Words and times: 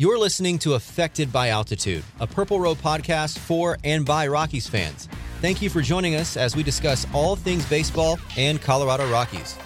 You're 0.00 0.18
listening 0.18 0.58
to 0.60 0.72
Affected 0.72 1.30
by 1.30 1.50
Altitude, 1.50 2.02
a 2.20 2.26
Purple 2.26 2.58
Row 2.58 2.74
podcast 2.74 3.38
for 3.38 3.76
and 3.84 4.06
by 4.06 4.26
Rockies 4.28 4.66
fans. 4.66 5.10
Thank 5.42 5.60
you 5.60 5.68
for 5.68 5.82
joining 5.82 6.14
us 6.14 6.38
as 6.38 6.56
we 6.56 6.62
discuss 6.62 7.06
all 7.12 7.36
things 7.36 7.68
baseball 7.68 8.18
and 8.34 8.62
Colorado 8.62 9.06
Rockies. 9.10 9.58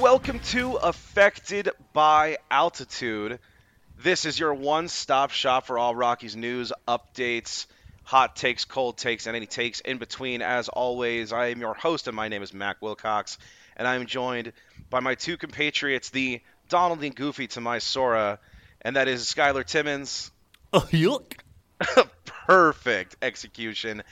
Welcome 0.00 0.40
to 0.46 0.78
Affected 0.82 1.70
by 1.92 2.38
Altitude. 2.50 3.38
This 3.98 4.24
is 4.24 4.38
your 4.38 4.54
one 4.54 4.88
stop 4.88 5.30
shop 5.30 5.66
for 5.66 5.78
all 5.78 5.94
Rockies 5.94 6.36
news, 6.36 6.72
updates, 6.86 7.66
hot 8.02 8.36
takes, 8.36 8.64
cold 8.64 8.98
takes, 8.98 9.26
and 9.26 9.36
any 9.36 9.46
takes 9.46 9.80
in 9.80 9.98
between. 9.98 10.42
As 10.42 10.68
always, 10.68 11.32
I 11.32 11.46
am 11.46 11.60
your 11.60 11.74
host, 11.74 12.06
and 12.06 12.16
my 12.16 12.28
name 12.28 12.42
is 12.42 12.52
Mac 12.52 12.82
Wilcox, 12.82 13.38
and 13.76 13.86
I'm 13.86 14.06
joined 14.06 14.52
by 14.90 15.00
my 15.00 15.14
two 15.14 15.36
compatriots, 15.36 16.10
the 16.10 16.40
Donald 16.68 17.02
and 17.02 17.14
Goofy 17.14 17.46
to 17.48 17.60
my 17.60 17.78
Sora, 17.78 18.38
and 18.82 18.96
that 18.96 19.08
is 19.08 19.22
Skylar 19.24 19.64
Timmons. 19.64 20.30
Oh, 20.72 20.88
yuck. 20.90 21.34
Perfect 22.46 23.16
execution. 23.22 24.02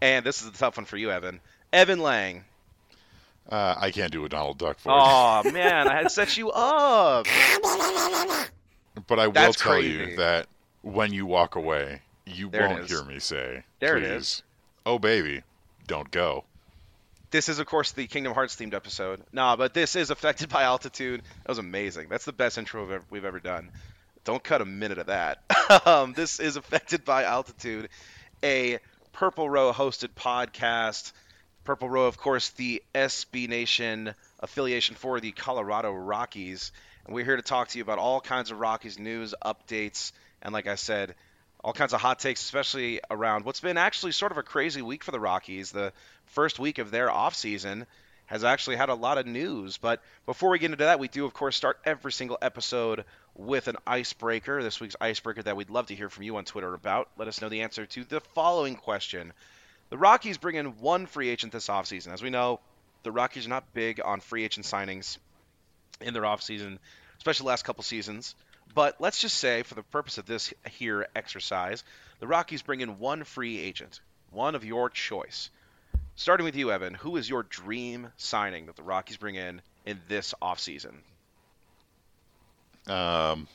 And 0.00 0.24
this 0.24 0.40
is 0.40 0.48
a 0.48 0.52
tough 0.52 0.76
one 0.76 0.86
for 0.86 0.96
you, 0.96 1.10
Evan. 1.10 1.40
Evan 1.72 2.00
Lang. 2.00 2.44
Uh, 3.48 3.74
I 3.76 3.90
can't 3.90 4.12
do 4.12 4.24
a 4.24 4.28
Donald 4.28 4.58
Duck 4.58 4.80
voice. 4.80 4.94
Oh 4.96 5.42
man, 5.52 5.88
I 5.88 5.94
had 5.94 6.10
set 6.10 6.36
you 6.36 6.50
up. 6.50 7.26
but 9.06 9.18
I 9.18 9.26
will 9.26 9.32
That's 9.32 9.56
tell 9.60 9.72
crazy. 9.72 9.88
you 10.10 10.16
that 10.16 10.46
when 10.82 11.12
you 11.12 11.26
walk 11.26 11.56
away, 11.56 12.02
you 12.26 12.50
There 12.50 12.68
won't 12.68 12.88
hear 12.88 13.04
me 13.04 13.18
say, 13.18 13.62
There 13.80 13.96
it 13.96 14.02
please, 14.02 14.10
is. 14.10 14.42
oh 14.86 14.98
baby, 14.98 15.42
don't 15.86 16.10
go. 16.10 16.44
This 17.30 17.48
is, 17.48 17.58
of 17.58 17.66
course, 17.66 17.92
the 17.92 18.06
Kingdom 18.06 18.34
Hearts 18.34 18.56
themed 18.56 18.74
episode. 18.74 19.22
Nah, 19.32 19.56
but 19.56 19.72
this 19.72 19.96
is 19.96 20.10
affected 20.10 20.48
by 20.50 20.64
altitude. 20.64 21.22
That 21.42 21.48
was 21.48 21.58
amazing. 21.58 22.08
That's 22.10 22.26
the 22.26 22.32
best 22.32 22.58
intro 22.58 22.82
we've 22.82 22.92
ever, 22.92 23.04
we've 23.10 23.24
ever 23.24 23.40
done. 23.40 23.70
Don't 24.24 24.42
cut 24.44 24.60
a 24.60 24.66
minute 24.66 24.98
of 24.98 25.06
that. 25.06 25.42
um, 25.86 26.12
this 26.12 26.40
is 26.40 26.56
affected 26.56 27.04
by 27.04 27.24
altitude, 27.24 27.88
a 28.42 28.78
Purple 29.12 29.48
Row 29.48 29.72
hosted 29.72 30.08
podcast. 30.14 31.12
Purple 31.64 31.88
Row, 31.88 32.06
of 32.06 32.18
course, 32.18 32.50
the 32.50 32.82
SB 32.94 33.48
Nation 33.48 34.14
affiliation 34.40 34.94
for 34.96 35.18
the 35.20 35.32
Colorado 35.32 35.92
Rockies. 35.92 36.70
And 37.06 37.14
we're 37.14 37.24
here 37.24 37.36
to 37.36 37.42
talk 37.42 37.68
to 37.68 37.78
you 37.78 37.82
about 37.82 37.98
all 37.98 38.20
kinds 38.20 38.50
of 38.50 38.60
Rockies 38.60 38.98
news, 38.98 39.34
updates, 39.44 40.12
and 40.40 40.52
like 40.52 40.68
I 40.68 40.76
said, 40.76 41.14
all 41.64 41.72
kinds 41.72 41.92
of 41.92 42.00
hot 42.00 42.20
takes, 42.20 42.42
especially 42.42 43.00
around 43.10 43.44
what's 43.44 43.60
been 43.60 43.76
actually 43.76 44.12
sort 44.12 44.32
of 44.32 44.38
a 44.38 44.42
crazy 44.42 44.82
week 44.82 45.02
for 45.02 45.10
the 45.10 45.20
Rockies. 45.20 45.72
The 45.72 45.92
first 46.26 46.58
week 46.58 46.78
of 46.78 46.90
their 46.90 47.08
offseason 47.08 47.86
has 48.26 48.44
actually 48.44 48.76
had 48.76 48.88
a 48.88 48.94
lot 48.94 49.18
of 49.18 49.26
news. 49.26 49.78
But 49.78 50.00
before 50.26 50.50
we 50.50 50.58
get 50.58 50.66
into 50.72 50.84
that, 50.84 51.00
we 51.00 51.08
do, 51.08 51.24
of 51.24 51.34
course, 51.34 51.56
start 51.56 51.80
every 51.84 52.12
single 52.12 52.38
episode 52.40 53.04
with 53.34 53.68
an 53.68 53.76
icebreaker. 53.86 54.62
This 54.62 54.80
week's 54.80 54.96
icebreaker 55.00 55.42
that 55.42 55.56
we'd 55.56 55.70
love 55.70 55.86
to 55.88 55.94
hear 55.94 56.08
from 56.08 56.22
you 56.22 56.36
on 56.36 56.44
Twitter 56.44 56.72
about. 56.72 57.08
Let 57.16 57.28
us 57.28 57.40
know 57.40 57.48
the 57.48 57.62
answer 57.62 57.84
to 57.84 58.04
the 58.04 58.20
following 58.20 58.76
question. 58.76 59.32
The 59.90 59.98
Rockies 59.98 60.38
bring 60.38 60.56
in 60.56 60.78
one 60.78 61.06
free 61.06 61.30
agent 61.30 61.52
this 61.52 61.68
offseason. 61.68 62.12
As 62.12 62.22
we 62.22 62.30
know, 62.30 62.60
the 63.02 63.12
Rockies 63.12 63.46
are 63.46 63.50
not 63.50 63.74
big 63.74 64.00
on 64.04 64.20
free 64.20 64.44
agent 64.44 64.66
signings 64.66 65.18
in 66.00 66.14
their 66.14 66.22
offseason, 66.22 66.78
especially 67.18 67.44
the 67.44 67.48
last 67.48 67.64
couple 67.64 67.84
seasons. 67.84 68.34
But 68.74 69.00
let's 69.00 69.20
just 69.20 69.36
say, 69.36 69.62
for 69.62 69.74
the 69.74 69.82
purpose 69.82 70.18
of 70.18 70.26
this 70.26 70.52
here 70.70 71.06
exercise, 71.14 71.84
the 72.20 72.26
Rockies 72.26 72.62
bring 72.62 72.80
in 72.80 72.98
one 72.98 73.24
free 73.24 73.58
agent, 73.58 74.00
one 74.30 74.54
of 74.54 74.64
your 74.64 74.88
choice. 74.88 75.50
Starting 76.14 76.44
with 76.44 76.56
you, 76.56 76.70
Evan, 76.70 76.94
who 76.94 77.16
is 77.16 77.28
your 77.28 77.42
dream 77.42 78.12
signing 78.16 78.66
that 78.66 78.76
the 78.76 78.82
Rockies 78.82 79.16
bring 79.16 79.34
in 79.34 79.60
in 79.84 80.00
this 80.08 80.34
offseason? 80.40 80.94
Um, 82.86 83.46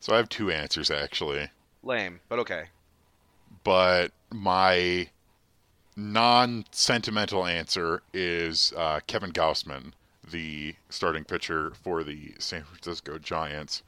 so 0.00 0.14
I 0.14 0.16
have 0.16 0.28
two 0.28 0.50
answers 0.50 0.90
actually, 0.90 1.50
Lame, 1.82 2.20
but 2.28 2.38
okay. 2.40 2.64
but 3.62 4.12
my 4.30 5.08
non-sentimental 5.96 7.44
answer 7.44 8.02
is 8.14 8.72
uh, 8.76 9.00
Kevin 9.06 9.32
Gausman, 9.32 9.92
the 10.30 10.74
starting 10.88 11.24
pitcher 11.24 11.72
for 11.82 12.04
the 12.04 12.34
San 12.38 12.62
Francisco 12.62 13.18
Giants. 13.18 13.82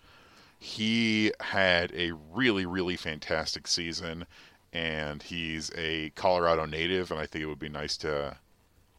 He 0.59 1.33
had 1.41 1.93
a 1.93 2.12
really, 2.33 2.67
really 2.67 2.97
fantastic 2.97 3.67
season, 3.67 4.27
and 4.73 5.23
he's 5.23 5.71
a 5.77 6.11
Colorado 6.11 6.67
native, 6.67 7.11
and 7.11 7.19
I 7.19 7.27
think 7.27 7.43
it 7.43 7.47
would 7.47 7.59
be 7.59 7.69
nice 7.69 7.97
to 7.99 8.37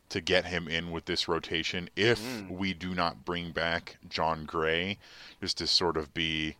to 0.09 0.21
get 0.21 0.45
him 0.45 0.67
in 0.67 0.91
with 0.91 1.05
this 1.05 1.27
rotation 1.27 1.89
if 1.95 2.21
mm-hmm. 2.21 2.55
we 2.55 2.71
do 2.71 2.93
not 2.93 3.25
bring 3.25 3.51
back 3.51 3.97
Jon 4.07 4.45
Gray, 4.45 4.99
just 5.41 5.57
to 5.57 5.65
sort 5.65 5.97
of 5.97 6.13
be 6.13 6.55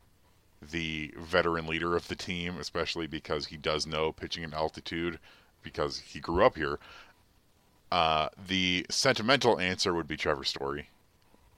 the 0.72 1.14
veteran 1.20 1.68
leader 1.68 1.96
of 1.96 2.08
the 2.08 2.16
team, 2.16 2.58
especially 2.58 3.06
because 3.06 3.48
he 3.48 3.58
does 3.58 3.86
know 3.86 4.12
pitching 4.12 4.44
in 4.44 4.56
altitude 4.56 5.20
because 5.62 6.00
he 6.00 6.20
grew 6.20 6.44
up 6.44 6.56
here. 6.56 6.80
Uh, 7.94 8.28
the 8.48 8.84
sentimental 8.90 9.60
answer 9.60 9.94
would 9.94 10.07
be 10.07 10.18
Trevor 10.18 10.44
Story. 10.44 10.90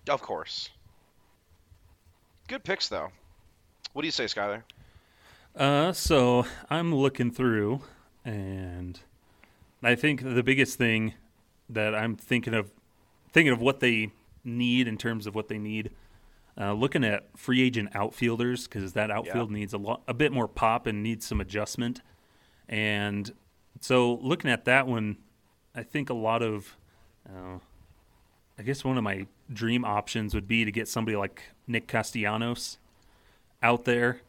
Of 0.09 0.21
course. 0.21 0.69
Good 2.49 2.65
picks, 2.65 2.89
though. 2.89 3.07
What 3.93 4.01
do 4.01 4.07
you 4.09 4.11
say, 4.11 4.25
Skyler? 4.25 4.63
Uh, 5.55 5.93
so 5.93 6.45
I'm 6.69 6.93
looking 6.93 7.31
through, 7.31 7.83
and 8.25 8.99
I 9.81 9.95
think 9.95 10.23
the 10.23 10.43
biggest 10.43 10.77
thing 10.77 11.13
that 11.69 11.95
I'm 11.95 12.17
thinking 12.17 12.53
of, 12.53 12.69
thinking 13.31 13.53
of 13.53 13.61
what 13.61 13.79
they 13.79 14.11
need 14.43 14.89
in 14.89 14.97
terms 14.97 15.27
of 15.27 15.35
what 15.35 15.47
they 15.47 15.57
need. 15.57 15.91
Uh, 16.59 16.73
looking 16.73 17.05
at 17.05 17.29
free 17.37 17.61
agent 17.61 17.95
outfielders 17.95 18.67
because 18.67 18.91
that 18.91 19.09
outfield 19.09 19.51
needs 19.51 19.71
a 19.73 19.77
lot, 19.77 20.01
a 20.05 20.13
bit 20.13 20.33
more 20.33 20.49
pop 20.49 20.85
and 20.85 21.01
needs 21.01 21.25
some 21.25 21.39
adjustment. 21.39 22.01
And 22.67 23.31
so, 23.79 24.15
looking 24.15 24.51
at 24.51 24.65
that 24.65 24.85
one, 24.85 25.15
I 25.75 25.83
think 25.83 26.09
a 26.09 26.13
lot 26.13 26.41
of, 26.41 26.75
uh, 27.29 27.59
I 28.57 28.63
guess 28.63 28.83
one 28.83 28.97
of 28.97 29.03
my 29.03 29.27
dream 29.51 29.83
options 29.83 30.33
would 30.33 30.47
be 30.47 30.63
to 30.65 30.71
get 30.71 30.87
somebody 30.87 31.17
like 31.17 31.41
Nick 31.67 31.87
Castellanos 31.87 32.77
out 33.61 33.85
there. 33.85 34.21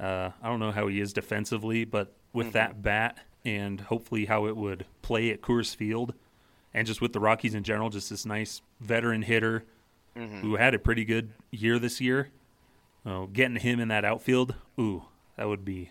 Uh, 0.00 0.30
I 0.42 0.48
don't 0.48 0.60
know 0.60 0.72
how 0.72 0.88
he 0.88 1.00
is 1.00 1.12
defensively, 1.12 1.84
but 1.84 2.12
with 2.32 2.52
that 2.52 2.82
bat 2.82 3.18
and 3.44 3.80
hopefully 3.80 4.26
how 4.26 4.46
it 4.46 4.56
would 4.56 4.84
play 5.02 5.30
at 5.30 5.40
Coors 5.40 5.74
Field, 5.74 6.14
and 6.74 6.86
just 6.86 7.00
with 7.00 7.12
the 7.12 7.20
Rockies 7.20 7.54
in 7.54 7.62
general, 7.62 7.88
just 7.90 8.10
this 8.10 8.26
nice 8.26 8.60
veteran 8.80 9.22
hitter 9.22 9.64
who 10.40 10.56
had 10.56 10.74
a 10.74 10.78
pretty 10.80 11.04
good 11.04 11.30
year 11.52 11.78
this 11.78 12.00
year. 12.00 12.30
Oh, 13.06 13.26
getting 13.28 13.56
him 13.56 13.78
in 13.78 13.86
that 13.88 14.04
outfield, 14.04 14.56
ooh, 14.78 15.04
that 15.36 15.46
would 15.46 15.64
be 15.64 15.90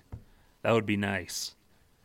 that 0.63 0.73
would 0.73 0.85
be 0.85 0.97
nice. 0.97 1.55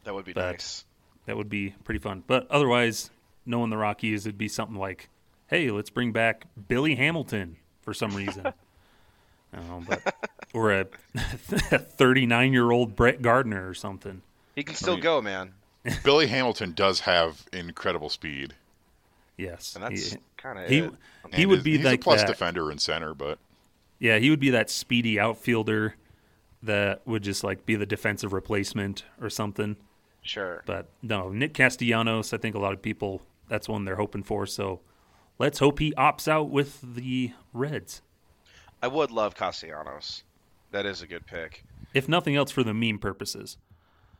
That 0.05 0.15
would 0.15 0.25
be 0.25 0.33
But- 0.33 0.53
nice. 0.53 0.85
That 1.27 1.37
would 1.37 1.49
be 1.49 1.75
pretty 1.85 2.01
fun. 2.01 2.25
But 2.27 2.51
otherwise, 2.51 3.11
knowing 3.47 3.71
the 3.71 3.77
Rockies, 3.77 4.27
it'd 4.27 4.39
be 4.39 4.49
something 4.49 4.77
like, 4.77 5.09
"Hey, 5.49 5.71
let's 5.71 5.91
bring 5.91 6.13
back 6.13 6.47
Billy 6.69 6.95
Hamilton 6.97 7.57
for 7.83 7.95
some 7.95 8.15
reason," 8.15 8.47
oh, 9.57 9.83
but, 9.89 10.15
or 10.53 10.73
a 10.73 10.87
39-year-old 11.17 12.97
Brett 12.97 13.23
Gardner 13.23 13.69
or 13.69 13.75
something. 13.75 14.23
He 14.55 14.63
can 14.63 14.75
still 14.75 14.95
mean- 14.95 15.03
go, 15.03 15.23
man. 15.23 15.53
Billy 16.05 16.29
Hamilton 16.29 16.73
does 16.75 17.01
have 17.01 17.45
incredible 17.53 18.09
speed. 18.09 18.55
Yes, 19.37 19.75
And 19.75 19.83
that's 19.85 20.13
he, 20.13 20.19
kind 20.37 20.59
of 20.59 20.69
he, 20.69 20.79
it. 20.79 20.93
he 21.35 21.43
And 21.43 21.51
would 21.51 21.57
he's- 21.61 21.65
be 21.65 21.77
he's 21.79 21.85
like 21.85 22.01
a 22.01 22.03
plus 22.03 22.21
that. 22.21 22.29
defender 22.29 22.71
in 22.71 22.79
center, 22.79 23.15
but 23.15 23.39
Yeah, 23.99 24.19
he 24.19 24.31
would 24.31 24.39
be 24.39 24.51
that 24.51 24.71
speedy 24.71 25.19
outfielder 25.19 25.97
that 26.63 27.05
would 27.07 27.23
just 27.25 27.43
like 27.43 27.67
be 27.67 27.75
the 27.75 27.87
defensive 27.87 28.33
replacement 28.33 29.05
or 29.21 29.29
something. 29.29 29.77
Sure. 30.23 30.63
But 30.67 30.89
no, 31.03 31.31
Nick 31.31 31.55
Castellanos, 31.55 32.33
I 32.33 32.39
think 32.39 32.55
a 32.55 32.59
lot 32.59 32.73
of 32.73 32.81
people 32.81 33.23
that's 33.49 33.69
one 33.69 33.85
they're 33.85 33.97
hoping 33.97 34.23
for. 34.23 34.47
So 34.47 34.81
let's 35.39 35.59
hope 35.59 35.79
he 35.79 35.93
opts 35.93 36.29
out 36.29 36.49
with 36.49 36.81
the 36.83 37.33
Reds. 37.53 38.03
I 38.83 38.89
would 38.89 39.11
love 39.11 39.35
Castellanos. 39.35 40.23
That 40.71 40.87
is 40.87 41.03
a 41.03 41.07
good 41.07 41.27
pick. 41.27 41.65
If 41.93 42.09
nothing 42.09 42.37
else 42.37 42.51
for 42.51 42.63
the 42.63 42.73
meme 42.73 42.99
purposes. 42.99 43.59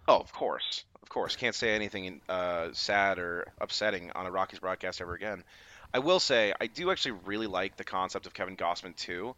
Oh, 0.06 0.19
of 0.19 0.32
course, 0.32 0.84
of 1.02 1.08
course. 1.08 1.37
Can't 1.37 1.54
say 1.54 1.75
anything 1.75 2.20
uh, 2.28 2.69
sad 2.72 3.19
or 3.19 3.46
upsetting 3.60 4.10
on 4.14 4.26
a 4.26 4.31
Rockies 4.31 4.58
broadcast 4.58 5.00
ever 5.00 5.14
again. 5.14 5.44
I 5.94 6.00
will 6.00 6.20
say 6.20 6.52
I 6.60 6.66
do 6.66 6.90
actually 6.90 7.12
really 7.25 7.46
like 7.46 7.76
the 7.76 7.84
concept 7.84 8.26
of 8.26 8.34
Kevin 8.34 8.56
Gausman 8.56 8.96
too. 8.96 9.34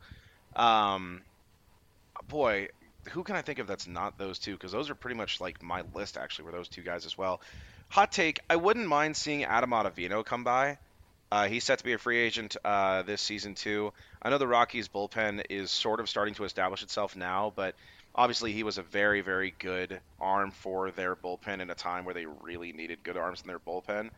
Um, 0.57 1.23
boy, 2.29 2.69
who 3.11 3.23
can 3.23 3.37
I 3.37 3.43
think 3.43 3.59
of 3.59 3.67
that's 3.67 3.87
not 3.87 4.19
those 4.19 4.39
two? 4.39 4.53
Because 4.53 4.73
those 4.73 4.91
are 4.91 4.95
pretty 4.95 5.17
much 5.17 5.41
like 5.41 5.63
my 5.63 5.83
list 5.95 6.17
actually. 6.17 6.47
Were 6.47 6.53
those 6.53 6.69
two 6.69 6.83
guys 6.83 7.07
as 7.07 7.17
well? 7.17 7.41
Hot 7.91 8.13
take: 8.13 8.41
I 8.49 8.57
wouldn't 8.57 8.89
mind 8.89 9.17
seeing 9.17 9.45
Adam 9.45 9.71
Ottavino 9.71 10.25
come 10.25 10.45
by. 10.45 10.79
Uh, 11.31 11.49
he's 11.49 11.65
set 11.65 11.79
to 11.79 11.85
be 11.85 11.93
a 11.93 11.99
free 11.99 12.19
agent 12.19 12.57
uh, 12.65 13.03
this 13.03 13.21
season 13.21 13.55
too. 13.55 13.93
I 14.23 14.31
know 14.31 14.39
the 14.39 14.47
Rockies 14.47 14.89
bullpen 14.89 15.43
is 15.51 15.71
sort 15.71 15.99
of 15.99 16.09
starting 16.09 16.35
to 16.35 16.45
establish 16.45 16.83
itself 16.83 17.17
now, 17.17 17.53
but 17.57 17.75
obviously 18.15 18.53
he 18.53 18.63
was 18.63 18.79
a 18.79 18.83
very, 18.83 19.21
very 19.21 19.53
good 19.59 20.01
arm 20.21 20.53
for 20.53 20.93
their 20.93 21.17
bullpen 21.17 21.61
in 21.61 21.71
a 21.71 21.75
time 21.75 22.05
where 22.05 22.15
they 22.15 22.27
really 22.27 22.73
needed 22.73 23.03
good 23.03 23.17
arms 23.17 23.41
in 23.41 23.49
their 23.49 23.59
bullpen. 23.59 24.11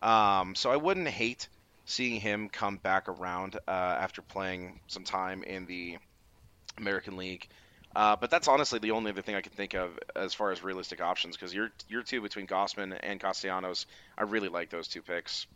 Um, 0.00 0.54
so 0.54 0.70
I 0.70 0.76
wouldn't 0.76 1.08
hate 1.08 1.48
seeing 1.84 2.20
him 2.20 2.48
come 2.48 2.78
back 2.78 3.08
around 3.08 3.56
uh, 3.68 3.70
after 3.70 4.22
playing 4.22 4.80
some 4.86 5.04
time 5.04 5.42
in 5.42 5.66
the 5.66 5.98
American 6.78 7.16
League. 7.16 7.46
Uh, 7.96 8.16
but 8.16 8.30
that's 8.30 8.48
honestly 8.48 8.78
the 8.78 8.90
only 8.90 9.10
other 9.12 9.22
thing 9.22 9.34
I 9.36 9.40
can 9.40 9.52
think 9.52 9.74
of 9.74 9.98
as 10.16 10.34
far 10.34 10.50
as 10.50 10.62
realistic 10.64 11.00
options 11.00 11.36
because 11.36 11.54
your 11.54 11.70
your 11.88 12.02
two 12.02 12.20
between 12.20 12.46
Gausman 12.46 12.98
and 13.02 13.20
Castellanos, 13.20 13.86
I 14.18 14.22
really 14.24 14.48
like 14.48 14.70
those 14.70 14.88
two 14.88 15.02
picks. 15.02 15.46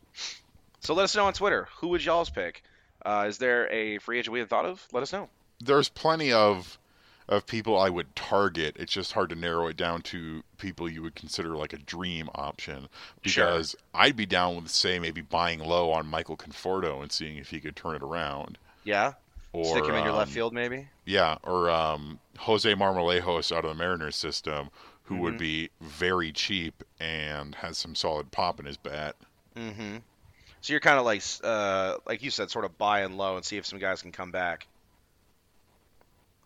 So 0.80 0.94
let 0.94 1.04
us 1.04 1.16
know 1.16 1.26
on 1.26 1.32
Twitter. 1.32 1.68
Who 1.80 1.88
would 1.88 2.04
y'all's 2.04 2.30
pick? 2.30 2.62
Uh, 3.04 3.26
is 3.28 3.38
there 3.38 3.68
a 3.72 3.98
free 3.98 4.18
agent 4.20 4.32
we 4.32 4.38
had 4.40 4.48
thought 4.48 4.64
of? 4.66 4.86
Let 4.92 5.02
us 5.02 5.12
know. 5.12 5.28
there's 5.60 5.88
plenty 5.88 6.32
of 6.32 6.78
of 7.28 7.46
people 7.46 7.78
I 7.78 7.90
would 7.90 8.16
target. 8.16 8.76
It's 8.78 8.92
just 8.92 9.12
hard 9.12 9.28
to 9.30 9.36
narrow 9.36 9.66
it 9.66 9.76
down 9.76 10.00
to 10.02 10.42
people 10.56 10.88
you 10.88 11.02
would 11.02 11.14
consider 11.14 11.50
like 11.56 11.74
a 11.74 11.78
dream 11.78 12.30
option. 12.34 12.88
Sure. 13.26 13.44
Because 13.44 13.76
I'd 13.92 14.16
be 14.16 14.24
down 14.24 14.56
with 14.56 14.70
say 14.70 14.98
maybe 14.98 15.20
buying 15.20 15.58
low 15.58 15.90
on 15.90 16.06
Michael 16.06 16.38
Conforto 16.38 17.02
and 17.02 17.12
seeing 17.12 17.36
if 17.36 17.50
he 17.50 17.60
could 17.60 17.76
turn 17.76 17.96
it 17.96 18.02
around. 18.02 18.56
Yeah, 18.84 19.12
Or 19.52 19.64
stick 19.64 19.84
him 19.84 19.94
in 19.94 20.04
your 20.04 20.12
left 20.12 20.28
um, 20.30 20.34
field 20.34 20.52
maybe. 20.52 20.88
Yeah, 21.06 21.36
or 21.42 21.70
um, 21.70 22.18
Jose 22.38 22.72
Marmolejos 22.74 23.50
out 23.50 23.64
of 23.64 23.70
the 23.70 23.74
Mariners 23.74 24.16
system, 24.16 24.68
who 25.04 25.16
would 25.18 25.34
Mm-hmm. 25.34 25.38
be 25.38 25.70
very 25.80 26.32
cheap 26.32 26.82
and 27.00 27.54
has 27.56 27.78
some 27.78 27.94
solid 27.94 28.30
pop 28.30 28.60
in 28.60 28.66
his 28.66 28.76
bat. 28.76 29.16
Mm-hmm. 29.56 29.96
So 30.60 30.72
you're 30.72 30.80
kind 30.80 30.98
of 30.98 31.04
like, 31.04 31.22
uh, 31.42 31.96
like 32.06 32.22
you 32.22 32.30
said, 32.30 32.50
sort 32.50 32.64
of 32.66 32.76
buy 32.76 33.00
and 33.00 33.16
low 33.16 33.36
and 33.36 33.44
see 33.44 33.56
if 33.56 33.64
some 33.64 33.78
guys 33.78 34.02
can 34.02 34.12
come 34.12 34.30
back. 34.30 34.66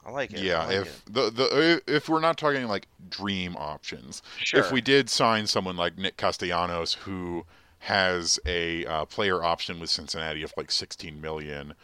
I 0.04 0.10
like 0.10 0.32
it. 0.32 0.40
Yeah, 0.40 0.64
like 0.66 0.76
if 0.76 1.04
the 1.06 1.31
the 1.31 1.82
if 1.87 2.08
we're 2.08 2.20
not 2.20 2.37
talking 2.37 2.66
like 2.66 2.88
dream 3.08 3.56
options, 3.56 4.20
Sure. 4.38 4.60
if 4.60 4.72
we 4.72 4.81
did 4.81 5.08
sign 5.08 5.46
someone 5.46 5.76
like 5.76 5.96
Nick 5.96 6.16
Castellanos 6.16 6.94
who 6.94 7.44
has 7.81 8.38
a 8.44 8.84
uh, 8.87 9.04
player 9.04 9.43
option 9.44 9.78
with 9.81 9.90
Cincinnati 9.90 10.43
of 10.43 10.52
like 10.56 10.70
16 10.72 11.20
million, 11.20 11.75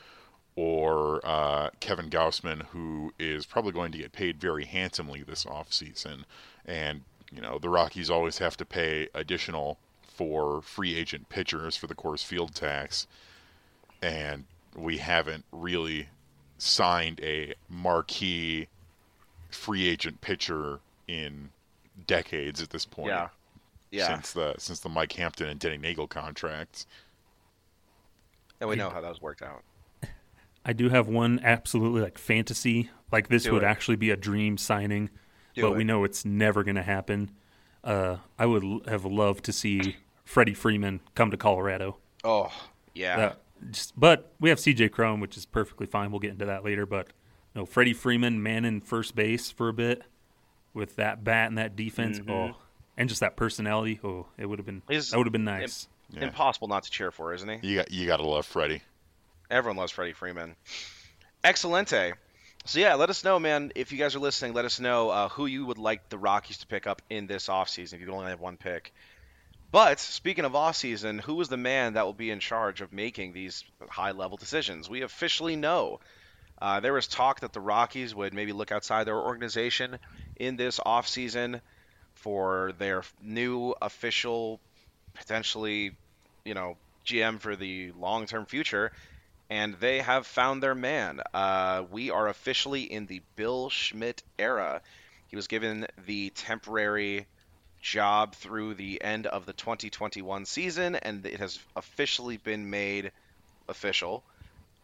or 0.59 1.21
uh, 1.25 1.71
Kevin 1.79 2.11
Gausman 2.11 2.63
who 2.73 3.13
is 3.17 3.47
probably 3.47 3.71
going 3.71 3.93
to 3.93 3.99
get 3.99 4.11
paid 4.11 4.41
very 4.41 4.65
handsomely 4.65 5.23
this 5.23 5.45
offseason, 5.45 6.25
and 6.67 7.03
you 7.31 7.41
know 7.41 7.61
the 7.61 7.69
Rockies 7.69 8.11
always 8.11 8.39
have 8.39 8.57
to 8.57 8.65
pay 8.65 9.09
additional 9.15 9.79
for 10.03 10.61
free 10.61 10.97
agent 10.97 11.29
pitchers 11.29 11.77
for 11.77 11.87
the 11.87 11.95
Coors 11.95 12.25
Field 12.25 12.57
tax, 12.57 13.07
and 14.03 14.47
we 14.75 14.99
haven't 14.99 15.45
really 15.53 16.09
signed 16.59 17.21
a 17.23 17.55
marquee 17.69 18.67
free 19.53 19.87
agent 19.87 20.21
pitcher 20.21 20.81
in 21.07 21.51
decades 22.09 22.61
at 22.61 22.71
this 22.71 22.85
point. 22.85 23.11
Yeah. 23.11 23.29
Yeah, 23.93 24.09
Since 24.09 24.33
the 24.33 24.55
since 24.59 24.81
the 24.81 24.89
Mike 24.89 25.13
Hampton 25.13 25.49
and 25.49 25.61
Denny 25.61 25.79
Neagle 25.79 26.09
contracts. 26.09 26.85
and 28.61 28.69
we 28.69 28.75
know 28.75 28.91
how 28.91 29.01
those 29.01 29.23
worked 29.23 29.41
out. 29.41 29.63
I 30.69 30.75
do 30.75 30.91
have 30.91 31.09
one 31.09 31.41
absolutely 31.43 32.03
like 32.03 32.19
fantasy. 32.19 32.91
Like 33.11 33.29
this 33.29 33.45
Do 33.45 33.55
would 33.55 33.63
it. 33.63 33.67
actually 33.67 33.97
be 33.97 34.11
a 34.11 34.17
dream 34.19 34.59
signing, 34.59 35.09
Do 35.55 35.63
but 35.63 35.73
it. 35.73 35.77
we 35.79 35.85
know 35.85 36.05
it's 36.05 36.27
never 36.27 36.63
going 36.63 36.77
to 36.77 36.83
happen. 36.83 37.31
Uh, 37.83 38.19
I 38.39 38.45
would 38.45 38.63
l- 38.63 38.83
have 38.87 39.07
loved 39.07 39.45
to 39.47 39.53
see 39.53 39.97
Freddie 40.27 40.53
Freeman 40.53 41.01
come 41.15 41.31
to 41.31 41.39
Colorado. 41.39 41.97
Oh, 42.23 42.53
yeah. 42.95 43.17
That 43.17 43.39
just, 43.71 43.99
but 43.99 44.31
we 44.41 44.51
have 44.51 44.59
CJ 44.59 44.93
Cron, 44.93 45.21
which 45.21 45.39
is 45.39 45.47
perfectly 45.47 45.87
fine. 45.87 46.11
We'll 46.11 46.21
get 46.21 46.33
into 46.33 46.45
that 46.45 46.65
later. 46.67 46.85
But 46.85 47.09
no, 47.55 47.65
Freddie 47.65 47.95
Freeman, 47.95 48.43
man 48.43 48.67
in 48.67 48.83
first 48.83 49.15
base 49.17 49.51
for 49.51 49.69
a 49.69 49.73
bit 49.73 50.03
with 50.75 50.97
that 50.97 51.25
bat 51.25 51.49
and 51.49 51.57
that 51.57 51.77
defense. 51.77 52.21
Oh, 52.29 52.57
and 52.97 53.09
just 53.09 53.21
that 53.21 53.37
personality. 53.37 54.01
Oh, 54.05 54.27
it 54.37 54.45
would 54.47 54.59
have 54.59 54.67
been 54.67 54.83
He's- 54.87 55.11
that 55.13 55.17
would 55.17 55.27
have 55.27 55.33
been 55.33 55.45
nice. 55.45 55.89
Yeah. 56.11 56.25
Impossible 56.25 56.69
not 56.69 56.83
to 56.85 56.91
cheer 56.91 57.11
for, 57.11 57.33
isn't 57.33 57.49
he? 57.63 57.69
You 57.69 57.77
got 57.77 57.91
you 57.91 58.07
got 58.07 58.17
to 58.19 58.27
love 58.27 58.45
Freddie. 58.47 58.83
Everyone 59.51 59.79
loves 59.79 59.93
Freddie 59.93 60.13
Freeman. 60.13 60.57
Excelente. 61.43 62.13
So 62.67 62.81
yeah, 62.81 62.95
let 62.95 63.09
us 63.09 63.25
know, 63.25 63.39
man. 63.39 63.73
If 63.75 63.93
you 63.93 63.99
guys 63.99 64.15
are 64.15 64.19
listening, 64.19 64.53
let 64.53 64.67
us 64.67 64.79
know 64.79 65.09
uh, 65.09 65.29
who 65.31 65.47
you 65.47 65.65
would 65.65 65.79
like 65.79 66.11
the 66.11 66.19
Rockies 66.19 66.59
to 66.59 66.67
pick 66.67 66.87
up 66.87 67.01
in 67.09 67.27
this 67.27 67.49
offseason 67.49 67.95
if 67.95 68.01
you 68.03 68.11
only 68.13 68.29
have 68.29 68.41
one 68.41 68.59
pick. 68.59 68.93
But 69.71 70.01
speaking 70.01 70.45
of 70.45 70.53
offseason, 70.53 71.21
who 71.21 71.41
is 71.41 71.49
the 71.49 71.57
man 71.57 71.95
that 71.95 72.05
will 72.05 72.13
be 72.13 72.31
in 72.31 72.41
charge 72.41 72.83
of 72.83 72.93
making 72.93 73.33
these 73.33 73.65
high-level 73.89 74.37
decisions? 74.37 74.91
We 74.91 75.01
officially 75.01 75.57
know. 75.57 76.01
Uh, 76.61 76.81
there 76.81 76.93
was 76.93 77.07
talk 77.07 77.41
that 77.41 77.55
the 77.55 77.61
Rockies 77.61 78.15
would 78.15 78.35
maybe 78.35 78.53
look 78.53 78.71
outside 78.71 79.05
their 79.05 79.19
organization 79.19 79.99
in 80.37 80.57
this 80.57 80.79
offseason 80.79 81.61
for 82.15 82.73
their 82.79 83.03
new 83.23 83.75
official, 83.81 84.61
potentially, 85.15 85.93
you 86.45 86.53
know, 86.53 86.77
GM 87.07 87.41
for 87.41 87.57
the 87.57 87.93
long-term 87.93 88.45
future 88.45 88.93
and 89.51 89.75
they 89.75 90.01
have 90.01 90.27
found 90.27 90.63
their 90.63 90.75
man. 90.75 91.21
Uh, 91.33 91.85
we 91.91 92.11
are 92.11 92.29
officially 92.29 92.83
in 92.83 93.07
the 93.07 93.23
Bill 93.37 93.71
Schmidt 93.71 94.23
era. 94.39 94.83
He 95.29 95.37
was 95.37 95.47
given 95.47 95.87
the 96.07 96.31
temporary 96.31 97.27
job 97.81 98.35
through 98.35 98.75
the 98.75 99.03
end 99.03 99.27
of 99.27 99.47
the 99.47 99.53
2021 99.53 100.45
season, 100.47 100.97
and 100.97 101.25
it 101.25 101.41
has 101.41 101.59
officially 101.77 102.37
been 102.37 102.71
made 102.71 103.13
official 103.69 104.23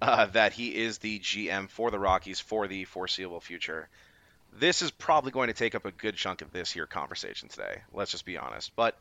uh, 0.01 0.27
that 0.27 0.53
he 0.53 0.75
is 0.75 0.99
the 0.99 1.19
GM 1.19 1.69
for 1.69 1.91
the 1.91 1.99
Rockies 1.99 2.41
for 2.41 2.67
the 2.69 2.85
foreseeable 2.85 3.41
future. 3.41 3.89
this 4.57 4.83
is 4.83 4.91
probably 4.91 5.33
going 5.33 5.49
to 5.49 5.55
take 5.55 5.75
up 5.75 5.85
a 5.85 5.91
good 5.91 6.15
chunk 6.15 6.43
of 6.43 6.53
this 6.53 6.71
here 6.71 6.87
conversation 6.87 7.49
today. 7.49 7.83
Let's 7.93 8.13
just 8.13 8.25
be 8.25 8.39
honest. 8.39 8.71
But, 8.77 8.97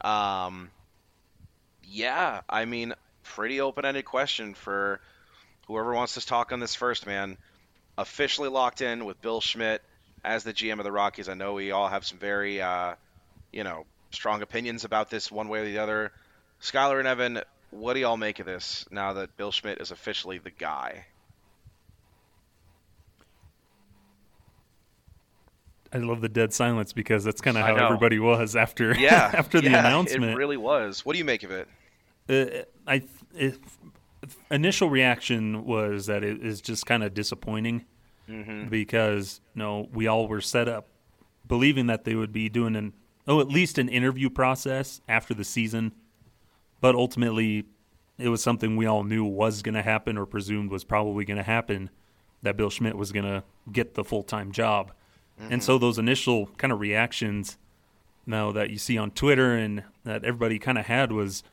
um, 0.00 0.70
yeah, 1.84 2.40
I 2.48 2.64
mean, 2.64 2.94
pretty 3.34 3.60
open-ended 3.60 4.04
question 4.04 4.54
for 4.54 5.00
whoever 5.66 5.92
wants 5.94 6.14
to 6.14 6.24
talk 6.24 6.52
on 6.52 6.60
this 6.60 6.74
first, 6.74 7.06
man. 7.06 7.36
Officially 7.98 8.48
locked 8.48 8.82
in 8.82 9.04
with 9.04 9.20
Bill 9.22 9.40
Schmidt 9.40 9.82
as 10.24 10.44
the 10.44 10.52
GM 10.52 10.78
of 10.78 10.84
the 10.84 10.92
Rockies. 10.92 11.28
I 11.28 11.34
know 11.34 11.54
we 11.54 11.70
all 11.70 11.88
have 11.88 12.04
some 12.04 12.18
very, 12.18 12.60
uh, 12.60 12.94
you 13.52 13.64
know, 13.64 13.84
strong 14.10 14.42
opinions 14.42 14.84
about 14.84 15.10
this 15.10 15.30
one 15.30 15.48
way 15.48 15.60
or 15.60 15.64
the 15.64 15.78
other. 15.78 16.12
Skylar 16.60 16.98
and 16.98 17.08
Evan, 17.08 17.40
what 17.70 17.94
do 17.94 18.00
y'all 18.00 18.16
make 18.16 18.38
of 18.38 18.46
this 18.46 18.86
now 18.90 19.14
that 19.14 19.36
Bill 19.36 19.52
Schmidt 19.52 19.80
is 19.80 19.90
officially 19.90 20.38
the 20.38 20.50
guy? 20.50 21.06
I 25.92 25.98
love 25.98 26.20
the 26.20 26.28
dead 26.28 26.52
silence 26.52 26.92
because 26.92 27.24
that's 27.24 27.40
kind 27.40 27.56
of 27.56 27.64
how 27.64 27.76
everybody 27.76 28.18
was 28.18 28.56
after 28.56 28.94
Yeah, 28.98 29.30
after 29.34 29.60
the 29.60 29.70
yeah, 29.70 29.80
announcement. 29.80 30.24
it 30.32 30.36
really 30.36 30.56
was. 30.56 31.04
What 31.06 31.12
do 31.12 31.18
you 31.18 31.24
make 31.24 31.42
of 31.42 31.50
it? 31.50 31.68
Uh, 32.28 32.46
I 32.86 33.02
if, 33.34 33.58
initial 34.50 34.90
reaction 34.90 35.64
was 35.64 36.06
that 36.06 36.24
it 36.24 36.44
is 36.44 36.60
just 36.60 36.86
kind 36.86 37.02
of 37.02 37.14
disappointing 37.14 37.84
Mm-hmm. 38.28 38.70
because 38.70 39.40
you 39.54 39.60
know 39.60 39.88
we 39.92 40.08
all 40.08 40.26
were 40.26 40.40
set 40.40 40.66
up 40.68 40.88
believing 41.46 41.86
that 41.86 42.02
they 42.02 42.16
would 42.16 42.32
be 42.32 42.48
doing 42.48 42.74
an 42.74 42.92
oh 43.28 43.38
at 43.40 43.46
least 43.46 43.78
an 43.78 43.88
interview 43.88 44.28
process 44.28 45.00
after 45.08 45.32
the 45.32 45.44
season, 45.44 45.92
but 46.80 46.96
ultimately 46.96 47.66
it 48.18 48.28
was 48.28 48.42
something 48.42 48.76
we 48.76 48.84
all 48.84 49.04
knew 49.04 49.24
was 49.24 49.62
going 49.62 49.76
to 49.76 49.82
happen 49.82 50.18
or 50.18 50.26
presumed 50.26 50.72
was 50.72 50.82
probably 50.82 51.24
going 51.24 51.36
to 51.36 51.44
happen 51.44 51.88
that 52.42 52.56
Bill 52.56 52.68
Schmidt 52.68 52.96
was 52.96 53.12
going 53.12 53.26
to 53.26 53.44
get 53.70 53.94
the 53.94 54.02
full 54.02 54.24
time 54.24 54.50
job, 54.50 54.90
and 55.38 55.62
so 55.62 55.78
those 55.78 55.96
initial 55.96 56.46
kind 56.56 56.72
of 56.72 56.80
reactions 56.80 57.58
now 58.26 58.50
that 58.50 58.70
you 58.70 58.78
see 58.78 58.98
on 58.98 59.12
Twitter 59.12 59.54
and 59.54 59.84
that 60.02 60.24
everybody 60.24 60.58
kind 60.58 60.78
of 60.78 60.86
had 60.86 61.12
was 61.12 61.44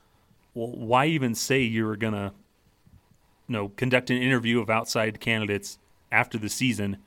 well, 0.54 0.72
why 0.72 1.06
even 1.08 1.36
say 1.36 1.62
you 1.62 1.86
were 1.86 1.98
going 1.98 2.14
to, 2.14 2.32
you 3.48 3.54
know, 3.54 3.70
conduct 3.70 4.10
an 4.10 4.18
interview 4.18 4.60
of 4.62 4.70
outside 4.70 5.20
candidates 5.20 5.80
after 6.12 6.38
the 6.38 6.50
season 6.50 6.98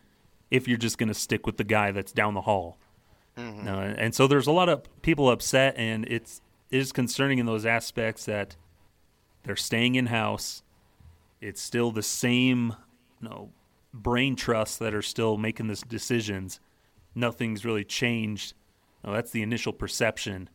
if 0.51 0.67
you're 0.67 0.77
just 0.77 0.99
going 0.99 1.09
to 1.09 1.15
stick 1.15 1.47
with 1.47 1.57
the 1.57 1.65
guy 1.65 1.93
that's 1.93 2.13
down 2.13 2.35
the 2.35 2.43
hall? 2.43 2.79
Mm-hmm. 3.37 3.69
Uh, 3.69 3.95
and 3.99 4.15
so 4.15 4.27
there's 4.27 4.47
a 4.47 4.53
lot 4.53 4.69
of 4.69 4.83
people 5.03 5.31
upset, 5.31 5.75
and 5.77 6.07
it's 6.07 6.41
it 6.71 6.79
is 6.79 6.93
concerning 6.93 7.39
in 7.39 7.47
those 7.47 7.67
aspects 7.67 8.25
that 8.25 8.57
they're 9.45 9.57
staying 9.57 9.95
in 9.95 10.07
house. 10.07 10.63
It's 11.41 11.61
still 11.61 11.93
the 11.93 12.03
same, 12.03 12.75
you 13.21 13.29
know, 13.29 13.51
brain 13.93 14.37
trusts 14.37 14.79
that 14.79 14.95
are 14.95 15.03
still 15.03 15.37
making 15.37 15.69
these 15.69 15.83
decisions. 15.83 16.61
Nothing's 17.15 17.65
really 17.65 17.85
changed. 17.85 18.55
That's 19.05 19.31
the 19.31 19.43
initial 19.43 19.73
perception 19.73 20.49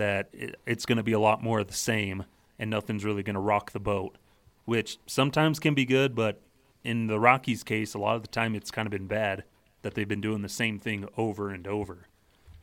that 0.00 0.30
it, 0.32 0.56
it's 0.66 0.86
going 0.86 0.96
to 0.96 1.04
be 1.04 1.12
a 1.12 1.20
lot 1.20 1.42
more 1.42 1.60
of 1.60 1.66
the 1.66 1.74
same, 1.74 2.24
and 2.58 2.70
nothing's 2.70 3.04
really 3.04 3.22
going 3.22 3.34
to 3.34 3.40
rock 3.40 3.72
the 3.72 3.78
boat, 3.78 4.16
which 4.64 4.98
sometimes 5.06 5.60
can 5.60 5.74
be 5.74 5.84
good, 5.84 6.14
but 6.14 6.40
in 6.82 7.06
the 7.06 7.20
Rockies' 7.20 7.62
case, 7.62 7.92
a 7.92 7.98
lot 7.98 8.16
of 8.16 8.22
the 8.22 8.28
time 8.28 8.54
it's 8.54 8.70
kind 8.70 8.86
of 8.86 8.90
been 8.90 9.06
bad 9.06 9.44
that 9.82 9.94
they've 9.94 10.08
been 10.08 10.22
doing 10.22 10.40
the 10.40 10.48
same 10.48 10.78
thing 10.78 11.06
over 11.18 11.50
and 11.50 11.66
over. 11.66 12.08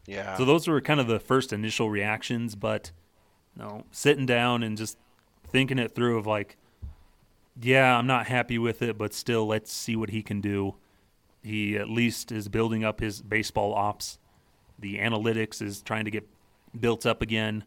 Yeah. 0.08 0.36
So 0.36 0.46
those 0.46 0.68
were 0.68 0.82
kind 0.82 1.00
of 1.00 1.06
the 1.06 1.20
first 1.20 1.54
initial 1.54 1.92
reactions, 1.92 2.56
but 2.56 2.92
you 3.56 3.62
know, 3.62 3.84
sitting 3.92 4.26
down 4.26 4.64
and 4.64 4.76
just 4.76 4.98
thinking 5.48 5.78
it 5.78 5.94
through 5.94 6.18
of 6.18 6.26
like, 6.26 6.58
yeah, 7.62 7.98
I'm 7.98 8.08
not 8.08 8.28
happy 8.28 8.58
with 8.58 8.82
it, 8.82 8.98
but 8.98 9.14
still, 9.14 9.46
let's 9.46 9.72
see 9.72 9.96
what 9.96 10.10
he 10.10 10.24
can 10.24 10.42
do. 10.42 10.76
He 11.44 11.78
at 11.78 11.88
least 11.88 12.32
is 12.32 12.50
building 12.50 12.84
up 12.84 13.00
his 13.00 13.22
baseball 13.22 13.76
ops. 13.76 14.18
The 14.80 14.98
analytics 14.98 15.62
is 15.62 15.84
trying 15.84 16.06
to 16.06 16.12
get 16.12 16.28
built 16.78 17.06
up 17.06 17.22
again. 17.22 17.66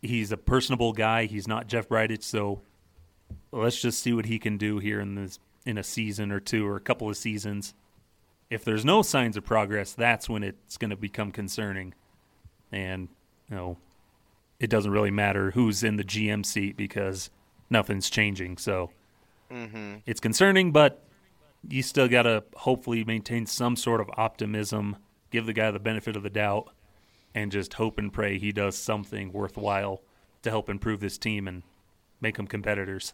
He's 0.00 0.32
a 0.32 0.36
personable 0.36 0.92
guy. 0.92 1.26
He's 1.26 1.48
not 1.48 1.66
Jeff 1.66 1.88
Bridich, 1.88 2.22
so 2.22 2.60
let's 3.52 3.80
just 3.80 4.00
see 4.00 4.12
what 4.12 4.26
he 4.26 4.38
can 4.38 4.56
do 4.56 4.78
here 4.78 5.00
in 5.00 5.14
this 5.14 5.38
in 5.64 5.78
a 5.78 5.82
season 5.82 6.30
or 6.30 6.38
two 6.38 6.66
or 6.66 6.76
a 6.76 6.80
couple 6.80 7.08
of 7.08 7.16
seasons. 7.16 7.74
If 8.48 8.64
there's 8.64 8.84
no 8.84 9.02
signs 9.02 9.36
of 9.36 9.44
progress, 9.44 9.92
that's 9.92 10.28
when 10.28 10.44
it's 10.44 10.76
going 10.76 10.90
to 10.90 10.96
become 10.96 11.32
concerning. 11.32 11.94
And 12.70 13.08
you 13.50 13.56
know, 13.56 13.76
it 14.60 14.70
doesn't 14.70 14.90
really 14.90 15.10
matter 15.10 15.50
who's 15.50 15.82
in 15.82 15.96
the 15.96 16.04
GM 16.04 16.46
seat 16.46 16.76
because 16.76 17.30
nothing's 17.68 18.08
changing. 18.08 18.58
So 18.58 18.90
mm-hmm. 19.50 19.96
it's 20.06 20.20
concerning, 20.20 20.72
but 20.72 21.02
you 21.68 21.82
still 21.82 22.08
got 22.08 22.22
to 22.22 22.44
hopefully 22.54 23.04
maintain 23.04 23.46
some 23.46 23.76
sort 23.76 24.00
of 24.00 24.08
optimism, 24.16 24.96
give 25.30 25.46
the 25.46 25.52
guy 25.52 25.70
the 25.70 25.80
benefit 25.80 26.16
of 26.16 26.22
the 26.22 26.30
doubt, 26.30 26.70
and 27.36 27.52
just 27.52 27.74
hope 27.74 27.98
and 27.98 28.12
pray 28.12 28.38
he 28.38 28.50
does 28.50 28.76
something 28.76 29.30
worthwhile 29.30 30.00
to 30.42 30.48
help 30.48 30.70
improve 30.70 31.00
this 31.00 31.18
team 31.18 31.46
and 31.46 31.62
make 32.18 32.36
them 32.36 32.46
competitors. 32.46 33.12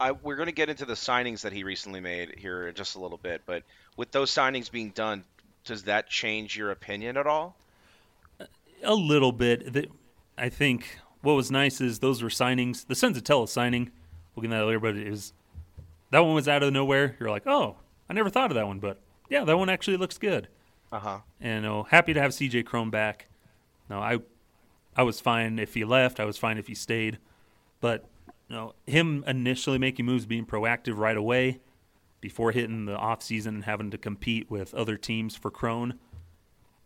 I, 0.00 0.10
we're 0.10 0.34
going 0.34 0.48
to 0.48 0.52
get 0.52 0.68
into 0.68 0.84
the 0.84 0.94
signings 0.94 1.42
that 1.42 1.52
he 1.52 1.62
recently 1.62 2.00
made 2.00 2.34
here 2.36 2.66
in 2.66 2.74
just 2.74 2.96
a 2.96 2.98
little 2.98 3.16
bit, 3.16 3.42
but 3.46 3.62
with 3.96 4.10
those 4.10 4.32
signings 4.32 4.68
being 4.68 4.90
done, 4.90 5.22
does 5.64 5.84
that 5.84 6.08
change 6.10 6.56
your 6.56 6.72
opinion 6.72 7.16
at 7.16 7.28
all? 7.28 7.54
A 8.82 8.94
little 8.94 9.30
bit. 9.30 9.88
I 10.36 10.48
think 10.48 10.98
what 11.22 11.34
was 11.34 11.52
nice 11.52 11.80
is 11.80 12.00
those 12.00 12.20
were 12.20 12.28
signings. 12.28 12.84
The 12.84 12.94
Senzatela 12.94 13.48
signing, 13.48 13.92
we'll 14.34 14.42
get 14.42 14.50
that 14.50 14.64
later, 14.64 14.80
but 14.80 14.96
it 14.96 15.08
was 15.08 15.32
that 16.10 16.18
one 16.18 16.34
was 16.34 16.48
out 16.48 16.64
of 16.64 16.72
nowhere. 16.72 17.16
You're 17.20 17.30
like, 17.30 17.46
oh, 17.46 17.76
I 18.10 18.12
never 18.12 18.28
thought 18.28 18.50
of 18.50 18.56
that 18.56 18.66
one, 18.66 18.80
but 18.80 18.98
yeah, 19.30 19.44
that 19.44 19.56
one 19.56 19.70
actually 19.70 19.98
looks 19.98 20.18
good. 20.18 20.48
Uh 20.94 21.00
huh. 21.00 21.18
And 21.40 21.66
uh, 21.66 21.82
happy 21.82 22.14
to 22.14 22.20
have 22.20 22.30
CJ 22.30 22.66
Cron 22.66 22.88
back. 22.88 23.26
No, 23.90 23.98
I 23.98 24.18
I 24.96 25.02
was 25.02 25.20
fine 25.20 25.58
if 25.58 25.74
he 25.74 25.84
left. 25.84 26.20
I 26.20 26.24
was 26.24 26.38
fine 26.38 26.56
if 26.56 26.68
he 26.68 26.74
stayed. 26.76 27.18
But 27.80 28.04
you 28.48 28.54
know, 28.54 28.74
him 28.86 29.24
initially 29.26 29.76
making 29.76 30.06
moves, 30.06 30.24
being 30.24 30.46
proactive 30.46 30.96
right 30.96 31.16
away 31.16 31.58
before 32.20 32.52
hitting 32.52 32.84
the 32.86 32.96
off 32.96 33.24
season 33.24 33.56
and 33.56 33.64
having 33.64 33.90
to 33.90 33.98
compete 33.98 34.48
with 34.48 34.72
other 34.72 34.96
teams 34.96 35.34
for 35.34 35.50
Cron, 35.50 35.98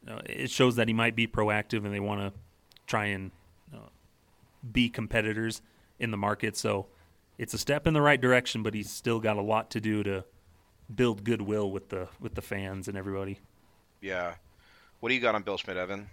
you 0.02 0.10
know, 0.10 0.22
it 0.24 0.50
shows 0.50 0.76
that 0.76 0.88
he 0.88 0.94
might 0.94 1.14
be 1.14 1.26
proactive 1.26 1.84
and 1.84 1.92
they 1.92 2.00
want 2.00 2.22
to 2.22 2.32
try 2.86 3.06
and 3.06 3.30
you 3.70 3.78
know, 3.78 3.90
be 4.72 4.88
competitors 4.88 5.60
in 5.98 6.12
the 6.12 6.16
market. 6.16 6.56
So 6.56 6.86
it's 7.36 7.52
a 7.52 7.58
step 7.58 7.86
in 7.86 7.92
the 7.92 8.00
right 8.00 8.20
direction, 8.20 8.62
but 8.62 8.72
he's 8.72 8.90
still 8.90 9.20
got 9.20 9.36
a 9.36 9.42
lot 9.42 9.70
to 9.72 9.82
do 9.82 10.02
to 10.02 10.24
build 10.92 11.24
goodwill 11.24 11.70
with 11.70 11.90
the 11.90 12.08
with 12.18 12.36
the 12.36 12.42
fans 12.42 12.88
and 12.88 12.96
everybody. 12.96 13.38
Yeah. 14.00 14.34
What 15.00 15.08
do 15.08 15.14
you 15.14 15.20
got 15.20 15.34
on 15.34 15.42
Bill 15.42 15.56
Schmidt, 15.56 15.76
Evan? 15.76 16.08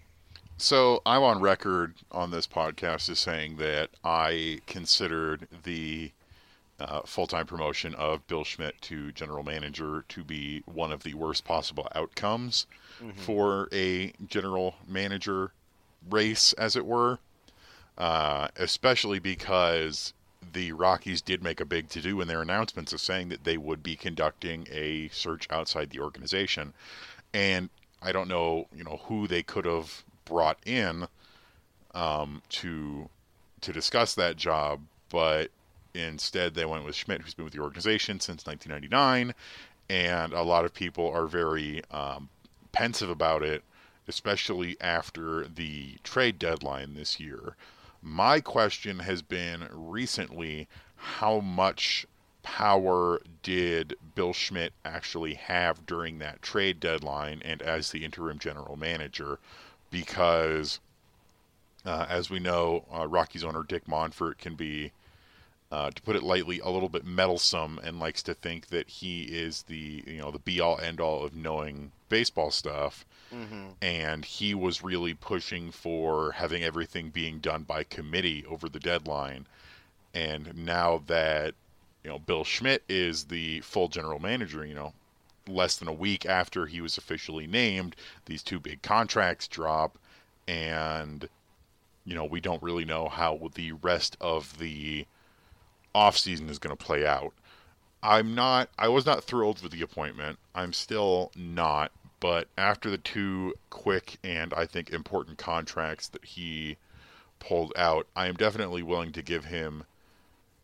So 0.58 1.02
I'm 1.06 1.24
on 1.24 1.42
record 1.42 1.96
on 2.12 2.32
this 2.32 2.48
podcast 2.48 3.10
as 3.10 3.20
saying 3.20 3.58
that 3.58 3.90
I 4.04 4.62
considered 4.68 5.48
the 5.64 6.12
uh, 6.80 7.02
full-time 7.02 7.46
promotion 7.46 7.94
of 7.96 8.26
Bill 8.28 8.44
Schmidt 8.44 8.82
to 8.84 9.12
general 9.12 9.44
manager 9.44 10.06
to 10.10 10.24
be 10.24 10.64
one 10.66 10.92
of 10.92 11.04
the 11.04 11.14
worst 11.14 11.46
possible 11.46 11.88
outcomes 11.96 12.68
for 13.16 13.68
a 13.74 14.14
general 14.28 14.76
manager 14.88 15.52
race, 16.10 16.54
as 16.54 16.76
it 16.76 16.86
were. 16.86 17.20
Uh, 17.98 18.50
especially 18.58 19.20
because 19.20 20.14
the 20.54 20.72
Rockies 20.74 21.22
did 21.22 21.42
make 21.42 21.62
a 21.62 21.66
big 21.66 21.90
to-do 21.90 22.20
in 22.20 22.28
their 22.28 22.42
announcements 22.42 22.92
of 22.92 23.00
saying 23.00 23.30
that 23.30 23.46
they 23.46 23.58
would 23.58 23.82
be 23.82 23.96
conducting 23.96 24.68
a 24.70 25.08
search 25.10 25.48
outside 25.50 25.90
the 25.90 26.00
organization, 26.00 26.74
and 27.36 27.70
I 28.02 28.14
don't 28.14 28.30
know, 28.30 28.68
you 28.74 28.86
know, 28.86 29.02
who 29.04 29.28
they 29.28 29.44
could 29.44 29.66
have 29.66 30.06
brought 30.24 30.58
in 30.66 31.08
um, 31.94 32.42
to 32.50 33.10
to 33.62 33.74
discuss 33.74 34.16
that 34.16 34.38
job, 34.38 34.80
but 35.10 35.50
instead 35.94 36.54
they 36.54 36.66
went 36.66 36.86
with 36.86 36.96
Schmidt, 36.96 37.22
who's 37.22 37.34
been 37.34 37.46
with 37.46 37.54
the 37.54 37.62
organization 37.62 38.20
since 38.20 38.46
1999, 38.46 39.34
and 39.90 40.34
a 40.34 40.44
lot 40.44 40.64
of 40.64 40.74
people 40.74 41.10
are 41.10 41.28
very 41.28 41.82
um, 41.92 42.30
pensive 42.72 43.10
about 43.10 43.44
it, 43.44 43.64
especially 44.08 44.78
after 44.80 45.46
the 45.48 45.96
trade 46.04 46.40
deadline 46.40 46.94
this 46.94 47.20
year. 47.20 47.56
My 48.02 48.40
question 48.40 49.00
has 49.00 49.22
been 49.22 49.68
recently 49.72 50.70
how 50.96 51.40
much 51.40 52.06
power 52.46 53.20
did 53.44 53.96
Bill 54.14 54.32
Schmidt 54.32 54.72
actually 54.86 55.34
have 55.34 55.86
during 55.86 56.20
that 56.20 56.42
trade 56.42 56.80
deadline 56.80 57.42
and 57.44 57.62
as 57.62 57.92
the 57.92 58.06
interim 58.06 58.40
general 58.40 58.78
manager? 58.78 59.40
Because, 59.90 60.80
uh, 61.86 62.06
as 62.08 62.30
we 62.30 62.40
know, 62.40 62.86
uh, 62.94 63.08
Rockies 63.08 63.44
owner 63.44 63.64
Dick 63.64 63.88
Monfort 63.88 64.38
can 64.38 64.56
be, 64.56 64.92
uh, 65.72 65.90
to 65.90 66.02
put 66.04 66.16
it 66.16 66.24
lightly, 66.24 66.60
a 66.60 66.70
little 66.70 66.90
bit 66.90 67.04
meddlesome 67.06 67.80
and 67.84 68.00
likes 68.00 68.22
to 68.24 68.34
think 68.36 68.68
that 68.68 68.88
he 68.88 69.24
is 69.24 69.64
the 69.64 70.04
you 70.06 70.20
know 70.20 70.32
the 70.32 70.40
be 70.40 70.60
all 70.60 70.80
end 70.80 71.02
all 71.02 71.26
of 71.26 71.36
knowing 71.36 71.92
baseball 72.08 72.52
stuff 72.52 73.04
and 73.82 74.24
he 74.26 74.54
was 74.54 74.84
really 74.84 75.14
pushing 75.14 75.72
for 75.72 76.32
having 76.34 76.64
everything 76.64 77.10
being 77.10 77.40
done 77.40 77.64
by 77.64 77.84
committee 77.84 78.46
over 78.46 78.70
the 78.70 78.80
deadline. 78.80 79.48
And 80.14 80.56
now 80.56 81.02
that 81.08 81.56
you 82.06 82.12
know 82.12 82.20
Bill 82.20 82.44
Schmidt 82.44 82.84
is 82.88 83.24
the 83.26 83.62
full 83.62 83.88
general 83.88 84.20
manager, 84.20 84.64
you 84.64 84.76
know, 84.76 84.94
less 85.48 85.76
than 85.76 85.88
a 85.88 85.94
week 85.94 86.24
after 86.24 86.68
he 86.68 86.80
was 86.80 87.00
officially 87.00 87.48
named, 87.48 87.96
these 88.26 88.44
two 88.44 88.60
big 88.60 88.84
contracts 88.84 89.48
drop, 89.48 89.98
and 90.48 91.28
you 92.06 92.14
know 92.14 92.24
we 92.24 92.40
don't 92.40 92.62
really 92.62 92.86
know 92.86 93.10
how 93.10 93.50
the 93.56 93.72
rest 93.72 94.18
of 94.22 94.60
the 94.60 95.08
offseason 95.96 96.48
is 96.48 96.60
going 96.60 96.78
to 96.78 96.86
play 96.86 97.08
out. 97.08 97.34
I'm 98.04 98.36
not. 98.36 98.70
I 98.78 98.88
was 98.88 99.08
not 99.08 99.24
thrilled 99.24 99.64
with 99.64 99.72
the 99.72 99.82
appointment. 99.82 100.38
I'm 100.54 100.74
still 100.74 101.32
not. 101.36 101.92
But 102.20 102.50
after 102.56 102.92
the 102.92 103.00
two 103.00 103.56
quick 103.72 104.20
and 104.24 104.54
I 104.54 104.68
think 104.68 104.92
important 104.92 105.40
contracts 105.40 106.08
that 106.10 106.24
he 106.24 106.78
pulled 107.40 107.74
out, 107.76 108.06
I 108.16 108.28
am 108.28 108.36
definitely 108.36 108.84
willing 108.84 109.12
to 109.14 109.24
give 109.24 109.46
him, 109.46 109.86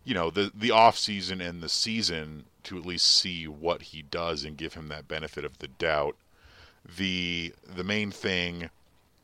you 0.04 0.14
know, 0.14 0.30
the 0.30 0.52
the 0.54 0.72
off 0.72 0.98
season 0.98 1.42
and 1.42 1.62
the 1.62 1.70
season 1.70 2.46
to 2.64 2.78
at 2.78 2.86
least 2.86 3.08
see 3.08 3.48
what 3.48 3.82
he 3.82 4.02
does 4.02 4.44
and 4.44 4.58
give 4.58 4.74
him 4.74 4.88
that 4.88 5.08
benefit 5.08 5.46
of 5.46 5.60
the 5.60 5.68
doubt. 5.68 6.16
The 6.98 7.54
the 7.64 7.84
main 7.84 8.12
thing 8.12 8.70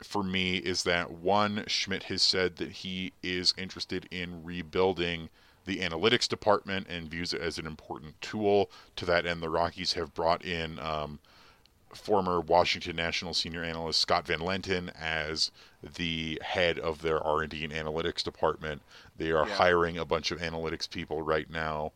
for 0.02 0.22
me 0.22 0.58
is 0.58 0.84
that 0.84 1.10
one 1.10 1.64
Schmidt 1.66 2.04
has 2.04 2.22
said 2.22 2.56
that 2.56 2.70
he 2.70 3.12
is 3.22 3.54
interested 3.56 4.06
in 4.10 4.44
rebuilding 4.44 5.28
the 5.64 5.80
analytics 5.80 6.28
department 6.28 6.86
and 6.88 7.10
views 7.10 7.34
it 7.34 7.42
as 7.42 7.58
an 7.58 7.66
important 7.66 8.20
tool. 8.20 8.70
To 8.96 9.04
that 9.06 9.26
end, 9.26 9.42
the 9.42 9.50
Rockies 9.50 9.94
have 9.94 10.14
brought 10.14 10.44
in 10.44 10.78
um, 10.78 11.18
former 11.94 12.40
Washington 12.40 12.96
National 12.96 13.34
senior 13.34 13.64
analyst 13.64 14.00
Scott 14.00 14.26
Van 14.26 14.40
Lenten 14.40 14.90
as 14.98 15.50
the 15.96 16.40
head 16.42 16.78
of 16.78 17.02
their 17.02 17.22
R&D 17.22 17.64
and 17.64 17.72
analytics 17.72 18.22
department. 18.22 18.82
They 19.18 19.30
are 19.32 19.46
yeah. 19.46 19.54
hiring 19.54 19.98
a 19.98 20.04
bunch 20.04 20.30
of 20.30 20.40
analytics 20.40 20.88
people 20.88 21.22
right 21.22 21.50
now 21.50 21.92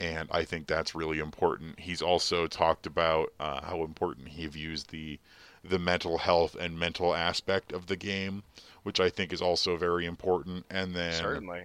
and 0.00 0.28
I 0.30 0.44
think 0.44 0.66
that's 0.66 0.94
really 0.94 1.18
important. 1.18 1.80
He's 1.80 2.02
also 2.02 2.46
talked 2.46 2.86
about 2.86 3.32
uh, 3.40 3.62
how 3.62 3.82
important 3.82 4.28
he 4.28 4.46
views 4.46 4.84
the 4.84 5.18
the 5.64 5.78
mental 5.78 6.18
health 6.18 6.54
and 6.54 6.78
mental 6.78 7.14
aspect 7.14 7.72
of 7.72 7.86
the 7.86 7.96
game, 7.96 8.44
which 8.84 9.00
I 9.00 9.10
think 9.10 9.32
is 9.32 9.42
also 9.42 9.76
very 9.76 10.06
important. 10.06 10.64
And 10.70 10.94
then 10.94 11.14
certainly, 11.14 11.64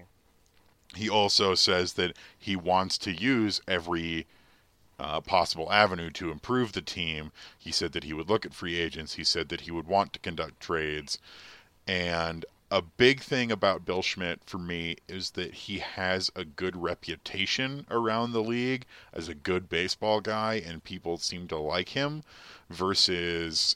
he 0.96 1.10
also 1.10 1.55
says 1.55 1.93
that 1.93 2.17
he 2.38 2.55
wants 2.55 2.98
to 3.00 3.12
use 3.12 3.62
every 3.67 4.25
uh, 4.98 5.22
possible 5.22 5.72
avenue 5.72 6.10
to 6.12 6.31
improve 6.31 6.72
the 6.72 6.81
team. 6.81 7.31
He 7.58 7.72
said 7.72 7.91
that 7.91 8.05
he 8.05 8.13
would 8.13 8.29
look 8.29 8.46
at 8.46 8.53
free 8.53 8.79
agents. 8.79 9.15
He 9.15 9.24
said 9.24 9.50
that 9.50 9.62
he 9.62 9.72
would 9.72 9.88
want 9.88 10.13
to 10.13 10.20
conduct 10.20 10.60
trades, 10.60 11.20
and 11.86 12.46
a 12.71 12.81
big 12.81 13.19
thing 13.19 13.51
about 13.51 13.83
Bill 13.83 14.01
Schmidt 14.01 14.39
for 14.45 14.57
me 14.57 14.95
is 15.09 15.31
that 15.31 15.53
he 15.53 15.79
has 15.79 16.31
a 16.37 16.45
good 16.45 16.81
reputation 16.81 17.85
around 17.91 18.31
the 18.31 18.41
league 18.41 18.85
as 19.11 19.27
a 19.27 19.35
good 19.35 19.67
baseball 19.67 20.21
guy, 20.21 20.53
and 20.65 20.81
people 20.81 21.17
seem 21.17 21.49
to 21.49 21.57
like 21.57 21.89
him. 21.89 22.23
Versus 22.69 23.75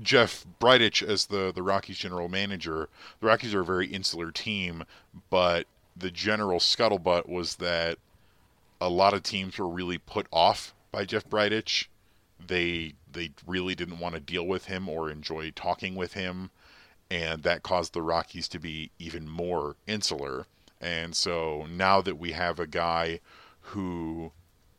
Jeff 0.00 0.46
Bridich 0.58 1.06
as 1.06 1.26
the 1.26 1.52
the 1.54 1.62
Rockies 1.62 1.98
general 1.98 2.30
manager. 2.30 2.88
The 3.20 3.26
Rockies 3.26 3.54
are 3.54 3.60
a 3.60 3.64
very 3.64 3.86
insular 3.86 4.30
team, 4.30 4.84
but 5.28 5.66
the 5.94 6.10
general 6.10 6.60
scuttlebutt 6.60 7.28
was 7.28 7.56
that 7.56 7.98
a 8.80 8.88
lot 8.88 9.12
of 9.12 9.22
teams 9.22 9.58
were 9.58 9.68
really 9.68 9.98
put 9.98 10.26
off 10.32 10.72
by 10.90 11.04
Jeff 11.04 11.28
Bridich. 11.28 11.88
They 12.44 12.94
they 13.12 13.32
really 13.46 13.74
didn't 13.74 13.98
want 13.98 14.14
to 14.14 14.20
deal 14.20 14.46
with 14.46 14.64
him 14.64 14.88
or 14.88 15.10
enjoy 15.10 15.50
talking 15.50 15.94
with 15.94 16.14
him 16.14 16.50
and 17.10 17.42
that 17.42 17.62
caused 17.62 17.92
the 17.92 18.02
Rockies 18.02 18.48
to 18.48 18.58
be 18.58 18.90
even 18.98 19.28
more 19.28 19.76
insular. 19.86 20.46
And 20.80 21.16
so 21.16 21.66
now 21.70 22.00
that 22.02 22.18
we 22.18 22.32
have 22.32 22.58
a 22.58 22.66
guy 22.66 23.20
who, 23.60 24.32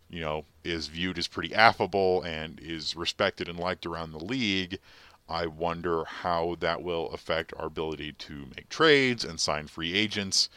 you 0.10 0.22
know, 0.22 0.46
is 0.64 0.88
viewed 0.88 1.18
as 1.18 1.28
pretty 1.28 1.54
affable 1.54 2.22
and 2.22 2.60
is 2.60 2.96
respected 2.96 3.48
and 3.48 3.60
liked 3.60 3.86
around 3.86 4.12
the 4.12 4.24
league, 4.24 4.80
I 5.28 5.46
wonder 5.46 6.06
how 6.06 6.56
that 6.60 6.82
will 6.82 7.10
affect 7.12 7.54
our 7.58 7.68
ability 7.68 8.14
to 8.14 8.48
make 8.56 8.70
trades 8.70 9.24
and 9.24 9.40
sign 9.40 9.68
free 9.68 9.94
agents. 9.94 10.50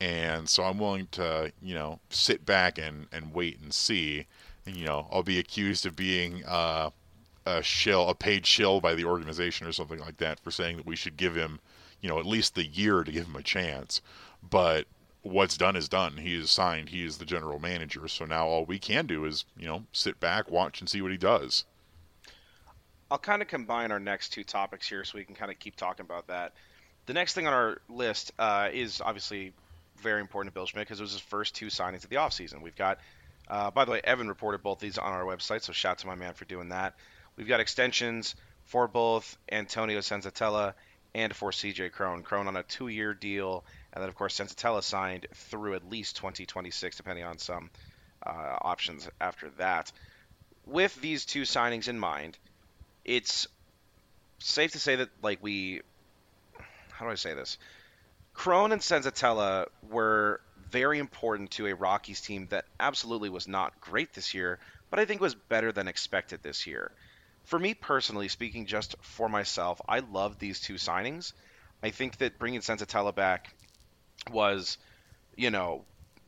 And 0.00 0.48
so 0.48 0.64
I'm 0.64 0.78
willing 0.78 1.08
to, 1.12 1.52
you 1.62 1.74
know, 1.74 2.00
sit 2.10 2.44
back 2.44 2.78
and, 2.78 3.06
and 3.12 3.34
wait 3.34 3.60
and 3.60 3.72
see. 3.72 4.26
And, 4.66 4.76
you 4.76 4.84
know, 4.84 5.08
I'll 5.10 5.22
be 5.22 5.38
accused 5.38 5.86
of 5.86 5.96
being 5.96 6.44
uh, 6.44 6.90
a 7.46 7.62
shill, 7.62 8.08
a 8.08 8.14
paid 8.14 8.46
shill 8.46 8.80
by 8.80 8.94
the 8.94 9.04
organization 9.04 9.66
or 9.66 9.72
something 9.72 9.98
like 9.98 10.18
that 10.18 10.40
for 10.40 10.50
saying 10.50 10.76
that 10.76 10.86
we 10.86 10.96
should 10.96 11.16
give 11.16 11.34
him, 11.34 11.60
you 12.00 12.08
know, 12.08 12.18
at 12.18 12.26
least 12.26 12.54
the 12.54 12.66
year 12.66 13.04
to 13.04 13.12
give 13.12 13.26
him 13.26 13.36
a 13.36 13.42
chance. 13.42 14.00
But 14.42 14.86
what's 15.22 15.56
done 15.56 15.76
is 15.76 15.88
done. 15.88 16.16
He 16.18 16.34
is 16.34 16.50
signed. 16.50 16.90
He 16.90 17.04
is 17.04 17.18
the 17.18 17.24
general 17.24 17.58
manager. 17.58 18.08
So 18.08 18.24
now 18.24 18.46
all 18.46 18.64
we 18.64 18.78
can 18.78 19.06
do 19.06 19.24
is, 19.24 19.44
you 19.56 19.66
know, 19.66 19.84
sit 19.92 20.20
back, 20.20 20.50
watch, 20.50 20.80
and 20.80 20.88
see 20.88 21.02
what 21.02 21.12
he 21.12 21.16
does. 21.16 21.64
I'll 23.10 23.18
kind 23.18 23.42
of 23.42 23.48
combine 23.48 23.92
our 23.92 24.00
next 24.00 24.30
two 24.30 24.42
topics 24.42 24.88
here 24.88 25.04
so 25.04 25.18
we 25.18 25.24
can 25.24 25.34
kind 25.34 25.50
of 25.50 25.58
keep 25.58 25.76
talking 25.76 26.04
about 26.04 26.28
that. 26.28 26.54
The 27.06 27.12
next 27.12 27.34
thing 27.34 27.46
on 27.46 27.52
our 27.52 27.80
list 27.88 28.32
uh, 28.38 28.70
is 28.72 29.00
obviously 29.04 29.52
very 29.98 30.20
important 30.20 30.52
to 30.52 30.54
Bill 30.54 30.66
Schmidt 30.66 30.86
because 30.86 30.98
it 30.98 31.02
was 31.02 31.12
his 31.12 31.20
first 31.20 31.54
two 31.54 31.66
signings 31.66 32.04
of 32.04 32.10
the 32.10 32.16
offseason. 32.16 32.62
We've 32.62 32.76
got, 32.76 32.98
uh, 33.48 33.70
by 33.70 33.84
the 33.84 33.90
way, 33.90 34.00
Evan 34.02 34.28
reported 34.28 34.62
both 34.62 34.78
these 34.78 34.98
on 34.98 35.12
our 35.12 35.24
website, 35.24 35.62
so 35.62 35.72
shout 35.72 35.98
to 35.98 36.06
my 36.06 36.14
man 36.14 36.34
for 36.34 36.44
doing 36.46 36.70
that. 36.70 36.94
We've 37.42 37.48
got 37.48 37.58
extensions 37.58 38.36
for 38.66 38.86
both 38.86 39.36
Antonio 39.50 39.98
Senzatela 39.98 40.74
and 41.12 41.34
for 41.34 41.50
CJ 41.50 41.90
Cron. 41.90 42.22
Cron 42.22 42.46
on 42.46 42.54
a 42.54 42.62
two 42.62 42.86
year 42.86 43.14
deal, 43.14 43.64
and 43.92 44.00
then, 44.00 44.08
of 44.08 44.14
course, 44.14 44.38
Senzatela 44.38 44.80
signed 44.80 45.26
through 45.34 45.74
at 45.74 45.90
least 45.90 46.14
2026, 46.18 46.98
depending 46.98 47.24
on 47.24 47.38
some 47.38 47.70
uh, 48.24 48.58
options 48.60 49.08
after 49.20 49.50
that. 49.58 49.90
With 50.66 50.94
these 51.00 51.24
two 51.24 51.42
signings 51.42 51.88
in 51.88 51.98
mind, 51.98 52.38
it's 53.04 53.48
safe 54.38 54.70
to 54.70 54.78
say 54.78 54.94
that, 54.94 55.08
like, 55.20 55.40
we. 55.42 55.80
How 56.92 57.06
do 57.06 57.10
I 57.10 57.16
say 57.16 57.34
this? 57.34 57.58
Cron 58.34 58.70
and 58.70 58.80
Senzatela 58.80 59.66
were 59.90 60.40
very 60.70 61.00
important 61.00 61.50
to 61.50 61.66
a 61.66 61.74
Rockies 61.74 62.20
team 62.20 62.46
that 62.50 62.66
absolutely 62.78 63.30
was 63.30 63.48
not 63.48 63.80
great 63.80 64.14
this 64.14 64.32
year, 64.32 64.60
but 64.90 65.00
I 65.00 65.06
think 65.06 65.20
was 65.20 65.34
better 65.34 65.72
than 65.72 65.88
expected 65.88 66.44
this 66.44 66.68
year 66.68 66.92
for 67.44 67.58
me 67.58 67.74
personally, 67.74 68.28
speaking 68.28 68.66
just 68.66 68.94
for 69.02 69.28
myself, 69.28 69.80
I 69.88 70.00
love 70.00 70.38
these 70.38 70.60
two 70.60 70.74
signings. 70.74 71.32
I 71.82 71.90
think 71.90 72.18
that 72.18 72.38
bringing 72.38 72.60
Senzatela 72.60 73.14
back 73.14 73.54
was, 74.30 74.78
you 75.36 75.50
know, 75.50 75.84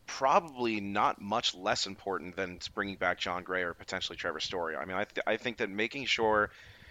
probably 0.06 0.80
not 0.80 1.20
much 1.20 1.54
less 1.54 1.86
important 1.86 2.36
than 2.36 2.58
bringing 2.74 2.96
back 2.96 3.18
Jon 3.18 3.42
Gray 3.42 3.62
or 3.62 3.74
potentially 3.74 4.16
Trevor 4.16 4.40
Story. 4.40 4.76
I 4.76 4.84
mean, 4.84 4.96
I, 4.96 5.04
th- 5.04 5.24
I 5.26 5.36
think 5.36 5.58
that 5.58 5.70
making 5.70 6.06
sure, 6.06 6.50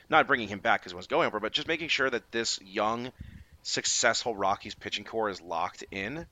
not 0.10 0.28
bringing 0.28 0.48
him 0.48 0.60
back 0.60 0.82
because 0.82 0.94
it 0.94 0.98
was 0.98 1.08
going 1.08 1.28
over, 1.28 1.40
but 1.40 1.52
just 1.52 1.68
making 1.68 1.90
sure 1.90 2.10
that 2.10 2.32
this 2.32 2.60
young, 2.62 3.12
successful 3.62 4.36
Rockies 4.36 4.76
pitching 4.76 5.04
core 5.06 5.30
is 5.30 5.42
locked 5.42 5.84
in 5.92 6.26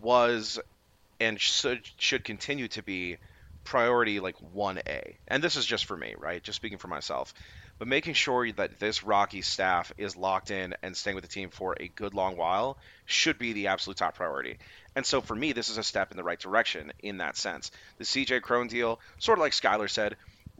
was 0.00 0.60
and 1.18 1.40
should, 1.40 1.88
should 1.98 2.24
continue 2.24 2.68
to 2.68 2.82
be 2.82 3.16
priority 3.64 4.20
like 4.20 4.36
1A. 4.54 5.16
And 5.28 5.42
this 5.42 5.56
is 5.56 5.66
just 5.66 5.86
for 5.86 5.96
me, 5.96 6.14
right? 6.18 6.42
Just 6.42 6.56
speaking 6.56 6.78
for 6.78 6.88
myself. 6.88 7.34
But 7.78 7.88
making 7.88 8.14
sure 8.14 8.50
that 8.52 8.78
this 8.78 9.02
Rocky 9.02 9.40
staff 9.40 9.90
is 9.96 10.16
locked 10.16 10.50
in 10.50 10.74
and 10.82 10.96
staying 10.96 11.14
with 11.14 11.24
the 11.24 11.30
team 11.30 11.48
for 11.48 11.76
a 11.80 11.88
good 11.88 12.12
long 12.12 12.36
while 12.36 12.78
should 13.06 13.38
be 13.38 13.54
the 13.54 13.68
absolute 13.68 13.96
top 13.96 14.16
priority. 14.16 14.58
And 14.94 15.06
so 15.06 15.22
for 15.22 15.34
me, 15.34 15.52
this 15.52 15.70
is 15.70 15.78
a 15.78 15.82
step 15.82 16.10
in 16.10 16.18
the 16.18 16.24
right 16.24 16.38
direction 16.38 16.92
in 16.98 17.18
that 17.18 17.36
sense. 17.36 17.70
The 17.96 18.04
CJ 18.04 18.42
Cron 18.42 18.66
deal, 18.66 19.00
sort 19.18 19.38
of 19.38 19.40
like 19.40 19.52
Skyler 19.52 19.88
said, 19.88 20.16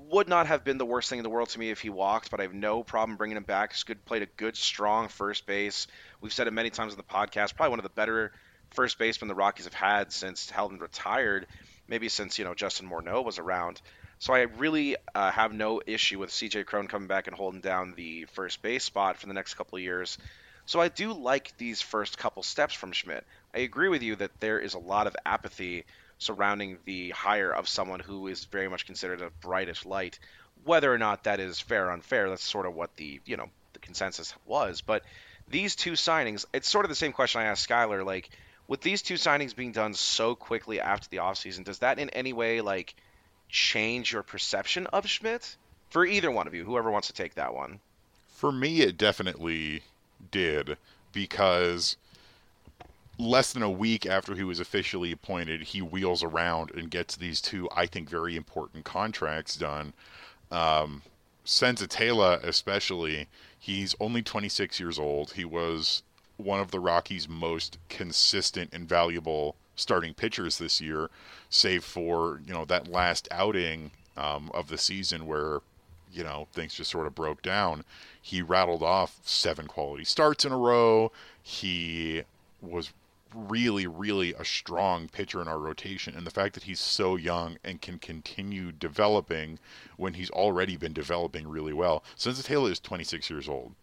would 0.09 0.29
not 0.29 0.47
have 0.47 0.65
been 0.65 0.79
the 0.79 0.87
worst 0.87 1.11
thing 1.11 1.19
in 1.19 1.23
the 1.23 1.31
world 1.31 1.51
to 1.51 1.59
me 1.59 1.71
if 1.71 1.81
he 1.81 1.91
walked, 1.91 2.31
but 2.31 2.41
I 2.41 2.45
have 2.45 2.55
no 2.55 2.83
problem 2.83 3.19
bringing 3.19 3.37
him 3.37 3.43
back. 3.43 3.73
He's 3.73 3.83
good, 3.83 4.03
played 4.07 4.23
a 4.23 4.27
good, 4.27 4.57
strong 4.57 5.09
first 5.09 5.47
base. 5.47 5.87
We've 6.23 6.33
said 6.33 6.47
it 6.47 6.53
many 6.53 6.71
times 6.71 6.95
in 6.95 6.97
the 6.97 7.03
podcast. 7.03 7.55
Probably 7.55 7.71
one 7.71 7.81
of 7.81 7.85
the 7.85 7.91
better 7.91 8.33
first 8.71 8.99
basemen 8.99 9.29
the 9.29 9.35
Rockies 9.35 9.65
have 9.65 9.75
had 9.75 10.13
since 10.13 10.51
Helton 10.51 10.81
retired 10.81 11.47
maybe 11.91 12.09
since 12.09 12.39
you 12.39 12.45
know 12.47 12.55
Justin 12.55 12.89
Morneau 12.89 13.23
was 13.23 13.39
around. 13.39 13.83
So 14.21 14.33
I 14.33 14.43
really 14.43 14.97
uh, 15.15 15.31
have 15.31 15.53
no 15.53 15.83
issue 15.87 16.19
with 16.19 16.31
CJ 16.31 16.67
Cron 16.67 16.89
coming 16.89 17.09
back 17.09 17.27
and 17.27 17.37
holding 17.37 17.61
down 17.61 17.95
the 17.97 18.27
first 18.33 18.63
base 18.63 18.85
spot 18.85 19.19
for 19.19 19.27
the 19.27 19.35
next 19.35 19.55
couple 19.55 19.77
of 19.77 19.83
years. 19.83 20.19
So 20.67 20.81
I 20.81 20.89
do 20.89 21.13
like 21.13 21.57
these 21.57 21.81
first 21.81 22.17
couple 22.17 22.43
steps 22.43 22.75
from 22.75 22.93
Schmidt. 22.93 23.27
I 23.55 23.61
agree 23.61 23.89
with 23.89 24.03
you 24.03 24.17
that 24.17 24.39
there 24.41 24.61
is 24.61 24.75
a 24.75 24.79
lot 24.79 25.07
of 25.07 25.17
apathy 25.27 25.85
surrounding 26.19 26.79
the 26.85 27.11
hire 27.11 27.51
of 27.51 27.67
someone 27.67 27.99
who 28.01 28.29
is 28.29 28.45
very 28.45 28.69
much 28.69 28.87
considered 28.87 29.23
a 29.23 29.31
Bridich 29.43 29.87
light. 29.87 30.19
Whether 30.65 30.93
or 30.93 30.99
not 30.99 31.25
that 31.25 31.41
is 31.41 31.59
fair 31.59 31.87
or 31.87 31.91
unfair, 31.91 32.29
that's 32.29 32.45
sort 32.45 32.67
of 32.67 32.75
what 32.75 32.95
the 32.97 33.21
you 33.25 33.37
know 33.37 33.49
the 33.73 33.79
consensus 33.79 34.35
was. 34.47 34.83
But 34.83 35.03
these 35.49 35.75
two 35.75 35.93
signings, 35.93 36.45
it's 36.53 36.69
sort 36.69 36.85
of 36.85 36.91
the 36.91 36.95
same 36.95 37.13
question 37.13 37.41
I 37.41 37.45
asked 37.45 37.69
Skyler. 37.69 38.05
Like, 38.05 38.29
with 38.71 38.81
these 38.83 39.03
two 39.03 39.15
signings 39.15 39.55
being 39.55 39.73
done 39.73 39.93
so 39.93 40.37
quickly 40.37 40.81
after 40.81 41.09
the 41.09 41.17
offseason, 41.17 41.65
does 41.65 41.81
that 41.81 41.99
in 41.99 42.09
any 42.11 42.33
way 42.33 42.61
like 42.61 42.95
change 43.49 44.13
your 44.13 44.23
perception 44.23 44.87
of 44.87 45.09
Schmidt? 45.09 45.57
For 45.89 46.07
either 46.07 46.31
one 46.31 46.47
of 46.47 46.55
you, 46.55 46.65
whoever 46.65 46.89
wants 46.89 47.09
to 47.09 47.13
take 47.13 47.35
that 47.35 47.53
one. 47.53 47.81
For 48.29 48.53
me, 48.53 48.83
it 48.83 48.97
definitely 48.97 49.83
did 50.31 50.77
because 51.13 51.97
less 53.19 53.53
than 53.53 53.65
a 53.65 53.71
week 53.71 54.07
after 54.07 54.37
he 54.37 54.45
was 54.45 54.61
officially 54.61 55.11
appointed, 55.11 55.63
he 55.63 55.83
wheels 55.83 56.23
around 56.23 56.71
and 56.71 56.93
gets 56.93 57.17
these 57.17 57.41
two, 57.41 57.69
I 57.75 57.87
think, 57.87 58.09
very 58.09 58.37
important 58.37 58.85
contracts 58.85 59.57
done. 59.57 59.95
Um, 60.53 61.03
Senzatela, 61.45 62.45
especially, 62.45 63.27
he's 63.59 63.97
only 63.99 64.23
26 64.23 64.79
years 64.79 64.97
old. 64.97 65.33
He 65.33 65.45
was 65.45 66.05
one 66.45 66.61
of 66.61 66.71
the 66.71 66.81
Rockies' 66.81 67.29
most 67.29 67.79
consistent 67.89 68.71
and 68.73 68.89
valuable 68.89 69.57
starting 69.77 70.15
pitchers 70.15 70.59
this 70.59 70.81
year, 70.81 71.11
save 71.49 71.85
for 71.85 72.41
you 72.47 72.53
know 72.53 72.65
that 72.67 72.89
last 72.89 73.29
outing 73.31 73.91
um, 74.17 74.51
of 74.55 74.69
the 74.69 74.79
season 74.79 75.27
where 75.27 75.61
you 76.13 76.25
know 76.25 76.49
things 76.53 76.75
just 76.75 76.91
sort 76.91 77.07
of 77.07 77.15
broke 77.15 77.43
down. 77.43 77.85
He 78.21 78.43
rattled 78.43 78.83
off 78.83 79.21
seven 79.25 79.67
quality 79.67 80.05
starts 80.05 80.45
in 80.45 80.53
a 80.53 80.59
row. 80.59 81.13
He 81.43 82.23
was 82.61 82.93
really, 83.35 83.87
really 83.87 84.35
a 84.35 84.45
strong 84.45 85.09
pitcher 85.09 85.41
in 85.41 85.49
our 85.49 85.59
rotation. 85.59 86.17
And 86.17 86.27
the 86.27 86.31
fact 86.31 86.55
that 86.55 86.65
he's 86.65 86.81
so 86.81 87.17
young 87.17 87.59
and 87.65 87.81
can 87.81 87.99
continue 87.99 88.73
developing 88.73 89.59
when 89.97 90.15
he's 90.15 90.31
already 90.31 90.77
been 90.77 90.93
developing 90.93 91.47
really 91.47 91.73
well. 91.73 92.03
Senzatela 92.17 92.71
is 92.71 92.81
26 92.81 93.31
years 93.31 93.49
old. 93.49 93.75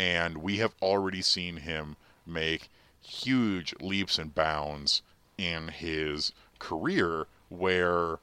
And 0.00 0.38
we 0.38 0.56
have 0.56 0.72
already 0.80 1.20
seen 1.20 1.58
him 1.58 1.96
make 2.26 2.70
huge 3.02 3.74
leaps 3.82 4.18
and 4.18 4.34
bounds 4.34 5.02
in 5.36 5.68
his 5.68 6.32
career 6.58 7.26
where, 7.50 8.18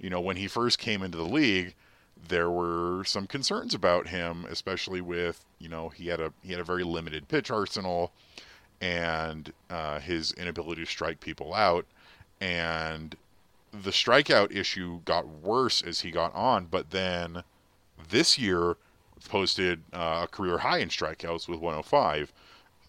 you 0.00 0.10
know, 0.10 0.20
when 0.20 0.36
he 0.36 0.48
first 0.48 0.80
came 0.80 1.04
into 1.04 1.16
the 1.16 1.22
league, 1.22 1.74
there 2.26 2.50
were 2.50 3.04
some 3.04 3.28
concerns 3.28 3.72
about 3.72 4.08
him, 4.08 4.46
especially 4.50 5.00
with, 5.00 5.44
you 5.60 5.68
know, 5.68 5.90
he 5.90 6.08
had 6.08 6.18
a 6.20 6.32
he 6.42 6.50
had 6.50 6.60
a 6.60 6.64
very 6.64 6.82
limited 6.82 7.28
pitch 7.28 7.52
arsenal 7.52 8.10
and 8.80 9.52
uh, 9.70 10.00
his 10.00 10.32
inability 10.32 10.84
to 10.84 10.90
strike 10.90 11.20
people 11.20 11.54
out. 11.54 11.86
And 12.40 13.14
the 13.70 13.92
strikeout 13.92 14.50
issue 14.50 15.02
got 15.04 15.28
worse 15.28 15.82
as 15.82 16.00
he 16.00 16.10
got 16.10 16.34
on, 16.34 16.66
but 16.66 16.90
then 16.90 17.44
this 18.10 18.40
year 18.40 18.76
posted 19.24 19.82
uh, 19.92 20.22
a 20.24 20.28
career 20.28 20.58
high 20.58 20.78
in 20.78 20.88
strikeouts 20.88 21.48
with 21.48 21.60
105, 21.60 22.32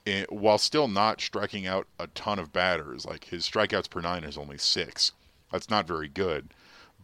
eh, 0.05 0.25
while 0.29 0.57
still 0.57 0.87
not 0.87 1.21
striking 1.21 1.65
out 1.65 1.87
a 1.99 2.07
ton 2.07 2.39
of 2.39 2.53
batters. 2.53 3.05
Like 3.05 3.25
his 3.25 3.47
strikeouts 3.47 3.89
per 3.89 4.01
nine 4.01 4.23
is 4.23 4.37
only 4.37 4.57
six. 4.57 5.11
That's 5.51 5.69
not 5.69 5.87
very 5.87 6.07
good, 6.07 6.53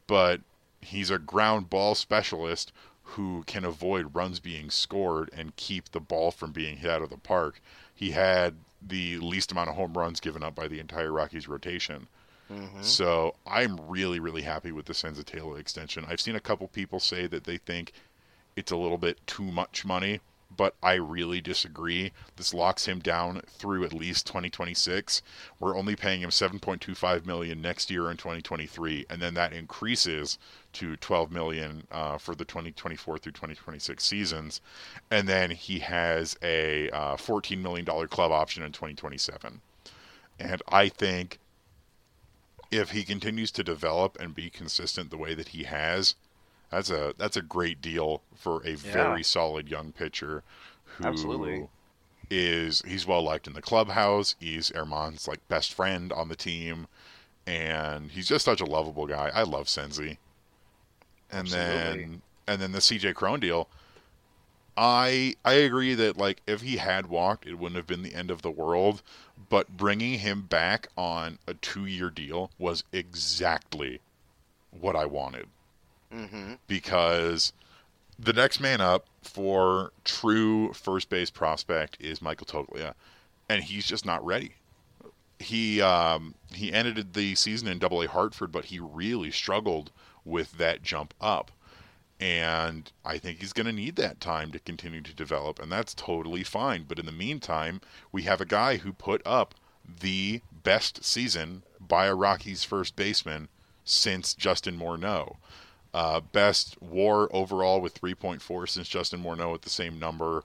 but 0.07 0.41
he's 0.81 1.09
a 1.09 1.17
ground 1.17 1.69
ball 1.69 1.95
specialist 1.95 2.71
who 3.03 3.43
can 3.45 3.65
avoid 3.65 4.15
runs 4.15 4.39
being 4.39 4.69
scored 4.69 5.29
and 5.33 5.55
keep 5.55 5.91
the 5.91 5.99
ball 5.99 6.31
from 6.31 6.51
being 6.51 6.77
hit 6.77 6.89
out 6.89 7.01
of 7.01 7.09
the 7.09 7.17
park. 7.17 7.61
He 7.93 8.11
had 8.11 8.55
the 8.81 9.17
least 9.19 9.51
amount 9.51 9.69
of 9.69 9.75
home 9.75 9.93
runs 9.93 10.19
given 10.19 10.43
up 10.43 10.55
by 10.55 10.67
the 10.67 10.79
entire 10.79 11.11
Rockies 11.11 11.47
rotation. 11.47 12.07
Mm-hmm. 12.51 12.81
So 12.81 13.35
I'm 13.47 13.79
really, 13.87 14.19
really 14.19 14.41
happy 14.41 14.71
with 14.71 14.85
the 14.85 14.93
Senzatela 14.93 15.59
extension. 15.59 16.05
I've 16.07 16.21
seen 16.21 16.35
a 16.35 16.41
couple 16.41 16.67
people 16.67 16.99
say 16.99 17.27
that 17.27 17.45
they 17.45 17.57
think 17.57 17.93
it's 18.55 18.71
a 18.71 18.77
little 18.77 18.97
bit 18.97 19.19
too 19.27 19.43
much 19.43 19.85
money 19.85 20.19
but 20.55 20.75
I 20.83 20.93
really 20.93 21.41
disagree. 21.41 22.11
This 22.35 22.53
locks 22.53 22.85
him 22.85 22.99
down 22.99 23.41
through 23.47 23.83
at 23.83 23.93
least 23.93 24.27
2026. 24.27 25.21
We're 25.59 25.77
only 25.77 25.95
paying 25.95 26.21
him 26.21 26.29
7.25 26.29 27.25
million 27.25 27.61
next 27.61 27.89
year 27.89 28.09
in 28.09 28.17
2023, 28.17 29.05
and 29.09 29.21
then 29.21 29.33
that 29.33 29.53
increases 29.53 30.37
to 30.73 30.95
12 30.97 31.31
million 31.31 31.87
uh, 31.91 32.17
for 32.17 32.35
the 32.35 32.45
2024 32.45 33.17
through 33.17 33.31
2026 33.31 34.03
seasons, 34.03 34.61
and 35.09 35.27
then 35.27 35.51
he 35.51 35.79
has 35.79 36.37
a 36.41 36.89
uh, 36.91 37.17
14 37.17 37.61
million 37.61 37.85
dollar 37.85 38.07
club 38.07 38.31
option 38.31 38.63
in 38.63 38.71
2027. 38.71 39.61
And 40.39 40.61
I 40.67 40.89
think 40.89 41.39
if 42.71 42.91
he 42.91 43.03
continues 43.03 43.51
to 43.51 43.63
develop 43.63 44.17
and 44.19 44.33
be 44.33 44.49
consistent 44.49 45.11
the 45.11 45.17
way 45.17 45.35
that 45.35 45.49
he 45.49 45.63
has, 45.63 46.15
that's 46.73 46.89
a 46.89 47.13
that's 47.17 47.37
a 47.37 47.41
great 47.41 47.81
deal 47.81 48.21
for 48.35 48.61
a 48.63 48.71
yeah. 48.71 48.75
very 48.75 49.23
solid 49.23 49.69
young 49.69 49.91
pitcher 49.91 50.43
who 50.83 51.05
Absolutely. 51.05 51.67
is 52.29 52.81
he's 52.85 53.05
well 53.05 53.21
liked 53.21 53.47
in 53.47 53.53
the 53.53 53.61
clubhouse. 53.61 54.35
He's 54.39 54.71
Germán's 54.71 55.27
like 55.27 55.47
best 55.47 55.73
friend 55.73 56.11
on 56.11 56.29
the 56.29 56.35
team, 56.35 56.87
and 57.45 58.11
he's 58.11 58.27
just 58.27 58.45
such 58.45 58.59
a 58.59 58.65
lovable 58.65 59.05
guy. 59.05 59.31
I 59.33 59.43
love 59.43 59.67
Senzi. 59.67 60.17
And 61.31 61.47
Absolutely. 61.47 61.73
then 61.73 62.21
and 62.47 62.61
then 62.61 62.71
the 62.71 62.79
CJ 62.79 63.13
Cron 63.15 63.39
deal. 63.39 63.67
I 64.75 65.35
I 65.45 65.53
agree 65.53 65.93
that 65.93 66.17
like 66.17 66.41
if 66.47 66.61
he 66.61 66.77
had 66.77 67.05
walked, 67.05 67.45
it 67.45 67.55
wouldn't 67.55 67.77
have 67.77 67.87
been 67.87 68.01
the 68.01 68.15
end 68.15 68.31
of 68.31 68.41
the 68.41 68.51
world. 68.51 69.03
But 69.49 69.77
bringing 69.77 70.19
him 70.19 70.41
back 70.41 70.87
on 70.97 71.37
a 71.45 71.53
two 71.53 71.85
year 71.85 72.09
deal 72.09 72.49
was 72.57 72.83
exactly 72.91 74.01
what 74.71 74.95
I 74.95 75.05
wanted 75.05 75.47
mm-hmm. 76.13 76.53
because 76.67 77.53
the 78.19 78.33
next 78.33 78.59
man 78.59 78.81
up 78.81 79.07
for 79.21 79.91
true 80.03 80.71
first 80.73 81.09
base 81.09 81.29
prospect 81.29 81.97
is 81.99 82.21
Michael 82.21 82.47
Toglia, 82.47 82.93
and 83.49 83.63
he's 83.63 83.87
just 83.87 84.05
not 84.05 84.23
ready. 84.25 84.55
He 85.39 85.81
um, 85.81 86.35
he 86.53 86.71
ended 86.71 87.13
the 87.13 87.35
season 87.35 87.67
in 87.67 87.79
Double 87.79 88.01
A 88.01 88.07
Hartford, 88.07 88.51
but 88.51 88.65
he 88.65 88.79
really 88.79 89.31
struggled 89.31 89.91
with 90.23 90.57
that 90.57 90.83
jump 90.83 91.13
up, 91.19 91.51
and 92.19 92.91
I 93.03 93.17
think 93.17 93.39
he's 93.39 93.53
going 93.53 93.65
to 93.65 93.73
need 93.73 93.95
that 93.97 94.21
time 94.21 94.51
to 94.51 94.59
continue 94.59 95.01
to 95.01 95.13
develop, 95.13 95.59
and 95.59 95.71
that's 95.71 95.93
totally 95.93 96.43
fine. 96.43 96.85
But 96.87 96.99
in 96.99 97.05
the 97.05 97.11
meantime, 97.11 97.81
we 98.11 98.21
have 98.23 98.39
a 98.39 98.45
guy 98.45 98.77
who 98.77 98.93
put 98.93 99.21
up 99.25 99.55
the 100.01 100.41
best 100.63 101.03
season 101.03 101.63
by 101.79 102.05
a 102.05 102.15
Rockies 102.15 102.63
first 102.63 102.95
baseman 102.95 103.49
since 103.83 104.33
Justin 104.33 104.77
Morneau. 104.77 105.35
Uh, 105.93 106.19
best 106.19 106.75
WAR 106.81 107.29
overall 107.31 107.79
with 107.79 107.99
3.4 107.99 108.67
since 108.67 108.87
Justin 108.87 109.21
Morneau 109.21 109.53
at 109.53 109.61
the 109.61 109.69
same 109.69 109.99
number. 109.99 110.43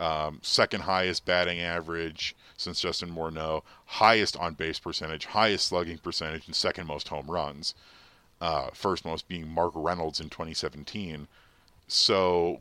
Um, 0.00 0.40
second 0.42 0.80
highest 0.80 1.24
batting 1.26 1.60
average 1.60 2.34
since 2.56 2.80
Justin 2.80 3.10
Morneau. 3.14 3.62
Highest 3.84 4.36
on 4.36 4.54
base 4.54 4.78
percentage, 4.78 5.26
highest 5.26 5.68
slugging 5.68 5.98
percentage, 5.98 6.46
and 6.46 6.56
second 6.56 6.86
most 6.86 7.08
home 7.08 7.30
runs. 7.30 7.74
Uh, 8.40 8.70
first 8.72 9.04
most 9.04 9.28
being 9.28 9.46
Mark 9.46 9.72
Reynolds 9.74 10.18
in 10.18 10.30
2017. 10.30 11.28
So 11.86 12.60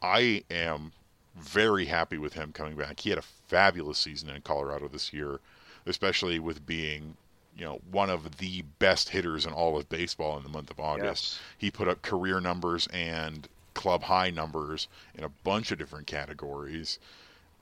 I 0.00 0.42
am 0.50 0.92
very 1.36 1.86
happy 1.86 2.18
with 2.18 2.32
him 2.32 2.52
coming 2.52 2.76
back. 2.76 3.00
He 3.00 3.10
had 3.10 3.18
a 3.18 3.22
fabulous 3.22 3.98
season 3.98 4.30
in 4.30 4.40
Colorado 4.42 4.88
this 4.88 5.12
year, 5.12 5.40
especially 5.86 6.38
with 6.38 6.66
being 6.66 7.16
you 7.56 7.64
know 7.64 7.80
one 7.90 8.10
of 8.10 8.38
the 8.38 8.62
best 8.78 9.10
hitters 9.10 9.46
in 9.46 9.52
all 9.52 9.76
of 9.76 9.88
baseball 9.88 10.36
in 10.36 10.42
the 10.42 10.48
month 10.48 10.70
of 10.70 10.80
August. 10.80 11.34
Yes. 11.34 11.40
He 11.58 11.70
put 11.70 11.88
up 11.88 12.02
career 12.02 12.40
numbers 12.40 12.86
and 12.88 13.48
club 13.74 14.04
high 14.04 14.30
numbers 14.30 14.88
in 15.14 15.24
a 15.24 15.28
bunch 15.28 15.70
of 15.70 15.78
different 15.78 16.06
categories. 16.06 16.98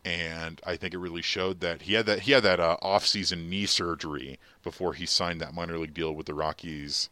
And 0.05 0.61
I 0.65 0.77
think 0.77 0.95
it 0.95 0.99
really 0.99 1.23
showed 1.23 1.61
that 1.61 1.83
he 1.83 1.95
had 1.95 2.07
that 2.07 2.21
he 2.21 2.33
had 2.33 2.43
that 2.45 2.61
uh, 2.61 2.79
off-season 2.81 3.51
knee 3.51 3.67
surgery 3.67 4.39
before 4.63 4.95
he 4.95 5.07
signed 5.07 5.41
that 5.41 5.55
minor 5.55 5.79
league 5.79 5.95
deal 5.95 6.15
with 6.15 6.27
the 6.27 6.35
Rockies 6.35 7.11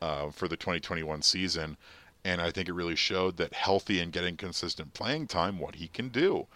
uh, 0.00 0.30
for 0.30 0.48
the 0.48 0.56
2021 0.56 1.22
season. 1.22 1.76
And 2.24 2.40
I 2.40 2.50
think 2.50 2.68
it 2.68 2.72
really 2.72 2.96
showed 2.96 3.36
that 3.38 3.52
healthy 3.52 4.00
and 4.00 4.12
getting 4.12 4.36
consistent 4.36 4.94
playing 4.94 5.26
time, 5.26 5.58
what 5.58 5.76
he 5.76 5.88
can 5.88 6.08
do. 6.08 6.46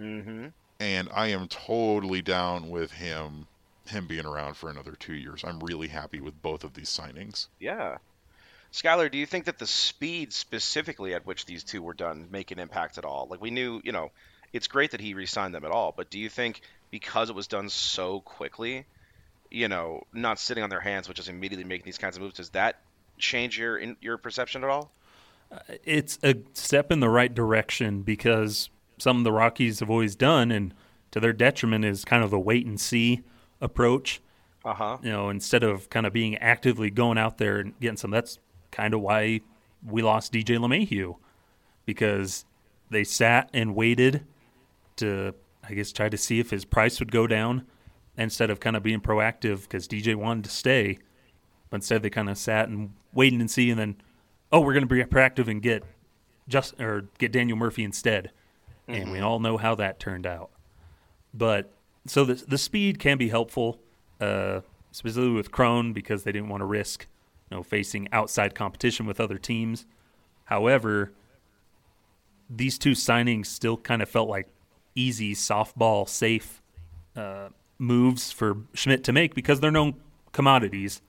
Mm-hmm. 0.00 0.48
And 0.80 1.08
I 1.14 1.28
am 1.28 1.48
totally 1.48 2.22
down 2.22 2.70
with 2.70 2.92
him 2.92 3.46
him 3.92 4.06
being 4.06 4.26
around 4.26 4.56
for 4.56 4.68
another 4.68 4.92
two 4.92 5.14
years. 5.14 5.44
I'm 5.44 5.60
really 5.60 5.88
happy 5.88 6.20
with 6.20 6.40
both 6.42 6.64
of 6.64 6.74
these 6.74 6.90
signings. 6.90 7.46
Yeah. 7.60 7.98
Skylar, 8.72 9.10
do 9.10 9.18
you 9.18 9.26
think 9.26 9.44
that 9.44 9.58
the 9.58 9.66
speed 9.66 10.32
specifically 10.32 11.14
at 11.14 11.26
which 11.26 11.44
these 11.44 11.62
two 11.62 11.82
were 11.82 11.94
done 11.94 12.28
make 12.30 12.50
an 12.50 12.58
impact 12.58 12.98
at 12.98 13.04
all? 13.04 13.28
Like 13.30 13.40
we 13.40 13.50
knew, 13.50 13.80
you 13.84 13.92
know, 13.92 14.10
it's 14.52 14.66
great 14.66 14.92
that 14.92 15.00
he 15.00 15.14
re-signed 15.14 15.54
them 15.54 15.64
at 15.64 15.70
all, 15.70 15.92
but 15.96 16.10
do 16.10 16.18
you 16.18 16.28
think 16.28 16.62
because 16.90 17.30
it 17.30 17.36
was 17.36 17.46
done 17.46 17.68
so 17.68 18.20
quickly, 18.20 18.86
you 19.50 19.68
know, 19.68 20.02
not 20.12 20.38
sitting 20.38 20.64
on 20.64 20.70
their 20.70 20.80
hands, 20.80 21.06
but 21.06 21.16
just 21.16 21.28
immediately 21.28 21.64
making 21.64 21.84
these 21.84 21.98
kinds 21.98 22.16
of 22.16 22.22
moves, 22.22 22.36
does 22.36 22.50
that 22.50 22.80
change 23.18 23.58
your 23.58 23.78
in, 23.78 23.96
your 24.00 24.16
perception 24.16 24.64
at 24.64 24.70
all? 24.70 24.90
Uh, 25.50 25.58
it's 25.84 26.18
a 26.22 26.36
step 26.54 26.90
in 26.90 27.00
the 27.00 27.08
right 27.08 27.34
direction 27.34 28.02
because 28.02 28.70
some 28.98 29.18
of 29.18 29.24
the 29.24 29.32
Rockies 29.32 29.80
have 29.80 29.90
always 29.90 30.16
done, 30.16 30.50
and 30.50 30.72
to 31.10 31.20
their 31.20 31.32
detriment, 31.32 31.84
is 31.84 32.04
kind 32.04 32.24
of 32.24 32.30
the 32.30 32.38
wait 32.38 32.64
and 32.64 32.80
see 32.80 33.22
approach. 33.62 34.20
Uh 34.64 34.74
huh. 34.74 34.98
You 35.02 35.10
know, 35.10 35.30
instead 35.30 35.62
of 35.62 35.88
kind 35.88 36.04
of 36.04 36.12
being 36.12 36.36
actively 36.36 36.90
going 36.90 37.16
out 37.16 37.38
there 37.38 37.58
and 37.58 37.78
getting 37.80 37.96
some. 37.96 38.10
That's 38.10 38.38
kind 38.70 38.92
of 38.92 39.00
why 39.00 39.40
we 39.86 40.02
lost 40.02 40.32
DJ 40.32 40.58
LeMahieu 40.58 41.16
because 41.86 42.44
they 42.90 43.04
sat 43.04 43.48
and 43.52 43.74
waited 43.74 44.24
to, 44.96 45.34
I 45.68 45.74
guess, 45.74 45.92
try 45.92 46.08
to 46.08 46.16
see 46.16 46.38
if 46.38 46.50
his 46.50 46.64
price 46.64 47.00
would 47.00 47.10
go 47.10 47.26
down 47.26 47.66
instead 48.16 48.50
of 48.50 48.60
kind 48.60 48.76
of 48.76 48.82
being 48.82 49.00
proactive 49.00 49.62
because 49.62 49.88
DJ 49.88 50.14
wanted 50.14 50.44
to 50.44 50.50
stay. 50.50 50.98
But 51.70 51.76
instead, 51.76 52.02
they 52.02 52.10
kind 52.10 52.28
of 52.28 52.36
sat 52.36 52.68
and 52.68 52.92
waited 53.14 53.40
and 53.40 53.50
see, 53.50 53.70
and 53.70 53.80
then, 53.80 53.96
oh, 54.52 54.60
we're 54.60 54.74
going 54.74 54.86
to 54.86 54.94
be 54.94 55.02
proactive 55.04 55.48
and 55.48 55.62
get 55.62 55.84
just 56.46 56.78
or 56.80 57.06
get 57.18 57.32
Daniel 57.32 57.56
Murphy 57.56 57.82
instead. 57.82 58.30
Mm-hmm. 58.88 59.00
And 59.00 59.10
we 59.10 59.18
mm-hmm. 59.18 59.26
all 59.26 59.40
know 59.40 59.56
how 59.56 59.74
that 59.76 59.98
turned 59.98 60.26
out. 60.26 60.50
But 61.32 61.72
so 62.06 62.24
the 62.24 62.34
the 62.34 62.58
speed 62.58 62.98
can 62.98 63.18
be 63.18 63.28
helpful, 63.28 63.80
uh, 64.20 64.60
specifically 64.90 65.34
with 65.34 65.50
Cron 65.50 65.92
because 65.92 66.24
they 66.24 66.32
didn't 66.32 66.48
want 66.48 66.60
to 66.60 66.66
risk, 66.66 67.06
you 67.50 67.56
know, 67.56 67.62
facing 67.62 68.08
outside 68.12 68.54
competition 68.54 69.06
with 69.06 69.20
other 69.20 69.38
teams. 69.38 69.86
However, 70.44 71.12
these 72.50 72.78
two 72.78 72.92
signings 72.92 73.46
still 73.46 73.76
kind 73.76 74.02
of 74.02 74.08
felt 74.08 74.28
like 74.28 74.48
easy 74.94 75.34
softball 75.34 76.08
safe 76.08 76.60
uh, 77.16 77.48
moves 77.78 78.30
for 78.30 78.58
Schmidt 78.74 79.04
to 79.04 79.12
make 79.12 79.34
because 79.34 79.60
they're 79.60 79.70
known 79.70 79.94
commodities. 80.32 81.00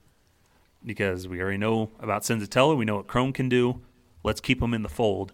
Because 0.84 1.26
we 1.26 1.40
already 1.40 1.56
know 1.56 1.90
about 1.98 2.22
Senzatela, 2.22 2.76
we 2.76 2.84
know 2.84 2.96
what 2.96 3.06
Cron 3.06 3.32
can 3.32 3.48
do. 3.48 3.80
Let's 4.22 4.40
keep 4.40 4.60
him 4.60 4.74
in 4.74 4.82
the 4.82 4.88
fold. 4.88 5.32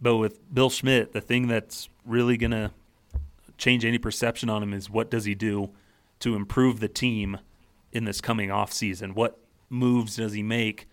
But 0.00 0.16
with 0.16 0.54
Bill 0.54 0.70
Schmidt, 0.70 1.12
the 1.12 1.20
thing 1.20 1.48
that's 1.48 1.88
really 2.04 2.36
to 2.52 2.70
change 3.58 3.84
any 3.84 3.98
perception 3.98 4.48
on 4.48 4.62
him 4.62 4.72
is 4.72 4.90
what 4.90 5.10
does 5.10 5.24
he 5.24 5.34
do 5.34 5.70
to 6.20 6.34
improve 6.34 6.80
the 6.80 6.88
team 6.88 7.38
in 7.92 8.04
this 8.04 8.20
coming 8.20 8.50
off 8.50 8.72
season? 8.72 9.14
What 9.14 9.38
moves 9.68 10.16
does 10.16 10.32
he 10.32 10.42
make 10.42 10.88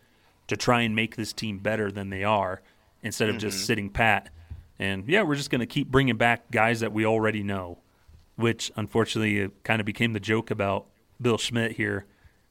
to 0.48 0.58
try 0.58 0.82
and 0.82 0.96
make 0.96 1.16
this 1.16 1.34
team 1.34 1.60
better 1.60 1.92
than 1.92 2.10
they 2.10 2.24
are 2.24 2.62
instead 3.02 3.30
of 3.30 3.36
mm-hmm. 3.36 3.50
just 3.50 3.66
sitting 3.66 3.90
pat? 3.90 4.30
And 4.80 5.08
yeah, 5.08 5.24
we're 5.24 5.36
just 5.36 5.50
going 5.50 5.60
to 5.60 5.66
keep 5.66 5.90
bringing 5.90 6.18
back 6.18 6.52
guys 6.52 6.80
that 6.80 6.92
we 6.92 7.06
already 7.06 7.44
know, 7.44 7.80
which 8.36 8.72
unfortunately 8.76 9.50
kind 9.64 9.80
of 9.80 9.86
became 9.86 10.14
the 10.14 10.20
joke 10.20 10.52
about 10.52 10.88
Bill 11.22 11.38
Schmidt 11.38 11.74
here 11.74 12.06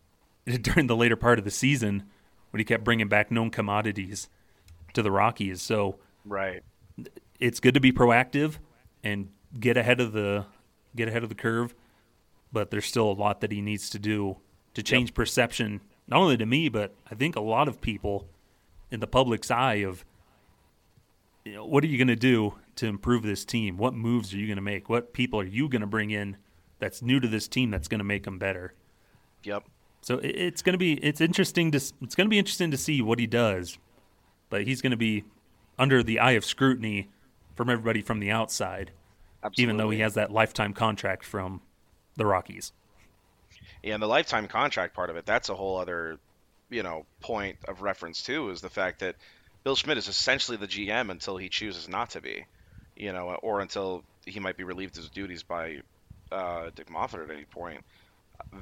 during 0.62 0.87
the 0.87 0.96
later 0.96 1.16
part 1.16 1.38
of 1.38 1.44
the 1.44 1.51
season 1.51 2.05
when 2.51 2.59
he 2.59 2.64
kept 2.64 2.85
bringing 2.85 3.09
back 3.09 3.31
known 3.31 3.51
commodities 3.51 4.29
to 4.92 5.03
the 5.03 5.11
Rockies. 5.11 5.62
So 5.62 5.96
right, 6.25 6.62
it's 7.40 7.61
good 7.61 7.75
to 7.75 7.81
be 7.81 7.92
proactive 7.92 8.59
and 9.03 9.29
get 9.59 9.77
ahead 9.77 10.01
of 10.01 10.12
the 10.12 10.47
get 10.95 11.09
ahead 11.09 11.23
of 11.23 11.29
the 11.29 11.35
curve, 11.35 11.75
but 12.53 12.71
there's 12.71 12.87
still 12.87 13.11
a 13.11 13.12
lot 13.12 13.41
that 13.41 13.51
he 13.51 13.61
needs 13.61 13.91
to 13.91 13.99
do 13.99 14.37
to 14.75 14.83
change 14.83 15.11
yep. 15.11 15.15
perception, 15.15 15.81
not 16.07 16.21
only 16.21 16.37
to 16.37 16.47
me, 16.47 16.69
but 16.69 16.95
I 17.11 17.15
think 17.15 17.37
a 17.37 17.41
lot 17.41 17.69
of 17.69 17.81
people 17.81 18.27
in 18.91 19.01
the 19.01 19.07
public's 19.07 19.51
eye 19.51 19.77
of 19.77 20.05
you 21.45 21.55
know, 21.55 21.65
what 21.65 21.83
are 21.83 21.88
you 21.88 21.99
going 21.99 22.09
to 22.09 22.17
do 22.17 22.55
to 22.77 22.87
improve 22.87 23.23
this 23.23 23.45
team? 23.45 23.77
What 23.77 23.95
moves 23.95 24.33
are 24.33 24.37
you 24.37 24.47
going 24.47 24.57
to 24.57 24.62
make? 24.62 24.88
What 24.88 25.12
people 25.12 25.41
are 25.41 25.45
you 25.45 25.69
going 25.69 25.81
to 25.81 25.87
bring 25.87 26.11
in 26.11 26.37
that's 26.79 27.03
new 27.03 27.21
to 27.21 27.29
this 27.29 27.49
team 27.49 27.71
that's 27.71 27.88
going 27.88 27.99
to 27.99 28.05
make 28.05 28.25
them 28.25 28.38
better? 28.38 28.75
Yep. 29.45 29.65
So 30.03 30.19
it's 30.23 30.62
going 30.62 30.75
to 30.75 30.79
be 30.79 30.95
it's 30.95 31.21
interesting 31.21 31.71
to 31.73 31.77
it's 31.77 32.15
going 32.15 32.27
to 32.27 32.29
be 32.29 32.38
interesting 32.38 32.71
to 32.71 32.77
see 32.77 33.01
what 33.03 33.19
he 33.19 33.27
does, 33.27 33.79
but 34.51 34.67
he's 34.67 34.83
going 34.83 34.91
to 34.91 34.97
be 34.97 35.25
under 35.79 36.03
the 36.03 36.19
eye 36.19 36.33
of 36.33 36.45
scrutiny 36.45 37.09
from 37.55 37.71
everybody 37.71 38.03
from 38.03 38.21
the 38.21 38.31
outside. 38.31 38.91
Absolutely. 39.44 39.62
Even 39.62 39.76
though 39.76 39.90
he 39.90 40.00
has 40.00 40.14
that 40.14 40.31
lifetime 40.31 40.72
contract 40.72 41.24
from 41.24 41.61
the 42.16 42.26
Rockies. 42.26 42.72
Yeah, 43.83 43.94
and 43.94 44.02
the 44.02 44.07
lifetime 44.09 44.46
contract 44.46 44.94
part 44.94 45.11
of 45.11 45.16
it, 45.16 45.26
that's 45.26 45.48
a 45.48 45.55
whole 45.55 45.78
other, 45.78 46.18
you 46.70 46.83
know, 46.83 47.05
point 47.20 47.59
of 47.66 47.83
reference 47.83 48.22
too, 48.22 48.50
is 48.50 48.61
the 48.61 48.70
fact 48.70 49.00
that 49.00 49.16
Bill 49.64 49.74
Schmidt 49.74 49.98
is 49.98 50.09
essentially 50.09 50.57
the 50.57 50.68
GM 50.68 51.11
until 51.11 51.37
he 51.37 51.48
chooses 51.48 51.88
not 51.88 52.11
to 52.11 52.20
be, 52.20 52.44
you 52.96 53.12
know, 53.12 53.35
or 53.42 53.61
until 53.61 54.05
he 54.24 54.38
might 54.38 54.57
be 54.57 54.64
relieved 54.64 54.96
of 54.96 55.02
his 55.02 55.11
duties 55.11 55.42
by 55.42 55.81
uh, 56.31 56.70
Dick 56.74 56.88
Monfort 56.88 57.24
at 57.24 57.31
any 57.31 57.44
point. 57.44 57.85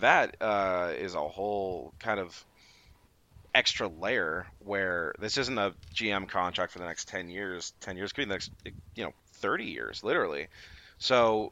That 0.00 0.36
uh, 0.40 0.92
is 0.98 1.14
a 1.14 1.28
whole 1.28 1.92
kind 1.98 2.20
of 2.20 2.44
extra 3.54 3.88
layer 3.88 4.46
where 4.60 5.14
this 5.18 5.38
isn't 5.38 5.58
a 5.58 5.74
GM 5.94 6.28
contract 6.28 6.72
for 6.72 6.78
the 6.78 6.84
next 6.84 7.08
10 7.08 7.28
years. 7.28 7.72
10 7.80 7.96
years 7.96 8.12
could 8.12 8.22
be 8.22 8.24
the 8.26 8.34
next, 8.34 8.50
you 8.94 9.04
know, 9.04 9.12
30 9.40 9.64
years, 9.64 10.04
literally. 10.04 10.48
So 10.98 11.50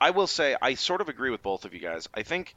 I 0.00 0.10
will 0.10 0.26
say 0.26 0.56
I 0.60 0.74
sort 0.74 1.00
of 1.00 1.08
agree 1.08 1.30
with 1.30 1.42
both 1.42 1.64
of 1.64 1.74
you 1.74 1.80
guys. 1.80 2.08
I 2.14 2.22
think 2.22 2.54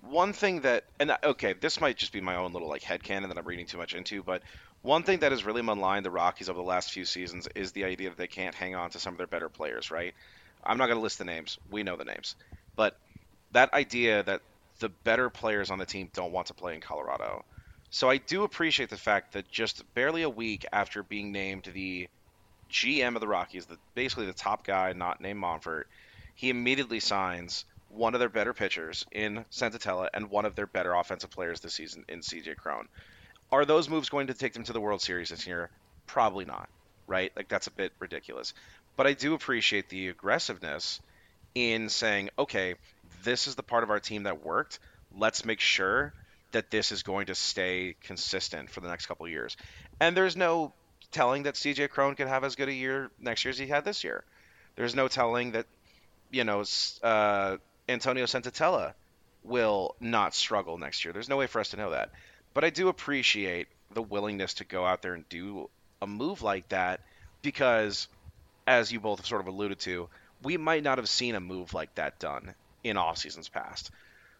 one 0.00 0.32
thing 0.32 0.60
that, 0.62 0.84
and 1.00 1.16
okay, 1.24 1.52
this 1.52 1.80
might 1.80 1.96
just 1.96 2.12
be 2.12 2.20
my 2.20 2.36
own 2.36 2.52
little 2.52 2.68
like 2.68 2.82
headcanon 2.82 3.28
that 3.28 3.38
I'm 3.38 3.46
reading 3.46 3.66
too 3.66 3.78
much 3.78 3.94
into, 3.94 4.22
but 4.22 4.42
one 4.82 5.02
thing 5.02 5.20
that 5.20 5.32
has 5.32 5.44
really 5.44 5.62
maligned 5.62 6.04
the 6.04 6.10
Rockies 6.10 6.48
over 6.48 6.58
the 6.58 6.64
last 6.64 6.92
few 6.92 7.04
seasons 7.04 7.48
is 7.54 7.72
the 7.72 7.84
idea 7.84 8.08
that 8.10 8.18
they 8.18 8.28
can't 8.28 8.54
hang 8.54 8.74
on 8.74 8.90
to 8.90 8.98
some 8.98 9.14
of 9.14 9.18
their 9.18 9.26
better 9.26 9.48
players, 9.48 9.90
right? 9.90 10.14
I'm 10.62 10.78
not 10.78 10.86
going 10.86 10.98
to 10.98 11.02
list 11.02 11.18
the 11.18 11.24
names. 11.24 11.58
We 11.70 11.82
know 11.82 11.96
the 11.96 12.04
names. 12.04 12.36
But 12.76 12.96
that 13.52 13.72
idea 13.74 14.22
that 14.22 14.42
the 14.80 14.90
better 15.04 15.30
players 15.30 15.70
on 15.70 15.78
the 15.78 15.86
team 15.86 16.10
don't 16.12 16.32
want 16.32 16.48
to 16.48 16.54
play 16.54 16.74
in 16.74 16.80
Colorado. 16.80 17.44
So 17.90 18.10
I 18.10 18.18
do 18.18 18.44
appreciate 18.44 18.90
the 18.90 18.96
fact 18.96 19.32
that 19.32 19.50
just 19.50 19.82
barely 19.94 20.22
a 20.22 20.30
week 20.30 20.66
after 20.72 21.02
being 21.02 21.32
named 21.32 21.64
the 21.72 22.08
GM 22.70 23.14
of 23.14 23.20
the 23.20 23.28
Rockies, 23.28 23.66
the, 23.66 23.78
basically 23.94 24.26
the 24.26 24.32
top 24.32 24.66
guy, 24.66 24.92
not 24.92 25.20
named 25.20 25.40
Monfort, 25.40 25.84
he 26.34 26.50
immediately 26.50 27.00
signs 27.00 27.64
one 27.88 28.14
of 28.14 28.20
their 28.20 28.28
better 28.28 28.52
pitchers 28.52 29.06
in 29.12 29.44
Senzatela 29.50 30.08
and 30.12 30.30
one 30.30 30.44
of 30.44 30.54
their 30.54 30.66
better 30.66 30.92
offensive 30.94 31.30
players 31.30 31.60
this 31.60 31.74
season 31.74 32.04
in 32.08 32.20
CJ 32.20 32.56
Cron. 32.56 32.88
Are 33.50 33.64
those 33.64 33.88
moves 33.88 34.08
going 34.08 34.26
to 34.26 34.34
take 34.34 34.52
them 34.52 34.64
to 34.64 34.72
the 34.72 34.80
World 34.80 35.00
Series 35.00 35.30
this 35.30 35.46
year? 35.46 35.70
Probably 36.06 36.44
not, 36.44 36.68
right? 37.06 37.32
Like 37.36 37.48
that's 37.48 37.68
a 37.68 37.72
bit 37.72 37.92
ridiculous. 37.98 38.54
But 38.96 39.06
I 39.06 39.12
do 39.12 39.34
appreciate 39.34 39.88
the 39.88 40.08
aggressiveness 40.08 41.00
in 41.54 41.88
saying, 41.88 42.30
okay, 42.38 42.74
this 43.22 43.46
is 43.46 43.54
the 43.54 43.62
part 43.62 43.84
of 43.84 43.90
our 43.90 44.00
team 44.00 44.24
that 44.24 44.44
worked. 44.44 44.78
Let's 45.16 45.44
make 45.44 45.60
sure 45.60 46.12
that 46.52 46.70
this 46.70 46.92
is 46.92 47.02
going 47.02 47.26
to 47.26 47.34
stay 47.34 47.96
consistent 48.02 48.70
for 48.70 48.80
the 48.80 48.88
next 48.88 49.06
couple 49.06 49.26
years. 49.28 49.56
And 50.00 50.16
there's 50.16 50.36
no 50.36 50.72
telling 51.10 51.44
that 51.44 51.54
CJ 51.54 51.90
Cron 51.90 52.14
could 52.14 52.28
have 52.28 52.44
as 52.44 52.56
good 52.56 52.68
a 52.68 52.72
year 52.72 53.10
next 53.18 53.44
year 53.44 53.50
as 53.50 53.58
he 53.58 53.66
had 53.66 53.84
this 53.84 54.04
year. 54.04 54.24
There's 54.76 54.94
no 54.94 55.08
telling 55.08 55.52
that, 55.52 55.66
you 56.30 56.44
know, 56.44 56.64
uh, 57.02 57.56
Antonio 57.88 58.26
Senzatela 58.26 58.94
will 59.42 59.94
not 60.00 60.34
struggle 60.34 60.78
next 60.78 61.04
year. 61.04 61.12
There's 61.12 61.28
no 61.28 61.36
way 61.36 61.46
for 61.46 61.60
us 61.60 61.70
to 61.70 61.76
know 61.76 61.90
that. 61.90 62.10
But 62.52 62.64
I 62.64 62.70
do 62.70 62.88
appreciate 62.88 63.68
the 63.92 64.02
willingness 64.02 64.54
to 64.54 64.64
go 64.64 64.84
out 64.84 65.02
there 65.02 65.14
and 65.14 65.28
do 65.28 65.70
a 66.02 66.06
move 66.06 66.42
like 66.42 66.68
that 66.70 67.00
because, 67.42 68.08
as 68.66 68.92
you 68.92 69.00
both 69.00 69.18
have 69.18 69.26
sort 69.26 69.40
of 69.40 69.46
alluded 69.46 69.78
to, 69.80 70.08
we 70.42 70.56
might 70.56 70.82
not 70.82 70.98
have 70.98 71.08
seen 71.08 71.34
a 71.34 71.40
move 71.40 71.74
like 71.74 71.94
that 71.94 72.18
done 72.18 72.54
in 72.84 72.96
off 72.96 73.18
seasons 73.18 73.48
past. 73.48 73.90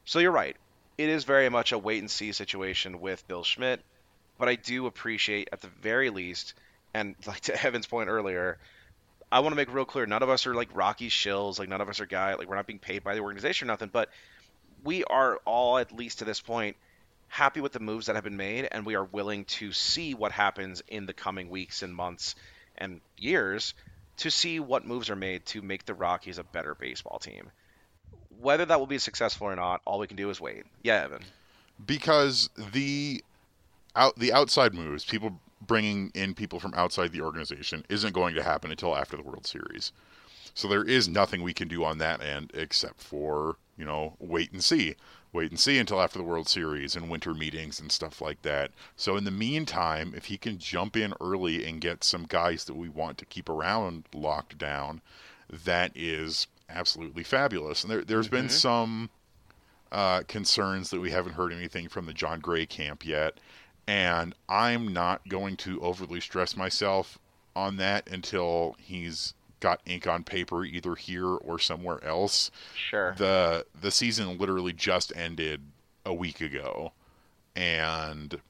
So 0.05 0.19
you're 0.19 0.33
right. 0.33 0.57
It 0.99 1.09
is 1.09 1.25
very 1.25 1.49
much 1.49 1.73
a 1.73 1.79
wait 1.79 2.01
and 2.01 2.11
see 2.11 2.33
situation 2.33 3.01
with 3.01 3.27
Bill 3.29 3.45
Schmidt, 3.45 3.83
but 4.39 4.49
I 4.49 4.57
do 4.57 4.87
appreciate 4.87 5.49
at 5.53 5.61
the 5.61 5.69
very 5.69 6.11
least, 6.11 6.55
and 6.95 7.15
like 7.27 7.41
to 7.41 7.65
Evan's 7.65 7.87
point 7.87 8.09
earlier, 8.09 8.59
I 9.31 9.41
want 9.41 9.53
to 9.53 9.57
make 9.57 9.73
real 9.73 9.85
clear, 9.85 10.07
none 10.07 10.23
of 10.23 10.31
us 10.31 10.47
are 10.47 10.55
like 10.55 10.69
Rocky 10.75 11.09
shills, 11.09 11.59
like 11.59 11.69
none 11.69 11.81
of 11.81 11.89
us 11.89 12.01
are 12.01 12.07
guy, 12.07 12.35
like 12.35 12.49
we're 12.49 12.57
not 12.57 12.67
being 12.67 12.79
paid 12.79 13.03
by 13.03 13.15
the 13.15 13.21
organization 13.21 13.69
or 13.69 13.73
nothing, 13.73 13.91
but 13.93 14.11
we 14.85 15.05
are 15.05 15.41
all 15.45 15.79
at 15.79 15.93
least 15.93 16.21
to 16.21 16.25
this 16.25 16.41
point 16.41 16.77
happy 17.29 17.61
with 17.61 17.73
the 17.73 17.81
moves 17.81 18.07
that 18.07 18.15
have 18.15 18.25
been 18.25 18.37
made, 18.37 18.69
and 18.71 18.87
we 18.87 18.95
are 18.95 19.05
willing 19.05 19.45
to 19.45 19.73
see 19.73 20.15
what 20.15 20.33
happens 20.33 20.83
in 20.89 21.07
the 21.07 21.13
coming 21.13 21.51
weeks 21.51 21.83
and 21.83 21.95
months 21.95 22.35
and 22.79 23.01
years 23.19 23.75
to 24.19 24.31
see 24.31 24.61
what 24.61 24.87
moves 24.87 25.11
are 25.11 25.17
made 25.17 25.45
to 25.47 25.61
make 25.61 25.85
the 25.85 25.95
Rockies 25.95 26.39
a 26.39 26.45
better 26.45 26.75
baseball 26.75 27.19
team. 27.19 27.51
Whether 28.41 28.65
that 28.67 28.79
will 28.79 28.87
be 28.87 28.99
successful 28.99 29.49
or 29.49 29.57
not, 29.57 29.81
all 29.85 29.99
we 29.99 30.07
can 30.07 30.17
do 30.17 30.31
is 30.31 30.41
wait. 30.41 30.65
Yeah, 30.83 31.05
Evan. 31.05 31.23
Because 31.85 32.49
the 32.73 33.23
out 33.97 34.19
the 34.19 34.33
outside 34.33 34.75
moves, 34.75 35.05
people 35.05 35.41
bringing 35.61 36.11
in 36.15 36.35
people 36.35 36.61
from 36.61 36.75
outside 36.75 37.13
the 37.13 37.23
organization, 37.23 37.85
isn't 37.89 38.13
going 38.13 38.35
to 38.35 38.43
happen 38.43 38.71
until 38.71 38.97
after 38.97 39.17
the 39.17 39.23
World 39.23 39.47
Series. 39.47 39.93
So 40.55 40.69
there 40.69 40.85
is 40.85 41.09
nothing 41.09 41.43
we 41.43 41.53
can 41.53 41.69
do 41.69 41.85
on 41.85 41.99
that 41.99 42.23
end 42.23 42.51
except 42.55 43.01
for 43.01 43.57
you 43.77 43.85
know 43.85 44.15
wait 44.19 44.53
and 44.53 44.63
see 44.63 44.95
wait 45.37 45.51
and 45.51 45.61
see 45.61 45.79
until 45.79 46.01
after 46.01 46.19
the 46.19 46.25
World 46.25 46.49
Series 46.49 46.97
and 46.97 47.11
winter 47.11 47.35
meetings 47.35 47.79
and 47.79 47.93
stuff 47.93 48.21
like 48.21 48.43
that. 48.43 48.71
So 48.97 49.17
in 49.17 49.25
the 49.25 49.31
meantime, 49.31 50.15
if 50.17 50.25
he 50.25 50.39
can 50.39 50.59
jump 50.59 50.97
in 50.97 51.15
early 51.21 51.65
and 51.67 51.81
get 51.81 52.03
some 52.03 52.25
guys 52.25 52.65
that 52.65 52.75
we 52.75 52.89
want 52.89 53.19
to 53.19 53.27
keep 53.27 53.49
around 53.49 54.05
locked 54.15 54.57
down, 54.57 55.03
that 55.51 55.93
is 55.95 56.47
absolutely 56.69 57.23
fabulous. 57.23 57.85
And 57.85 57.93
there, 57.93 58.17
has 58.17 58.27
mm-hmm. 58.27 58.37
been 58.37 58.49
some 58.49 59.11
uh, 59.93 60.23
concerns 60.23 60.91
that 60.91 61.01
we 61.01 61.11
haven't 61.11 61.35
heard 61.35 61.53
anything 61.53 61.89
from 61.89 62.07
the 62.07 62.15
Jon 62.15 62.41
Gray 62.41 62.67
camp 62.67 63.05
yet, 63.05 63.39
and 63.87 64.35
I'm 64.49 64.93
not 64.93 65.29
going 65.29 65.57
to 65.59 65.81
overly 65.81 66.21
stress 66.21 66.57
myself 66.57 67.19
on 67.55 67.77
that 67.77 68.09
until 68.11 68.77
he's 68.79 69.35
got 69.61 69.81
ink 69.87 70.07
on 70.07 70.23
paper 70.23 70.65
either 70.65 70.95
here 70.95 71.27
or 71.27 71.59
somewhere 71.59 72.03
else. 72.05 72.51
Sure. 72.75 73.15
The 73.17 73.67
the 73.81 73.91
season 73.91 74.39
literally 74.39 74.73
just 74.73 75.13
ended 75.17 75.63
a 76.05 76.13
week 76.13 76.41
ago, 76.41 76.93
and 77.55 78.41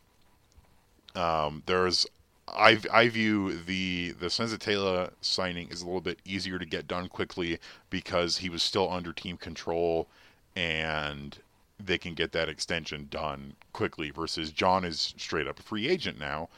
um, 1.15 1.63
there's 1.67 2.07
I 2.49 2.79
I 2.93 3.09
view 3.09 3.59
the 3.59 4.13
the 4.19 4.27
Senzatela 4.27 5.13
signing 5.21 5.69
is 5.69 5.83
a 5.83 5.87
little 5.87 6.01
bit 6.01 6.19
easier 6.25 6.59
to 6.59 6.67
get 6.67 6.89
done 6.89 7.09
quickly 7.09 7.59
because 7.91 8.39
he 8.39 8.49
was 8.49 8.63
still 8.63 8.91
under 8.91 9.13
team 9.13 9.37
control 9.37 10.09
and 10.55 11.39
they 11.79 11.99
can 11.99 12.15
get 12.15 12.33
that 12.33 12.49
extension 12.49 13.07
done 13.11 13.55
quickly 13.73 14.11
versus 14.11 14.51
Jon 14.51 14.85
is 14.85 15.15
straight 15.17 15.47
up 15.47 15.59
a 15.59 15.63
free 15.63 15.89
agent 15.89 16.19
now 16.19 16.49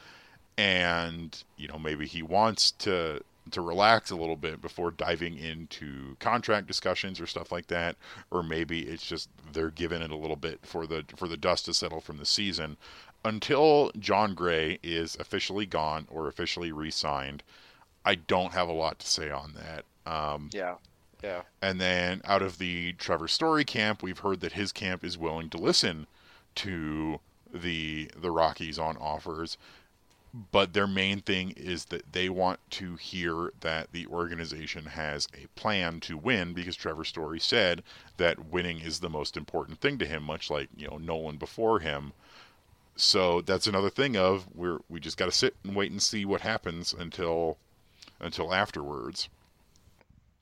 and 0.57 1.43
you 1.55 1.67
know 1.67 1.79
maybe 1.79 2.05
he 2.05 2.21
wants 2.21 2.71
to 2.71 3.21
to 3.51 3.61
relax 3.61 4.11
a 4.11 4.15
little 4.15 4.35
bit 4.35 4.61
before 4.61 4.91
diving 4.91 5.37
into 5.37 6.15
contract 6.19 6.67
discussions 6.67 7.19
or 7.19 7.25
stuff 7.25 7.51
like 7.51 7.67
that, 7.67 7.95
or 8.31 8.43
maybe 8.43 8.81
it's 8.81 9.05
just 9.05 9.29
they're 9.53 9.71
giving 9.71 10.01
it 10.01 10.11
a 10.11 10.15
little 10.15 10.35
bit 10.35 10.59
for 10.63 10.85
the 10.85 11.05
for 11.15 11.27
the 11.27 11.37
dust 11.37 11.65
to 11.65 11.73
settle 11.73 12.01
from 12.01 12.17
the 12.17 12.25
season. 12.25 12.77
Until 13.25 13.91
Jon 13.99 14.33
Gray 14.33 14.79
is 14.81 15.17
officially 15.19 15.65
gone 15.65 16.07
or 16.09 16.27
officially 16.27 16.71
re-signed, 16.71 17.43
I 18.05 18.15
don't 18.15 18.53
have 18.53 18.69
a 18.69 18.73
lot 18.73 18.99
to 18.99 19.07
say 19.07 19.29
on 19.29 19.55
that. 19.55 19.85
Um, 20.11 20.49
Yeah. 20.53 20.75
Yeah. 21.21 21.41
and 21.61 21.81
then 21.81 22.21
out 22.23 22.41
of 22.41 22.57
the 22.59 22.93
Trevor 22.93 23.27
Story 23.27 23.65
camp, 23.65 24.01
we've 24.01 24.19
heard 24.19 24.39
that 24.41 24.53
his 24.53 24.71
camp 24.71 25.03
is 25.03 25.17
willing 25.17 25.49
to 25.49 25.57
listen 25.57 26.07
to 26.55 27.19
the 27.53 28.09
the 28.15 28.31
Rockies 28.31 28.79
on 28.79 28.97
offers. 28.97 29.57
But 30.51 30.73
their 30.73 30.85
main 30.87 31.21
thing 31.21 31.51
is 31.57 31.85
that 31.85 32.13
they 32.13 32.29
want 32.29 32.59
to 32.71 32.95
hear 32.97 33.51
that 33.61 33.91
the 33.91 34.05
organization 34.07 34.85
has 34.85 35.27
a 35.33 35.47
plan 35.59 35.99
to 36.01 36.17
win 36.17 36.53
because 36.53 36.75
Trevor 36.75 37.03
Story 37.03 37.39
said 37.39 37.81
that 38.17 38.45
winning 38.45 38.79
is 38.79 38.99
the 38.99 39.09
most 39.09 39.35
important 39.35 39.81
thing 39.81 39.97
to 39.97 40.05
him, 40.05 40.21
much 40.23 40.51
like, 40.51 40.69
you 40.77 40.87
know, 40.87 40.97
Nolan 40.99 41.37
before 41.37 41.79
him. 41.79 42.13
So 42.95 43.41
that's 43.41 43.65
another 43.65 43.89
thing 43.89 44.15
of 44.15 44.47
we're 44.53 44.79
we 44.87 44.99
just 44.99 45.17
gotta 45.17 45.31
sit 45.31 45.55
and 45.63 45.75
wait 45.75 45.91
and 45.91 46.01
see 46.01 46.25
what 46.25 46.41
happens 46.41 46.93
until 46.93 47.57
until 48.19 48.53
afterwards. 48.53 49.29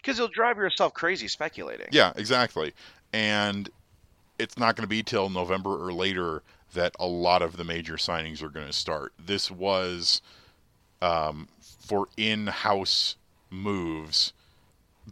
Because 0.07 0.19
you'll 0.19 0.29
drive 0.29 0.55
yourself 0.55 0.93
crazy 0.93 1.27
speculating. 1.27 1.87
Yeah, 1.91 2.13
exactly. 2.15 2.73
And 3.11 3.69
it's 4.39 4.57
not 4.57 4.77
going 4.77 4.83
to 4.83 4.87
be 4.87 5.03
till 5.03 5.27
November 5.27 5.85
or 5.85 5.91
later 5.91 6.43
that 6.73 6.95
a 6.97 7.05
lot 7.05 7.41
of 7.41 7.57
the 7.57 7.65
major 7.65 7.95
signings 7.95 8.41
are 8.41 8.47
going 8.47 8.67
to 8.67 8.71
start. 8.71 9.11
This 9.19 9.51
was 9.51 10.21
um, 11.01 11.49
for 11.59 12.07
in-house 12.15 13.17
moves. 13.49 14.31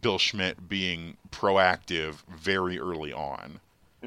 Bill 0.02 0.18
Schmidt 0.18 0.70
being 0.70 1.18
proactive 1.30 2.24
very 2.34 2.80
early 2.80 3.12
on, 3.12 3.60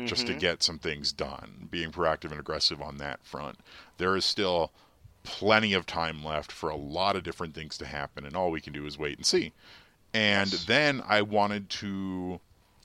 just 0.06 0.26
to 0.26 0.32
get 0.32 0.62
some 0.62 0.78
things 0.78 1.12
done, 1.12 1.68
being 1.70 1.90
proactive 1.90 2.30
and 2.30 2.40
aggressive 2.40 2.80
on 2.80 2.96
that 2.96 3.22
front. 3.24 3.58
There 3.98 4.16
is 4.16 4.24
still 4.24 4.70
plenty 5.22 5.74
of 5.74 5.84
time 5.84 6.24
left 6.24 6.50
for 6.50 6.70
a 6.70 6.76
lot 6.76 7.14
of 7.14 7.24
different 7.24 7.54
things 7.54 7.76
to 7.76 7.84
happen, 7.84 8.24
and 8.24 8.34
all 8.34 8.50
we 8.50 8.62
can 8.62 8.72
do 8.72 8.86
is 8.86 8.98
wait 8.98 9.18
and 9.18 9.26
see. 9.26 9.52
And 10.14 10.50
then 10.50 11.02
I 11.06 11.22
wanted 11.22 11.68
to 11.70 12.40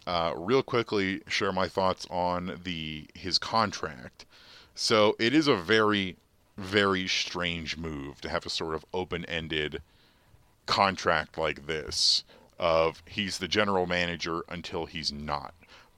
uh, 0.06 0.34
real 0.36 0.64
quickly 0.64 1.22
share 1.28 1.52
my 1.52 1.68
thoughts 1.68 2.06
on 2.10 2.60
the 2.64 3.06
his 3.14 3.38
contract. 3.38 4.26
So 4.76 5.16
it 5.20 5.34
is 5.34 5.48
a 5.48 5.56
very, 5.56 6.18
very 6.58 7.08
strange 7.08 7.78
move 7.78 8.20
to 8.22 8.30
have 8.30 8.46
a 8.46 8.50
sort 8.50 8.76
of 8.76 8.86
open-ended 8.94 9.82
contract 10.66 11.38
like 11.38 11.68
this 11.68 12.24
of 12.60 13.04
he's 13.06 13.38
the 13.38 13.48
general 13.48 13.86
manager 13.86 14.42
until 14.50 14.86
he's 14.86 15.12
not. 15.12 15.54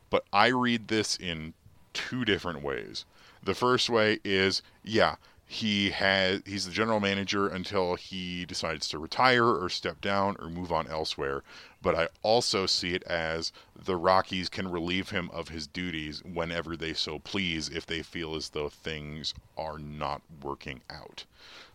But 0.09 0.25
I 0.31 0.47
read 0.47 0.87
this 0.87 1.15
in 1.15 1.53
two 1.93 2.25
different 2.25 2.61
ways. 2.61 3.05
The 3.43 3.55
first 3.55 3.89
way 3.89 4.19
is 4.23 4.61
yeah, 4.83 5.15
he 5.47 5.91
has 5.91 6.41
he's 6.45 6.65
the 6.65 6.71
general 6.71 6.99
manager 6.99 7.47
until 7.47 7.95
he 7.95 8.45
decides 8.45 8.89
to 8.89 8.97
retire 8.97 9.45
or 9.45 9.69
step 9.69 10.01
down 10.01 10.35
or 10.39 10.49
move 10.49 10.71
on 10.71 10.87
elsewhere. 10.87 11.43
But 11.81 11.95
I 11.95 12.07
also 12.23 12.65
see 12.65 12.95
it 12.95 13.03
as 13.03 13.51
the 13.75 13.95
Rockies 13.95 14.49
can 14.49 14.71
relieve 14.71 15.11
him 15.11 15.29
of 15.31 15.49
his 15.49 15.67
duties 15.67 16.23
whenever 16.23 16.75
they 16.75 16.93
so 16.93 17.19
please 17.19 17.69
if 17.69 17.85
they 17.85 18.01
feel 18.01 18.35
as 18.35 18.49
though 18.49 18.69
things 18.69 19.35
are 19.55 19.77
not 19.77 20.21
working 20.41 20.81
out. 20.89 21.25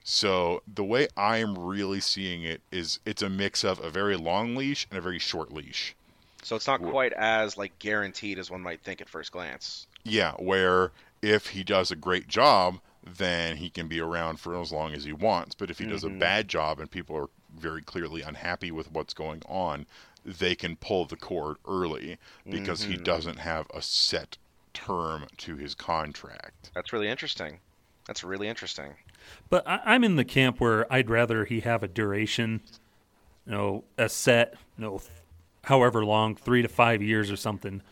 So 0.03 0.63
the 0.67 0.85
way 0.85 1.07
I 1.17 1.37
am 1.37 1.57
really 1.57 2.01
seeing 2.01 2.43
it 2.43 2.63
is 2.73 2.99
it's 3.07 3.23
a 3.23 3.31
mix 3.31 3.63
of 3.63 3.79
a 3.79 3.91
very 3.91 4.17
long 4.17 4.57
leash 4.57 4.89
and 4.91 4.99
a 4.99 5.03
very 5.03 5.21
short 5.21 5.53
leash. 5.53 5.95
So 6.43 6.57
it's 6.57 6.67
not 6.67 6.83
quite 6.83 7.13
as 7.13 7.57
like 7.57 7.79
guaranteed 7.79 8.39
as 8.39 8.51
one 8.51 8.63
might 8.63 8.81
think 8.81 9.01
at 9.01 9.09
first 9.09 9.31
glance. 9.31 9.87
Yeah, 10.03 10.33
where 10.33 10.91
if 11.23 11.49
he 11.49 11.63
does 11.63 11.91
a 11.91 11.97
great 11.97 12.27
job, 12.27 12.81
then 13.03 13.57
he 13.57 13.71
can 13.71 13.89
be 13.89 14.01
around 14.01 14.39
for 14.39 14.61
as 14.61 14.73
long 14.73 14.93
as 14.93 15.05
he 15.05 15.13
wants. 15.13 15.55
But 15.55 15.71
if 15.71 15.79
he 15.79 15.87
does 15.87 16.05
a 16.05 16.09
mm-hmm. 16.09 16.19
bad 16.19 16.49
job 16.49 16.81
and 16.81 16.91
people 16.91 17.17
are 17.17 17.29
very 17.59 17.83
clearly 17.83 18.23
unhappy 18.23 18.71
with 18.71 18.93
what's 18.93 19.15
going 19.15 19.43
on, 19.49 19.87
they 20.25 20.55
can 20.55 20.77
pull 20.77 21.07
the 21.07 21.17
cord 21.17 21.57
early 21.67 22.19
because 22.49 22.85
he 22.85 22.95
mm-hmm. 22.95 23.03
doesn't 23.03 23.39
have 23.39 23.67
a 23.73 23.81
set 23.81 24.37
term 24.75 25.27
to 25.39 25.57
his 25.57 25.75
contract. 25.75 26.71
That's 26.75 26.93
really 26.93 27.09
interesting. 27.09 27.59
That's 28.07 28.23
really 28.23 28.49
interesting. 28.49 28.95
But 29.49 29.67
I, 29.67 29.81
I'm 29.85 30.05
in 30.05 30.17
the 30.17 30.25
camp 30.25 30.61
where 30.61 30.91
I'd 30.93 31.11
rather 31.11 31.45
he 31.45 31.61
have 31.61 31.83
a 31.83 31.89
duration, 31.89 32.61
you 33.47 33.53
know, 33.53 33.85
a 33.97 34.09
set, 34.09 34.55
you 34.77 34.85
know, 34.85 35.01
however 35.65 36.05
long, 36.05 36.37
three 36.37 36.63
to 36.63 36.69
five 36.69 37.03
years 37.03 37.31
or 37.31 37.37
something, 37.37 37.83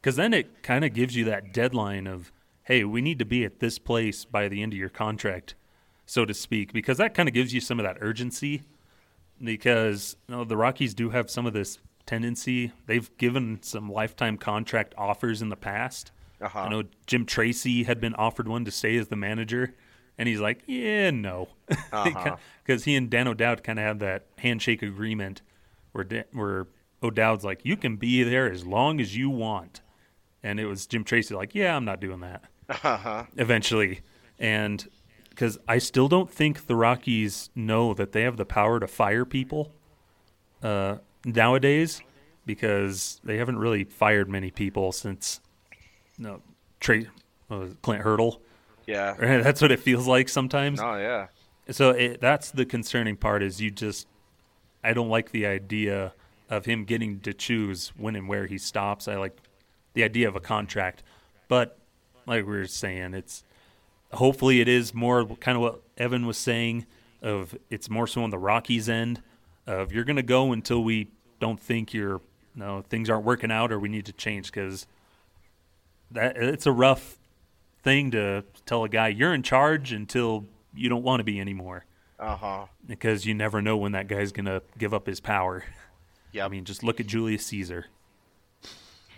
because 0.00 0.16
then 0.16 0.32
it 0.34 0.62
kind 0.62 0.84
of 0.84 0.94
gives 0.94 1.16
you 1.16 1.24
that 1.24 1.52
deadline 1.52 2.06
of, 2.06 2.32
hey, 2.68 2.84
we 2.84 3.00
need 3.00 3.18
to 3.18 3.24
be 3.24 3.46
at 3.46 3.60
this 3.60 3.78
place 3.78 4.26
by 4.26 4.46
the 4.46 4.62
end 4.62 4.74
of 4.74 4.78
your 4.78 4.90
contract, 4.90 5.54
so 6.04 6.26
to 6.26 6.34
speak, 6.34 6.70
because 6.70 6.98
that 6.98 7.14
kind 7.14 7.26
of 7.26 7.34
gives 7.34 7.54
you 7.54 7.62
some 7.62 7.80
of 7.80 7.84
that 7.84 7.96
urgency. 8.02 8.62
Because 9.42 10.16
you 10.28 10.34
know, 10.34 10.44
the 10.44 10.56
Rockies 10.56 10.92
do 10.92 11.08
have 11.08 11.30
some 11.30 11.46
of 11.46 11.54
this 11.54 11.78
tendency. 12.04 12.72
They've 12.86 13.08
given 13.16 13.60
some 13.62 13.90
lifetime 13.90 14.36
contract 14.36 14.94
offers 14.98 15.40
in 15.40 15.48
the 15.48 15.56
past. 15.56 16.12
Uh-huh. 16.42 16.58
I 16.60 16.68
know 16.68 16.82
Jim 17.06 17.24
Tracy 17.24 17.84
had 17.84 18.02
been 18.02 18.14
offered 18.14 18.48
one 18.48 18.66
to 18.66 18.70
stay 18.70 18.96
as 18.96 19.08
the 19.08 19.16
manager, 19.16 19.74
and 20.18 20.28
he's 20.28 20.40
like, 20.40 20.60
"Yeah, 20.66 21.10
no," 21.10 21.48
because 21.68 21.86
Uh-huh. 21.92 22.76
he 22.84 22.96
and 22.96 23.08
Dan 23.08 23.28
O'Dowd 23.28 23.64
kind 23.64 23.78
of 23.78 23.84
had 23.84 24.00
that 24.00 24.26
handshake 24.36 24.82
agreement 24.82 25.40
where 25.92 26.06
where 26.32 26.66
O'Dowd's 27.02 27.44
like, 27.44 27.60
"You 27.64 27.78
can 27.78 27.96
be 27.96 28.22
there 28.24 28.50
as 28.52 28.66
long 28.66 29.00
as 29.00 29.16
you 29.16 29.30
want," 29.30 29.80
and 30.42 30.60
it 30.60 30.66
was 30.66 30.86
Jim 30.86 31.02
Tracy 31.04 31.34
like, 31.34 31.54
"Yeah, 31.54 31.74
I'm 31.74 31.84
not 31.86 32.00
doing 32.00 32.20
that." 32.20 32.44
Uh-huh. 32.68 33.24
Eventually, 33.36 34.00
and 34.38 34.88
because 35.30 35.58
I 35.66 35.78
still 35.78 36.08
don't 36.08 36.30
think 36.30 36.66
the 36.66 36.76
Rockies 36.76 37.50
know 37.54 37.94
that 37.94 38.12
they 38.12 38.22
have 38.22 38.36
the 38.36 38.44
power 38.44 38.78
to 38.80 38.86
fire 38.86 39.24
people 39.24 39.72
uh, 40.62 40.96
nowadays, 41.24 42.02
because 42.44 43.20
they 43.24 43.36
haven't 43.36 43.58
really 43.58 43.84
fired 43.84 44.28
many 44.28 44.50
people 44.50 44.90
since 44.90 45.40
no 46.18 46.42
Trey 46.80 47.06
it, 47.50 47.82
Clint 47.82 48.02
Hurdle. 48.02 48.42
Yeah. 48.86 49.14
That's 49.18 49.60
what 49.60 49.70
it 49.70 49.80
feels 49.80 50.06
like 50.06 50.28
sometimes. 50.28 50.80
Oh 50.80 50.96
yeah. 50.96 51.28
So 51.70 51.90
it, 51.90 52.20
that's 52.22 52.50
the 52.50 52.64
concerning 52.64 53.16
part 53.16 53.42
is 53.42 53.60
you 53.60 53.70
just 53.70 54.06
I 54.82 54.94
don't 54.94 55.10
like 55.10 55.32
the 55.32 55.44
idea 55.44 56.14
of 56.48 56.64
him 56.64 56.84
getting 56.84 57.20
to 57.20 57.34
choose 57.34 57.92
when 57.96 58.16
and 58.16 58.26
where 58.26 58.46
he 58.46 58.56
stops. 58.56 59.06
I 59.06 59.16
like 59.16 59.36
the 59.92 60.02
idea 60.02 60.28
of 60.28 60.34
a 60.34 60.40
contract. 60.40 61.02
But 61.48 61.78
like 62.28 62.46
we 62.46 62.52
were 62.58 62.66
saying, 62.66 63.14
it's 63.14 63.42
hopefully 64.12 64.60
it 64.60 64.68
is 64.68 64.94
more 64.94 65.24
kind 65.36 65.56
of 65.56 65.62
what 65.62 65.80
Evan 65.96 66.26
was 66.26 66.38
saying 66.38 66.86
of 67.22 67.56
it's 67.70 67.90
more 67.90 68.06
so 68.06 68.22
on 68.22 68.30
the 68.30 68.38
Rockies 68.38 68.88
end 68.88 69.20
of 69.66 69.92
you're 69.92 70.04
going 70.04 70.16
to 70.16 70.22
go 70.22 70.52
until 70.52 70.82
we 70.84 71.08
don't 71.40 71.58
think 71.60 71.92
you're 71.92 72.20
no 72.54 72.82
things 72.88 73.10
aren't 73.10 73.24
working 73.24 73.50
out 73.50 73.70
or 73.72 73.78
we 73.78 73.88
need 73.88 74.06
to 74.06 74.12
change 74.12 74.50
cuz 74.52 74.86
that 76.10 76.36
it's 76.36 76.64
a 76.66 76.72
rough 76.72 77.18
thing 77.82 78.10
to 78.12 78.44
tell 78.66 78.84
a 78.84 78.88
guy 78.88 79.08
you're 79.08 79.34
in 79.34 79.42
charge 79.42 79.92
until 79.92 80.46
you 80.74 80.88
don't 80.88 81.02
want 81.02 81.20
to 81.20 81.24
be 81.24 81.38
anymore 81.40 81.84
Uh-huh. 82.18 82.66
because 82.86 83.26
you 83.26 83.34
never 83.34 83.60
know 83.60 83.76
when 83.76 83.92
that 83.92 84.08
guy's 84.08 84.32
going 84.32 84.46
to 84.46 84.62
give 84.78 84.94
up 84.94 85.06
his 85.06 85.20
power. 85.20 85.64
Yeah. 86.32 86.44
I 86.44 86.48
mean, 86.48 86.64
just 86.64 86.82
look 86.82 86.98
at 87.00 87.06
Julius 87.06 87.44
Caesar. 87.46 87.86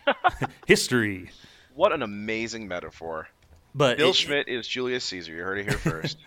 History. 0.66 1.30
What 1.74 1.92
an 1.92 2.02
amazing 2.02 2.68
metaphor. 2.68 3.28
But 3.74 3.96
Bill 3.98 4.10
it- 4.10 4.16
Schmidt 4.16 4.48
is 4.48 4.66
Julius 4.66 5.04
Caesar. 5.04 5.32
You 5.32 5.42
heard 5.42 5.58
it 5.58 5.68
here 5.68 5.78
first. 5.78 6.18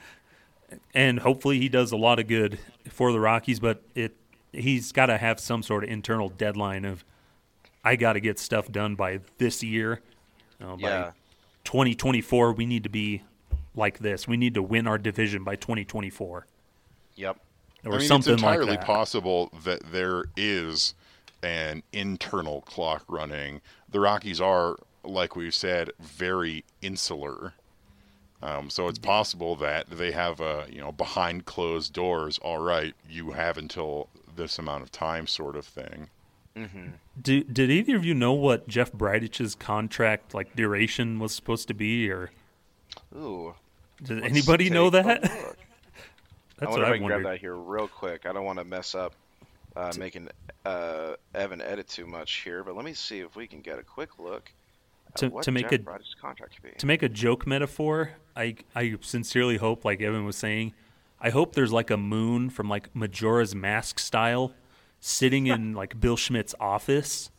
and 0.93 1.19
hopefully 1.19 1.60
he 1.60 1.69
does 1.69 1.91
a 1.91 1.97
lot 1.97 2.19
of 2.19 2.27
good 2.27 2.60
for 2.89 3.12
the 3.12 3.19
Rockies, 3.19 3.60
but 3.60 3.82
it 3.95 4.15
he's 4.51 4.91
got 4.91 5.08
to 5.08 5.17
have 5.17 5.39
some 5.39 5.63
sort 5.63 5.84
of 5.84 5.89
internal 5.89 6.29
deadline 6.29 6.86
of 6.86 7.03
I 7.84 7.95
got 7.95 8.13
to 8.13 8.19
get 8.21 8.39
stuff 8.39 8.71
done 8.71 8.95
by 8.95 9.19
this 9.39 9.62
year. 9.63 9.99
Uh, 10.62 10.65
you 10.65 10.65
know, 10.65 10.77
Yeah. 10.79 11.01
By 11.03 11.12
2024 11.65 12.54
we 12.54 12.65
need 12.65 12.83
to 12.83 12.89
be 12.89 13.23
like 13.75 14.00
this. 14.00 14.27
We 14.27 14.37
need 14.37 14.54
to 14.56 14.62
win 14.62 14.85
our 14.87 14.98
division 14.98 15.44
by 15.44 15.56
2024 15.56 16.46
yep. 17.15 17.37
or 17.85 17.94
I 17.94 17.98
mean, 17.98 18.08
something 18.08 18.33
it's 18.33 18.41
entirely 18.41 18.71
like 18.71 18.81
that. 18.81 18.85
possible 18.85 19.50
that 19.63 19.81
there 19.91 20.25
is 20.37 20.94
an 21.41 21.83
internal 21.91 22.62
clock 22.62 23.04
running. 23.08 23.62
The 23.89 24.00
Rockies 24.00 24.39
are, 24.41 24.75
like 25.04 25.35
we've 25.35 25.56
said, 25.56 25.91
very 25.99 26.63
insular. 26.81 27.54
Um, 28.41 28.69
so 28.69 28.87
it's 28.89 28.99
possible 28.99 29.56
that 29.58 29.89
they 29.89 30.12
have 30.12 30.41
a, 30.41 30.67
you 30.69 30.79
know, 30.81 30.91
behind 30.91 31.45
closed 31.45 31.93
doors. 31.93 32.37
All 32.39 32.60
right, 32.60 32.93
you 33.10 33.31
have 33.31 33.58
until 33.58 34.10
this 34.35 34.60
amount 34.60 34.83
of 34.83 34.91
time, 34.91 35.27
sort 35.27 35.56
of 35.56 35.65
thing. 35.65 36.10
Do, 37.21 37.43
did 37.43 37.69
either 37.71 37.95
of 37.95 38.06
you 38.06 38.13
know 38.13 38.33
what 38.33 38.67
Jeff 38.67 38.91
Bridich's 38.91 39.56
contract 39.56 40.33
like 40.33 40.56
duration 40.56 41.19
was 41.19 41.33
supposed 41.33 41.67
to 41.69 41.73
be, 41.73 42.10
or 42.12 42.31
Ooh. 43.15 43.56
did 44.04 44.19
Let's 44.21 44.31
anybody 44.31 44.69
know 44.69 44.89
that? 44.89 45.23
look. 45.23 45.58
That's 46.60 46.75
I 46.75 46.79
what 46.79 46.81
wonder 46.81 46.85
if 46.85 46.91
I 46.91 46.93
I 46.93 46.97
can 46.97 47.06
grab 47.06 47.23
that 47.23 47.39
here 47.39 47.56
real 47.56 47.87
quick. 47.87 48.25
I 48.25 48.33
don't 48.33 48.45
want 48.45 48.60
to 48.60 48.65
mess 48.65 48.95
up. 48.95 49.15
uh, 49.75 49.93
making 49.95 50.29
uh, 50.65 51.15
Evan 51.33 51.62
edit 51.62 51.87
too 51.87 52.06
much 52.08 52.41
here, 52.43 52.63
but 52.63 52.75
let 52.75 52.85
me 52.85 52.93
see 52.93 53.19
if 53.19 53.35
we 53.35 53.47
can 53.47 53.62
get 53.62 53.79
a 53.79 53.83
quick 53.83 54.19
look. 54.19 54.51
At 55.15 55.19
To- 55.19 55.41
to 55.41 55.51
make 55.51 55.69
Jeff 55.69 55.81
a- 55.81 55.99
contract 56.19 56.55
could 56.61 56.71
be. 56.73 56.77
to 56.77 56.85
make 56.85 57.03
a 57.03 57.09
joke 57.09 57.45
metaphor, 57.47 58.11
I 58.35 58.55
I 58.75 58.95
sincerely 59.01 59.57
hope, 59.57 59.85
like 59.85 60.01
Evan 60.01 60.25
was 60.25 60.35
saying, 60.35 60.73
I 61.21 61.29
hope 61.29 61.53
there's 61.53 61.71
like 61.71 61.89
a 61.89 61.97
moon 61.97 62.49
from 62.49 62.67
like 62.69 62.93
Majora's 62.95 63.53
Mask 63.55 63.99
style, 63.99 64.53
sitting 64.99 65.47
in 65.47 65.73
like 65.81 65.99
Bill 65.99 66.17
Schmidt's 66.17 66.55
office, 66.59 67.29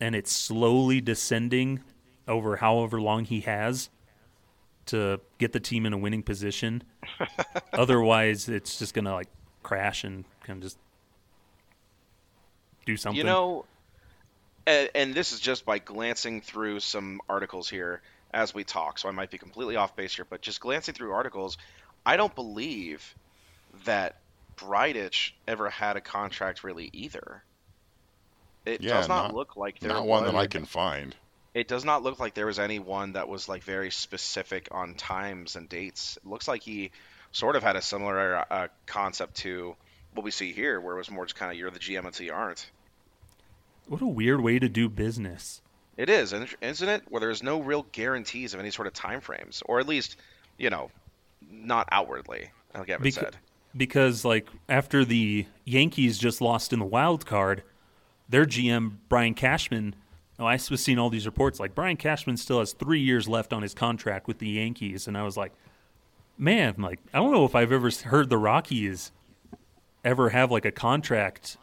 and 0.00 0.14
it's 0.14 0.32
slowly 0.32 1.00
descending 1.00 1.82
over 2.28 2.56
however 2.56 3.00
long 3.00 3.24
he 3.24 3.40
has 3.40 3.90
to 4.86 5.20
get 5.38 5.52
the 5.52 5.60
team 5.60 5.86
in 5.86 5.92
a 5.92 5.98
winning 5.98 6.22
position. 6.22 6.82
Otherwise, 7.72 8.48
it's 8.48 8.78
just 8.78 8.94
gonna 8.94 9.12
like 9.12 9.28
crash 9.62 10.04
and 10.04 10.24
kind 10.44 10.58
of 10.58 10.62
just 10.62 10.78
do 12.86 12.96
something. 12.96 13.18
You 13.18 13.24
know, 13.24 13.64
and, 14.66 14.90
and 14.94 15.14
this 15.14 15.32
is 15.32 15.40
just 15.40 15.64
by 15.64 15.78
glancing 15.78 16.40
through 16.40 16.80
some 16.80 17.20
articles 17.28 17.68
here 17.68 18.00
as 18.32 18.54
we 18.54 18.64
talk, 18.64 18.98
so 18.98 19.08
I 19.08 19.12
might 19.12 19.30
be 19.30 19.38
completely 19.38 19.76
off 19.76 19.94
base 19.94 20.14
here, 20.16 20.26
but 20.28 20.40
just 20.40 20.60
glancing 20.60 20.94
through 20.94 21.12
articles, 21.12 21.58
I 22.04 22.16
don't 22.16 22.34
believe 22.34 23.14
that 23.84 24.16
Bridich 24.56 25.32
ever 25.46 25.68
had 25.68 25.96
a 25.96 26.00
contract 26.00 26.64
really 26.64 26.88
either. 26.92 27.42
It 28.64 28.80
Yeah, 28.80 28.94
does 28.98 29.08
not, 29.08 29.24
not- 29.28 29.34
look 29.34 29.56
like 29.56 29.80
there 29.80 29.90
Not 29.90 30.06
one 30.06 30.24
that 30.24 30.34
I 30.34 30.46
can 30.46 30.64
find. 30.64 31.14
It 31.54 31.68
does 31.68 31.84
not 31.84 32.02
look 32.02 32.18
like 32.18 32.32
there 32.32 32.46
was 32.46 32.58
any 32.58 32.78
one 32.78 33.12
that 33.12 33.28
was 33.28 33.46
like 33.48 33.62
very 33.64 33.90
specific 33.90 34.68
on 34.70 34.94
times 34.94 35.54
and 35.56 35.68
dates. 35.68 36.16
It 36.16 36.26
looks 36.26 36.48
like 36.48 36.62
he 36.62 36.92
sort 37.32 37.56
of 37.56 37.62
had 37.62 37.76
a 37.76 37.82
similar 37.82 38.44
uh, 38.50 38.68
concept 38.86 39.34
to 39.38 39.76
what 40.14 40.24
we 40.24 40.30
see 40.30 40.52
here, 40.52 40.80
where 40.80 40.94
it 40.94 40.98
was 40.98 41.10
more 41.10 41.26
just 41.26 41.36
kind 41.36 41.52
of 41.52 41.58
you're 41.58 41.70
the 41.70 41.78
GM 41.78 42.06
until 42.06 42.24
you 42.24 42.32
aren't. 42.32 42.70
What 43.88 44.00
a 44.02 44.06
weird 44.06 44.40
way 44.40 44.58
to 44.58 44.68
do 44.68 44.88
business. 44.88 45.60
It 45.96 46.08
is, 46.08 46.32
isn't 46.32 46.88
it? 46.88 47.02
Where 47.08 47.20
there's 47.20 47.42
no 47.42 47.60
real 47.60 47.86
guarantees 47.92 48.54
of 48.54 48.60
any 48.60 48.70
sort 48.70 48.86
of 48.86 48.94
time 48.94 49.20
frames, 49.20 49.62
or 49.66 49.78
at 49.78 49.86
least, 49.86 50.16
you 50.58 50.70
know, 50.70 50.90
not 51.50 51.86
outwardly, 51.92 52.50
like 52.74 52.88
Evan 52.88 53.06
Beca- 53.06 53.12
said. 53.12 53.36
because 53.76 54.24
like 54.24 54.48
after 54.68 55.04
the 55.04 55.46
Yankees 55.64 56.18
just 56.18 56.40
lost 56.40 56.72
in 56.72 56.78
the 56.78 56.84
wild 56.86 57.26
card, 57.26 57.62
their 58.28 58.46
GM 58.46 58.96
Brian 59.08 59.34
Cashman. 59.34 59.94
Oh, 60.38 60.46
I 60.46 60.54
was 60.54 60.82
seeing 60.82 60.98
all 60.98 61.10
these 61.10 61.26
reports 61.26 61.60
like 61.60 61.74
Brian 61.74 61.98
Cashman 61.98 62.36
still 62.38 62.58
has 62.60 62.72
three 62.72 63.00
years 63.00 63.28
left 63.28 63.52
on 63.52 63.62
his 63.62 63.74
contract 63.74 64.26
with 64.26 64.38
the 64.38 64.48
Yankees, 64.48 65.06
and 65.06 65.16
I 65.16 65.22
was 65.24 65.36
like, 65.36 65.52
man, 66.38 66.74
like 66.78 67.00
I 67.12 67.18
don't 67.18 67.32
know 67.32 67.44
if 67.44 67.54
I've 67.54 67.70
ever 67.70 67.90
heard 68.06 68.30
the 68.30 68.38
Rockies 68.38 69.12
ever 70.04 70.30
have 70.30 70.50
like 70.50 70.64
a 70.64 70.72
contract 70.72 71.58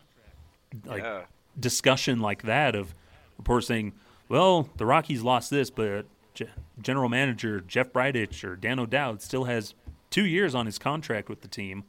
like 0.86 1.02
Yeah. 1.02 1.24
Discussion 1.60 2.20
like 2.20 2.44
that 2.44 2.76
of 2.76 2.94
reports 3.38 3.68
saying, 3.68 3.94
well, 4.28 4.70
the 4.78 4.86
Rockies 4.86 5.22
lost 5.22 5.50
this, 5.50 5.70
but 5.70 6.06
G- 6.34 6.46
general 6.82 7.10
manager 7.10 7.62
Jeff 7.62 7.92
Bridich 7.92 8.44
or 8.44 8.56
Dan 8.56 8.80
O'Dowd 8.80 9.22
still 9.22 9.46
has 9.46 9.74
two 10.10 10.26
years 10.26 10.56
on 10.56 10.66
his 10.66 10.78
contract 10.78 11.30
with 11.30 11.42
the 11.42 11.48
team. 11.48 11.84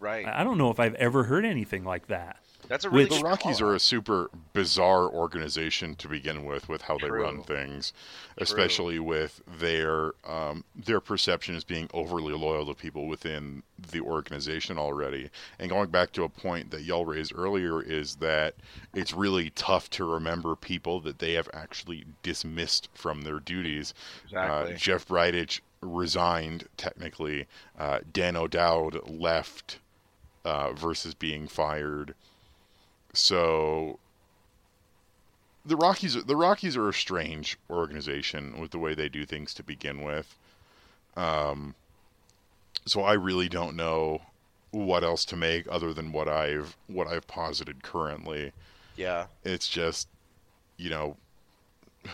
Right. 0.00 0.26
I 0.26 0.44
don't 0.44 0.58
know 0.58 0.70
if 0.70 0.78
I've 0.78 0.94
ever 0.96 1.24
heard 1.24 1.44
anything 1.44 1.84
like 1.84 2.08
that. 2.08 2.38
That's 2.68 2.84
a 2.84 2.90
really 2.90 3.08
The 3.08 3.22
Rockies 3.22 3.58
call-out. 3.58 3.72
are 3.72 3.74
a 3.74 3.80
super 3.80 4.30
bizarre 4.52 5.08
organization 5.08 5.94
to 5.96 6.08
begin 6.08 6.44
with, 6.44 6.68
with 6.68 6.82
how 6.82 6.98
they 6.98 7.10
run 7.10 7.42
things, 7.42 7.92
especially 8.38 8.98
with 8.98 9.42
their 9.46 10.12
um, 10.24 10.64
their 10.74 11.00
perception 11.00 11.54
as 11.54 11.64
being 11.64 11.88
overly 11.92 12.32
loyal 12.32 12.66
to 12.66 12.74
people 12.74 13.06
within 13.06 13.62
the 13.90 14.00
organization 14.00 14.78
already. 14.78 15.30
And 15.58 15.70
going 15.70 15.90
back 15.90 16.12
to 16.12 16.24
a 16.24 16.28
point 16.28 16.70
that 16.70 16.82
y'all 16.82 17.04
raised 17.04 17.32
earlier 17.36 17.82
is 17.82 18.16
that 18.16 18.54
it's 18.94 19.12
really 19.12 19.50
tough 19.50 19.90
to 19.90 20.04
remember 20.04 20.56
people 20.56 21.00
that 21.00 21.18
they 21.18 21.32
have 21.34 21.48
actually 21.52 22.04
dismissed 22.22 22.88
from 22.94 23.22
their 23.22 23.40
duties. 23.40 23.94
Exactly. 24.24 24.72
Uh, 24.72 24.76
Jeff 24.76 25.06
Bridich 25.06 25.60
resigned 25.80 26.68
technically. 26.76 27.46
Uh, 27.78 28.00
Dan 28.12 28.36
O'Dowd 28.36 29.08
left 29.08 29.78
uh, 30.44 30.72
versus 30.72 31.14
being 31.14 31.46
fired. 31.46 32.14
So 33.14 33.98
the 35.64 35.76
Rockies 35.76 36.22
the 36.24 36.36
Rockies 36.36 36.76
are 36.76 36.88
a 36.88 36.94
strange 36.94 37.56
organization 37.70 38.60
with 38.60 38.70
the 38.70 38.78
way 38.78 38.94
they 38.94 39.08
do 39.08 39.24
things 39.24 39.54
to 39.54 39.62
begin 39.62 40.02
with. 40.02 40.36
Um, 41.16 41.74
so 42.86 43.02
I 43.02 43.14
really 43.14 43.48
don't 43.48 43.76
know 43.76 44.22
what 44.70 45.04
else 45.04 45.24
to 45.26 45.36
make 45.36 45.66
other 45.70 45.94
than 45.94 46.12
what 46.12 46.28
I've 46.28 46.76
what 46.86 47.06
I've 47.06 47.26
posited 47.26 47.82
currently. 47.82 48.52
Yeah. 48.96 49.26
It's 49.44 49.68
just 49.68 50.08
you 50.76 50.90
know 50.90 51.16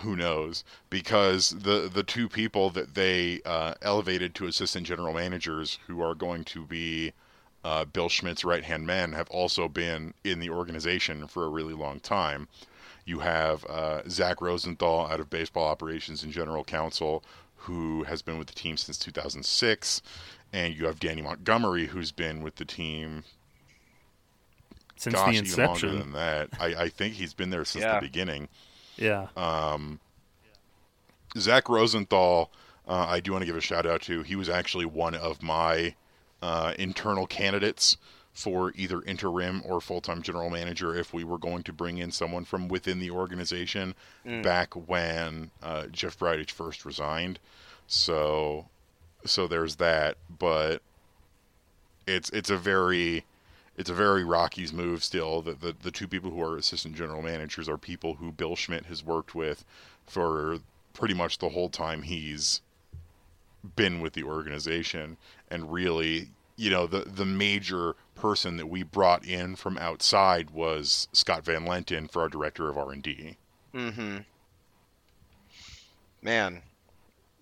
who 0.02 0.14
knows 0.14 0.62
because 0.88 1.50
the 1.50 1.90
the 1.92 2.02
two 2.04 2.28
people 2.28 2.70
that 2.70 2.94
they 2.94 3.40
uh, 3.44 3.74
elevated 3.82 4.34
to 4.36 4.46
assistant 4.46 4.86
general 4.86 5.12
managers 5.12 5.78
who 5.86 6.00
are 6.02 6.14
going 6.14 6.44
to 6.44 6.64
be 6.64 7.12
uh, 7.64 7.84
Bill 7.84 8.08
Schmidt's 8.08 8.44
right 8.44 8.64
hand 8.64 8.86
men 8.86 9.12
have 9.12 9.28
also 9.30 9.68
been 9.68 10.14
in 10.24 10.40
the 10.40 10.50
organization 10.50 11.26
for 11.26 11.44
a 11.44 11.48
really 11.48 11.74
long 11.74 12.00
time. 12.00 12.48
You 13.04 13.20
have 13.20 13.64
uh, 13.66 14.02
Zach 14.08 14.40
Rosenthal 14.40 15.06
out 15.06 15.20
of 15.20 15.30
baseball 15.30 15.66
operations 15.68 16.22
and 16.22 16.32
general 16.32 16.64
counsel, 16.64 17.22
who 17.56 18.04
has 18.04 18.22
been 18.22 18.38
with 18.38 18.46
the 18.46 18.54
team 18.54 18.76
since 18.76 18.98
2006, 18.98 20.02
and 20.52 20.74
you 20.74 20.86
have 20.86 21.00
Danny 21.00 21.22
Montgomery, 21.22 21.86
who's 21.86 22.12
been 22.12 22.42
with 22.42 22.56
the 22.56 22.64
team 22.64 23.24
Since 24.96 25.14
gosh 25.14 25.26
the 25.38 25.44
even 25.44 25.64
longer 25.66 25.86
inception. 25.86 25.98
than 25.98 26.12
that. 26.12 26.48
I, 26.60 26.66
I 26.84 26.88
think 26.88 27.14
he's 27.14 27.34
been 27.34 27.50
there 27.50 27.64
since 27.64 27.84
Yeah. 27.84 27.96
the 28.00 28.06
beginning. 28.06 28.48
Yeah. 28.96 29.28
Um, 29.36 30.00
Zach 31.38 31.68
Rosenthal, 31.68 32.50
uh, 32.88 33.06
I 33.08 33.20
do 33.20 33.32
want 33.32 33.42
to 33.42 33.46
give 33.46 33.56
a 33.56 33.60
shout 33.60 33.86
out 33.86 34.02
to. 34.02 34.22
He 34.22 34.36
was 34.36 34.48
actually 34.48 34.84
one 34.84 35.14
of 35.14 35.42
my 35.42 35.94
uh, 36.42 36.74
internal 36.78 37.26
candidates 37.26 37.96
for 38.32 38.72
either 38.76 39.02
interim 39.02 39.62
or 39.66 39.80
full 39.80 40.00
time 40.00 40.22
general 40.22 40.50
manager 40.50 40.94
if 40.94 41.12
we 41.12 41.24
were 41.24 41.38
going 41.38 41.62
to 41.64 41.72
bring 41.72 41.98
in 41.98 42.10
someone 42.10 42.44
from 42.44 42.68
within 42.68 42.98
the 42.98 43.10
organization 43.10 43.94
back 44.42 44.72
when 44.74 45.50
uh, 45.62 45.86
Jeff 45.88 46.18
Bridich 46.18 46.50
first 46.50 46.84
resigned. 46.84 47.38
So, 47.86 48.66
so 49.24 49.46
there's 49.46 49.76
that. 49.76 50.16
But 50.38 50.82
it's 52.06 52.30
it's 52.30 52.50
a 52.50 52.56
very 52.56 53.24
it's 53.76 53.90
a 53.90 53.94
very 53.94 54.24
Rockies 54.24 54.72
move 54.72 55.02
still. 55.02 55.42
The, 55.42 55.54
the 55.54 55.76
the 55.82 55.90
two 55.90 56.08
people 56.08 56.30
who 56.30 56.42
are 56.42 56.56
assistant 56.56 56.96
general 56.96 57.22
managers 57.22 57.68
are 57.68 57.78
people 57.78 58.14
who 58.14 58.32
Bill 58.32 58.56
Schmidt 58.56 58.86
has 58.86 59.04
worked 59.04 59.34
with 59.34 59.64
for 60.06 60.58
pretty 60.92 61.14
much 61.14 61.38
the 61.38 61.50
whole 61.50 61.68
time 61.68 62.02
he's 62.02 62.60
been 63.76 64.00
with 64.00 64.14
the 64.14 64.22
organization 64.22 65.16
and 65.50 65.72
really 65.72 66.30
you 66.56 66.70
know 66.70 66.86
the 66.86 67.00
the 67.00 67.24
major 67.24 67.96
person 68.14 68.58
that 68.58 68.66
we 68.66 68.82
brought 68.82 69.24
in 69.24 69.56
from 69.56 69.78
outside 69.78 70.50
was 70.50 71.08
Scott 71.12 71.44
Van 71.44 71.64
Lenten 71.64 72.06
for 72.06 72.20
our 72.22 72.28
director 72.28 72.68
of 72.68 72.76
R&D. 72.76 73.38
Mm-hmm. 73.74 74.18
Man, 76.22 76.62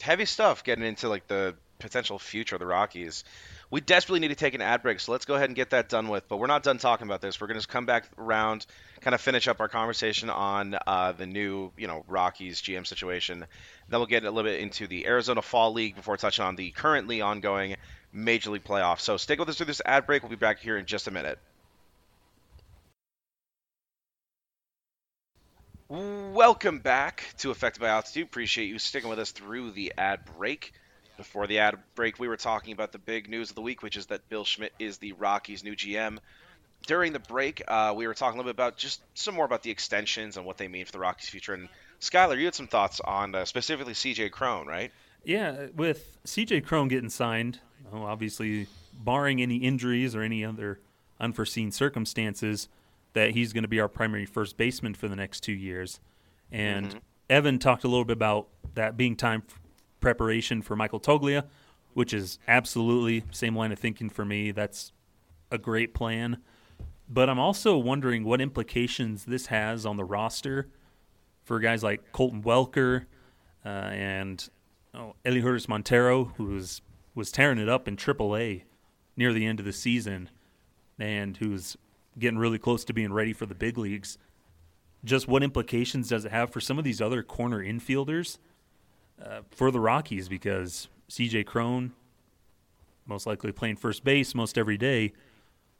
heavy 0.00 0.24
stuff 0.24 0.62
getting 0.62 0.84
into 0.84 1.08
like 1.08 1.26
the 1.26 1.56
potential 1.80 2.18
future 2.18 2.56
of 2.56 2.60
the 2.60 2.66
Rockies. 2.66 3.24
We 3.70 3.80
desperately 3.80 4.20
need 4.20 4.28
to 4.28 4.34
take 4.34 4.54
an 4.54 4.62
ad 4.62 4.82
break, 4.82 4.98
so 5.00 5.12
let's 5.12 5.24
go 5.24 5.34
ahead 5.34 5.48
and 5.50 5.56
get 5.56 5.70
that 5.70 5.88
done 5.88 6.08
with. 6.08 6.26
But 6.28 6.38
we're 6.38 6.46
not 6.46 6.62
done 6.62 6.78
talking 6.78 7.06
about 7.06 7.20
this. 7.20 7.40
We're 7.40 7.48
going 7.48 7.60
to 7.60 7.66
come 7.66 7.84
back 7.84 8.08
around, 8.16 8.64
kind 9.00 9.14
of 9.14 9.20
finish 9.20 9.46
up 9.46 9.60
our 9.60 9.68
conversation 9.68 10.30
on 10.30 10.76
uh, 10.86 11.12
the 11.12 11.26
new, 11.26 11.72
you 11.76 11.86
know, 11.86 12.04
Rockies 12.08 12.62
GM 12.62 12.86
situation. 12.86 13.44
Then 13.88 14.00
we'll 14.00 14.06
get 14.06 14.24
a 14.24 14.30
little 14.30 14.50
bit 14.50 14.60
into 14.60 14.86
the 14.86 15.06
Arizona 15.06 15.42
Fall 15.42 15.72
League 15.72 15.96
before 15.96 16.16
touching 16.16 16.44
on 16.44 16.56
the 16.56 16.70
currently 16.70 17.20
ongoing 17.20 17.76
Major 18.12 18.50
League 18.50 18.64
playoffs. 18.64 19.00
So 19.00 19.16
stick 19.16 19.38
with 19.38 19.48
us 19.48 19.56
through 19.56 19.66
this 19.66 19.82
ad 19.84 20.06
break. 20.06 20.22
We'll 20.22 20.30
be 20.30 20.36
back 20.36 20.58
here 20.58 20.76
in 20.76 20.86
just 20.86 21.08
a 21.08 21.10
minute. 21.10 21.38
Welcome 25.90 26.80
back 26.80 27.24
to 27.38 27.50
Affected 27.50 27.80
by 27.80 27.88
Altitude. 27.88 28.24
Appreciate 28.24 28.66
you 28.66 28.78
sticking 28.78 29.08
with 29.08 29.18
us 29.18 29.30
through 29.30 29.70
the 29.70 29.94
ad 29.96 30.20
break. 30.36 30.72
Before 31.16 31.46
the 31.46 31.60
ad 31.60 31.76
break, 31.94 32.18
we 32.18 32.28
were 32.28 32.36
talking 32.36 32.74
about 32.74 32.92
the 32.92 32.98
big 32.98 33.28
news 33.28 33.48
of 33.48 33.56
the 33.56 33.62
week, 33.62 33.82
which 33.82 33.96
is 33.96 34.06
that 34.06 34.28
Bill 34.28 34.44
Schmidt 34.44 34.74
is 34.78 34.98
the 34.98 35.12
Rockies' 35.12 35.64
new 35.64 35.74
GM. 35.74 36.18
During 36.86 37.14
the 37.14 37.18
break, 37.18 37.62
uh, 37.66 37.94
we 37.96 38.06
were 38.06 38.12
talking 38.12 38.38
a 38.38 38.42
little 38.42 38.52
bit 38.52 38.56
about 38.56 38.76
just 38.76 39.00
some 39.14 39.34
more 39.34 39.46
about 39.46 39.62
the 39.62 39.70
extensions 39.70 40.36
and 40.36 40.44
what 40.44 40.58
they 40.58 40.68
mean 40.68 40.84
for 40.84 40.92
the 40.92 40.98
Rockies' 40.98 41.30
future. 41.30 41.54
And 41.54 41.70
Skylar, 42.00 42.38
you 42.38 42.44
had 42.44 42.54
some 42.54 42.68
thoughts 42.68 43.00
on 43.00 43.34
uh, 43.34 43.46
specifically 43.46 43.94
CJ 43.94 44.30
Cron, 44.30 44.66
right? 44.66 44.92
Yeah, 45.24 45.68
with 45.74 46.18
CJ 46.26 46.66
Cron 46.66 46.88
getting 46.88 47.10
signed, 47.10 47.60
well, 47.92 48.04
obviously, 48.04 48.66
barring 48.92 49.40
any 49.40 49.56
injuries 49.56 50.14
or 50.14 50.22
any 50.22 50.44
other 50.44 50.80
unforeseen 51.20 51.70
circumstances, 51.72 52.68
that 53.14 53.30
he's 53.32 53.52
going 53.52 53.62
to 53.62 53.68
be 53.68 53.80
our 53.80 53.88
primary 53.88 54.26
first 54.26 54.56
baseman 54.56 54.94
for 54.94 55.08
the 55.08 55.16
next 55.16 55.40
two 55.40 55.52
years. 55.52 56.00
And 56.52 57.00
Evan 57.28 57.58
talked 57.58 57.84
a 57.84 57.88
little 57.88 58.04
bit 58.04 58.16
about 58.16 58.48
that 58.74 58.96
being 58.96 59.16
time 59.16 59.42
f- 59.48 59.58
preparation 60.00 60.62
for 60.62 60.76
Michael 60.76 61.00
Toglia, 61.00 61.44
which 61.94 62.12
is 62.14 62.38
absolutely 62.46 63.24
same 63.32 63.56
line 63.56 63.72
of 63.72 63.78
thinking 63.78 64.08
for 64.10 64.24
me. 64.24 64.50
That's 64.52 64.92
a 65.50 65.58
great 65.58 65.94
plan. 65.94 66.38
but 67.08 67.28
I'm 67.30 67.38
also 67.38 67.76
wondering 67.76 68.24
what 68.24 68.40
implications 68.40 69.24
this 69.24 69.46
has 69.46 69.86
on 69.86 69.96
the 69.96 70.04
roster 70.04 70.68
for 71.44 71.58
guys 71.58 71.82
like 71.82 72.12
Colton 72.12 72.42
Welker 72.42 73.06
uh, 73.64 73.68
and 73.68 74.46
oh, 74.94 75.14
Elehuris 75.24 75.68
Montero, 75.68 76.26
who 76.36 76.46
was 77.18 77.32
tearing 77.32 77.58
it 77.58 77.68
up 77.68 77.88
in 77.88 77.96
AAA 77.96 78.62
near 79.16 79.32
the 79.32 79.44
end 79.44 79.58
of 79.58 79.66
the 79.66 79.72
season, 79.72 80.30
and 81.00 81.36
who's 81.38 81.76
getting 82.16 82.38
really 82.38 82.58
close 82.58 82.84
to 82.84 82.92
being 82.92 83.12
ready 83.12 83.32
for 83.32 83.44
the 83.44 83.56
big 83.56 83.76
leagues. 83.76 84.16
Just 85.04 85.26
what 85.26 85.42
implications 85.42 86.08
does 86.08 86.24
it 86.24 86.30
have 86.30 86.50
for 86.50 86.60
some 86.60 86.78
of 86.78 86.84
these 86.84 87.00
other 87.02 87.24
corner 87.24 87.62
infielders 87.62 88.38
uh, 89.20 89.40
for 89.50 89.72
the 89.72 89.80
Rockies? 89.80 90.28
Because 90.28 90.86
C.J. 91.08 91.42
Cron, 91.44 91.92
most 93.04 93.26
likely 93.26 93.50
playing 93.50 93.76
first 93.76 94.04
base 94.04 94.32
most 94.32 94.56
every 94.56 94.78
day. 94.78 95.12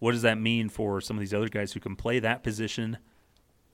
What 0.00 0.12
does 0.12 0.22
that 0.22 0.38
mean 0.38 0.68
for 0.68 1.00
some 1.00 1.16
of 1.16 1.20
these 1.20 1.34
other 1.34 1.48
guys 1.48 1.72
who 1.72 1.80
can 1.80 1.94
play 1.94 2.18
that 2.18 2.42
position 2.42 2.98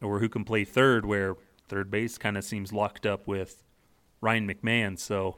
or 0.02 0.18
who 0.18 0.28
can 0.28 0.44
play 0.44 0.64
third, 0.64 1.06
where 1.06 1.36
third 1.68 1.90
base 1.90 2.18
kind 2.18 2.36
of 2.36 2.44
seems 2.44 2.74
locked 2.74 3.06
up 3.06 3.26
with 3.26 3.62
Ryan 4.20 4.46
McMahon? 4.46 4.98
So 4.98 5.36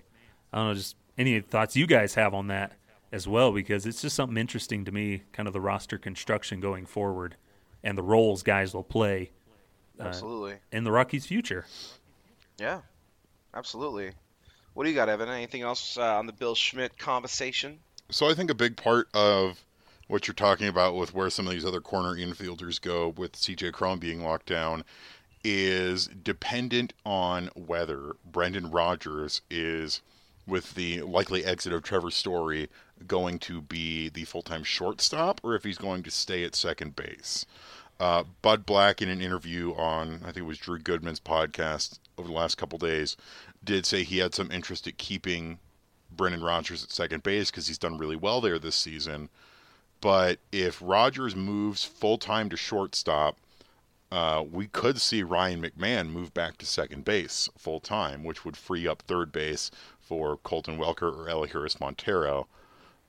I 0.53 0.59
don't 0.59 0.69
know, 0.69 0.75
just 0.75 0.97
any 1.19 1.41
thoughts 1.41 1.77
you 1.77 1.87
guys 1.87 2.15
have 2.15 2.35
on 2.35 2.49
that 2.49 2.73
as 3.13 3.27
well, 3.27 3.53
because 3.53 3.87
it's 3.87 4.03
just 4.03 4.17
something 4.17 4.37
interesting 4.37 4.85
to 4.85 4.93
me, 4.93 5.23
kind 5.33 5.47
of 5.47 5.53
the 5.53 5.61
roster 5.61 5.99
construction 5.99 6.61
going 6.61 6.87
forward 6.87 7.37
and 7.87 7.97
the 7.97 8.03
roles 8.03 8.43
guys 8.43 8.75
will 8.75 8.83
play. 8.83 9.31
Uh, 9.99 10.05
absolutely. 10.05 10.57
In 10.73 10.85
the 10.85 10.93
Rockies' 10.93 11.25
future. 11.25 11.65
Yeah, 12.59 12.81
absolutely. 13.55 14.13
What 14.75 14.85
do 14.85 14.91
you 14.91 14.95
got, 14.95 15.09
Evan? 15.09 15.29
Anything 15.29 15.63
else 15.63 15.97
uh, 15.97 16.19
on 16.19 16.27
the 16.27 16.33
Bill 16.33 16.55
Schmidt 16.55 16.99
conversation? 16.99 17.79
So 18.11 18.29
I 18.29 18.35
think 18.35 18.51
a 18.51 18.55
big 18.55 18.77
part 18.77 19.09
of 19.15 19.65
what 20.09 20.27
you're 20.27 20.35
talking 20.35 20.69
about 20.69 20.97
with 20.97 21.15
where 21.15 21.31
some 21.31 21.47
of 21.47 21.53
these 21.53 21.65
other 21.65 21.81
corner 21.81 22.15
infielders 22.15 22.81
go 22.81 23.09
with 23.09 23.33
CJ 23.33 23.73
Cron 23.73 23.99
being 23.99 24.23
locked 24.23 24.47
down 24.47 24.85
is 25.43 26.09
dependent 26.09 26.93
on 27.05 27.51
whether 27.55 28.17
Brendan 28.25 28.71
Rodgers 28.71 29.43
is 29.49 30.03
with 30.47 30.75
the 30.75 31.03
likely 31.03 31.45
exit 31.45 31.73
of 31.73 31.83
Trevor 31.83 32.11
Story 32.11 32.69
going 33.07 33.39
to 33.41 33.61
be 33.61 34.09
the 34.09 34.25
full-time 34.25 34.65
shortstop 34.65 35.41
or 35.43 35.55
if 35.55 35.65
he's 35.65 35.79
going 35.79 36.03
to 36.03 36.11
stay 36.11 36.45
at 36.45 36.55
second 36.55 36.97
base. 36.97 37.45
Uh, 37.99 38.25
Bud 38.43 38.67
Black, 38.67 39.01
in 39.01 39.09
an 39.09 39.21
interview 39.21 39.75
on 39.75 40.21
I 40.23 40.27
think 40.27 40.39
it 40.39 40.43
was 40.43 40.59
Drew 40.59 40.79
Goodman's 40.79 41.21
podcast 41.21 41.99
over 42.19 42.29
the 42.29 42.35
last 42.35 42.57
couple 42.57 42.79
days, 42.79 43.17
did 43.65 43.87
say 43.87 44.03
he 44.03 44.19
had 44.19 44.35
some 44.35 44.51
interest 44.51 44.87
at 44.87 44.99
keeping 44.99 45.59
Brendan 46.11 46.43
Rodgers 46.43 46.85
at 46.85 46.93
second 46.93 47.23
base 47.23 47.51
because 47.51 47.67
he's 47.67 47.79
done 47.79 47.99
really 47.99 48.17
well 48.17 48.41
there 48.41 48.59
this 48.59 48.77
season. 48.77 49.29
But 50.01 50.39
if 50.53 50.81
Rodgers 50.83 51.35
moves 51.35 51.85
full 51.85 52.19
time 52.19 52.51
to 52.51 52.57
shortstop, 52.57 53.39
uh, 54.13 54.45
we 54.49 54.67
could 54.69 55.01
see 55.01 55.23
Ryan 55.23 55.63
McMahon 55.63 56.11
move 56.11 56.33
back 56.33 56.59
to 56.59 56.67
second 56.67 57.05
base 57.05 57.49
full 57.57 57.81
time, 57.81 58.25
which 58.25 58.45
would 58.45 58.57
free 58.57 58.87
up 58.87 59.03
third 59.03 59.33
base 59.33 59.71
for 60.07 60.37
Colton 60.39 60.79
Welker 60.79 61.13
or 61.13 61.29
Elehuris 61.29 61.81
Montero. 61.81 62.47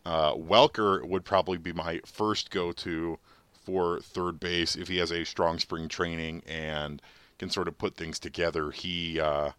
Uh, 0.06 0.34
Welker 0.34 1.08
would 1.08 1.26
probably 1.26 1.58
be 1.58 1.74
my 1.74 2.02
first 2.06 2.50
go 2.50 2.72
to 2.72 3.20
for 3.66 4.00
third 4.00 4.40
base 4.40 4.76
if 4.76 4.88
he 4.88 4.98
has 4.98 5.12
a 5.12 5.26
strong 5.26 5.60
spring 5.60 5.88
training 5.88 6.42
and 6.48 7.02
can 7.38 7.50
sort 7.50 7.68
of 7.68 7.78
put 7.78 7.96
things 7.96 8.18
together. 8.18 8.72
He 8.72 9.20
uh, 9.20 9.52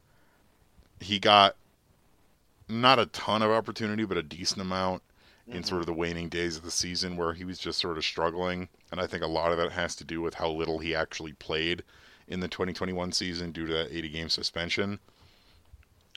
he 1.00 1.18
got 1.18 1.54
not 2.68 2.98
a 2.98 3.06
ton 3.06 3.42
of 3.42 3.50
opportunity, 3.50 4.04
but 4.04 4.16
a 4.16 4.22
decent 4.22 4.60
amount 4.60 5.02
in 5.46 5.64
sort 5.64 5.80
of 5.80 5.86
the 5.86 5.94
waning 5.94 6.28
days 6.28 6.56
of 6.56 6.62
the 6.62 6.70
season 6.70 7.16
where 7.16 7.32
he 7.32 7.44
was 7.44 7.58
just 7.58 7.78
sort 7.78 7.96
of 7.96 8.04
struggling. 8.04 8.68
And 8.92 9.00
I 9.00 9.06
think 9.06 9.22
a 9.22 9.28
lot 9.28 9.50
of 9.50 9.58
that 9.58 9.72
has 9.72 9.96
to 9.96 10.04
do 10.04 10.20
with 10.20 10.34
how 10.34 10.50
little 10.50 10.78
he 10.78 10.94
actually 10.94 11.32
played 11.32 11.82
in 12.26 12.40
the 12.40 12.48
2021 12.48 13.12
season 13.12 13.52
due 13.52 13.66
to 13.66 13.72
that 13.72 13.90
80 13.90 14.08
game 14.10 14.28
suspension. 14.28 14.98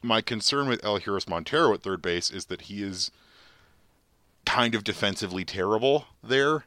My 0.02 0.22
concern 0.22 0.68
with 0.68 0.84
El 0.84 0.99
Elehuris 0.99 1.28
Montero 1.28 1.74
at 1.74 1.84
third 1.84 2.02
base 2.02 2.32
is 2.32 2.45
that 2.45 2.62
he 2.62 2.82
is 2.82 3.12
kind 4.45 4.74
of 4.74 4.84
defensively 4.84 5.45
terrible 5.45 6.06
there. 6.24 6.66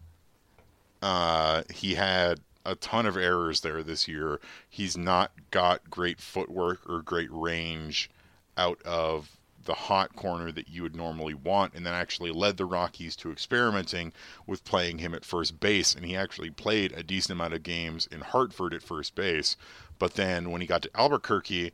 Uh, 1.03 1.65
he 1.73 1.95
had 1.95 2.41
a 2.65 2.75
ton 2.77 3.07
of 3.07 3.17
errors 3.17 3.61
there 3.61 3.83
this 3.83 4.09
year. 4.09 4.41
He's 4.69 4.97
not 4.97 5.33
got 5.51 5.91
great 5.91 6.21
footwork 6.21 6.89
or 6.89 7.03
great 7.03 7.29
range 7.31 8.09
out 8.57 8.81
of 8.83 9.37
the 9.65 9.75
hot 9.75 10.15
corner 10.15 10.53
that 10.53 10.69
you 10.69 10.83
would 10.83 10.95
normally 10.95 11.35
want, 11.35 11.75
and 11.75 11.85
that 11.87 11.95
actually 11.95 12.31
led 12.31 12.57
the 12.57 12.65
Rockies 12.67 13.17
to 13.17 13.33
experimenting 13.33 14.13
with 14.47 14.65
playing 14.65 14.99
him 14.99 15.15
at 15.15 15.25
first 15.25 15.59
base. 15.59 15.95
And 15.95 16.05
he 16.05 16.17
actually 16.17 16.51
played 16.51 16.93
a 16.93 17.03
decent 17.03 17.33
amount 17.33 17.55
of 17.55 17.63
games 17.63 18.07
in 18.11 18.21
Hartford 18.21 18.75
at 18.75 18.83
first 18.83 19.15
base. 19.15 19.57
But 19.99 20.15
then 20.15 20.51
when 20.51 20.61
he 20.61 20.67
got 20.67 20.83
to 20.83 20.91
Albuquerque, 20.95 21.73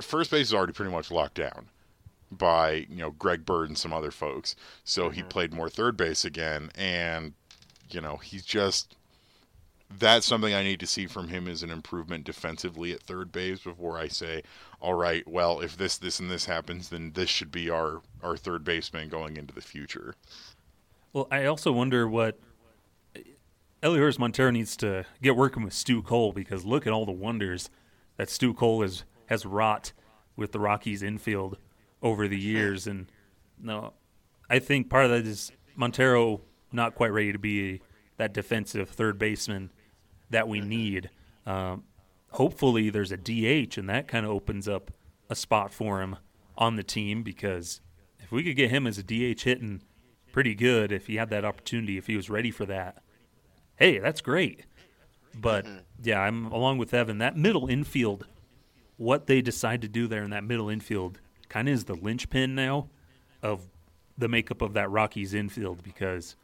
first 0.00 0.30
base 0.30 0.48
is 0.48 0.54
already 0.54 0.72
pretty 0.72 0.92
much 0.92 1.10
locked 1.10 1.34
down 1.34 1.68
by 2.30 2.86
you 2.90 2.96
know 2.96 3.10
Greg 3.10 3.44
Bird 3.44 3.68
and 3.68 3.78
some 3.78 3.92
other 3.92 4.10
folks. 4.10 4.54
So 4.84 5.04
mm-hmm. 5.04 5.14
he 5.14 5.22
played 5.22 5.52
more 5.52 5.68
third 5.68 5.96
base 5.96 6.24
again, 6.24 6.70
and 6.74 7.34
you 7.90 8.00
know 8.00 8.16
he's 8.16 8.44
just 8.44 8.96
that's 9.96 10.26
something 10.26 10.52
I 10.52 10.62
need 10.62 10.80
to 10.80 10.86
see 10.86 11.06
from 11.06 11.28
him 11.28 11.48
as 11.48 11.62
an 11.62 11.70
improvement 11.70 12.24
defensively 12.24 12.92
at 12.92 13.02
third 13.02 13.32
base 13.32 13.60
before 13.60 13.98
I 13.98 14.08
say, 14.08 14.42
all 14.80 14.94
right, 14.94 15.26
well, 15.26 15.60
if 15.60 15.76
this, 15.76 15.96
this, 15.96 16.20
and 16.20 16.30
this 16.30 16.44
happens, 16.44 16.90
then 16.90 17.12
this 17.14 17.30
should 17.30 17.50
be 17.50 17.70
our, 17.70 18.02
our 18.22 18.36
third 18.36 18.64
baseman 18.64 19.08
going 19.08 19.36
into 19.36 19.54
the 19.54 19.62
future. 19.62 20.14
Well, 21.12 21.26
I 21.30 21.46
also 21.46 21.72
wonder 21.72 22.06
what 22.06 22.38
Elehuris 23.82 24.18
Montero 24.18 24.50
needs 24.50 24.76
to 24.78 25.06
get 25.22 25.36
working 25.36 25.62
with 25.62 25.72
Stu 25.72 26.02
Cole 26.02 26.32
because 26.32 26.64
look 26.64 26.86
at 26.86 26.92
all 26.92 27.06
the 27.06 27.12
wonders 27.12 27.70
that 28.18 28.28
Stu 28.28 28.52
Cole 28.52 28.82
has, 28.82 29.04
has 29.28 29.46
wrought 29.46 29.92
with 30.36 30.52
the 30.52 30.60
Rockies 30.60 31.02
infield 31.02 31.58
over 32.02 32.28
the 32.28 32.38
years. 32.38 32.86
And 32.86 33.06
no, 33.60 33.94
I 34.50 34.58
think 34.58 34.90
part 34.90 35.04
of 35.04 35.10
that 35.10 35.26
is 35.26 35.52
Montero 35.76 36.40
not 36.72 36.94
quite 36.94 37.12
ready 37.12 37.32
to 37.32 37.38
be 37.38 37.80
that 38.16 38.32
defensive 38.32 38.88
third 38.90 39.18
baseman 39.18 39.70
that 40.30 40.48
we 40.48 40.60
need. 40.60 41.10
Um, 41.46 41.84
hopefully, 42.30 42.90
there's 42.90 43.12
a 43.12 43.16
DH, 43.16 43.78
and 43.78 43.88
that 43.88 44.08
kind 44.08 44.26
of 44.26 44.32
opens 44.32 44.68
up 44.68 44.90
a 45.30 45.34
spot 45.34 45.72
for 45.72 46.02
him 46.02 46.16
on 46.56 46.76
the 46.76 46.82
team 46.82 47.22
because 47.22 47.80
if 48.18 48.32
we 48.32 48.42
could 48.42 48.56
get 48.56 48.70
him 48.70 48.86
as 48.86 48.98
a 48.98 49.02
DH 49.02 49.42
hitting 49.42 49.82
pretty 50.32 50.54
good, 50.54 50.92
if 50.92 51.06
he 51.06 51.16
had 51.16 51.30
that 51.30 51.44
opportunity, 51.44 51.96
if 51.96 52.06
he 52.06 52.16
was 52.16 52.28
ready 52.28 52.50
for 52.50 52.66
that, 52.66 53.02
hey, 53.76 53.98
that's 53.98 54.20
great. 54.20 54.66
But 55.34 55.64
mm-hmm. 55.64 55.78
yeah, 56.02 56.20
I'm 56.20 56.46
along 56.46 56.78
with 56.78 56.92
Evan. 56.92 57.18
That 57.18 57.36
middle 57.36 57.68
infield, 57.68 58.26
what 58.98 59.26
they 59.26 59.40
decide 59.40 59.80
to 59.80 59.88
do 59.88 60.06
there 60.06 60.22
in 60.22 60.30
that 60.30 60.44
middle 60.44 60.68
infield, 60.68 61.20
kind 61.48 61.68
of 61.68 61.74
is 61.74 61.84
the 61.84 61.94
linchpin 61.94 62.54
now 62.54 62.88
of 63.42 63.62
the 64.18 64.28
makeup 64.28 64.60
of 64.60 64.74
that 64.74 64.90
Rockies 64.90 65.32
infield 65.32 65.82
because 65.82 66.36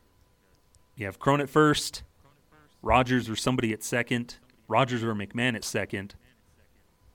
you 0.96 1.04
have 1.04 1.18
Cron 1.18 1.40
at 1.40 1.50
first, 1.50 2.04
Rodgers 2.80 3.28
or 3.28 3.36
somebody 3.36 3.72
at 3.72 3.82
second, 3.82 4.36
Rodgers 4.68 5.02
or 5.02 5.14
McMahon 5.14 5.56
at 5.56 5.64
second, 5.64 6.14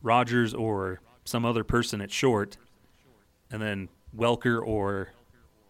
Rodgers 0.02 0.54
or 0.54 1.00
some 1.24 1.46
other 1.46 1.64
person 1.64 2.02
at 2.02 2.12
short, 2.12 2.58
and 3.50 3.62
then 3.62 3.90
Welker 4.16 4.62
or 4.62 5.10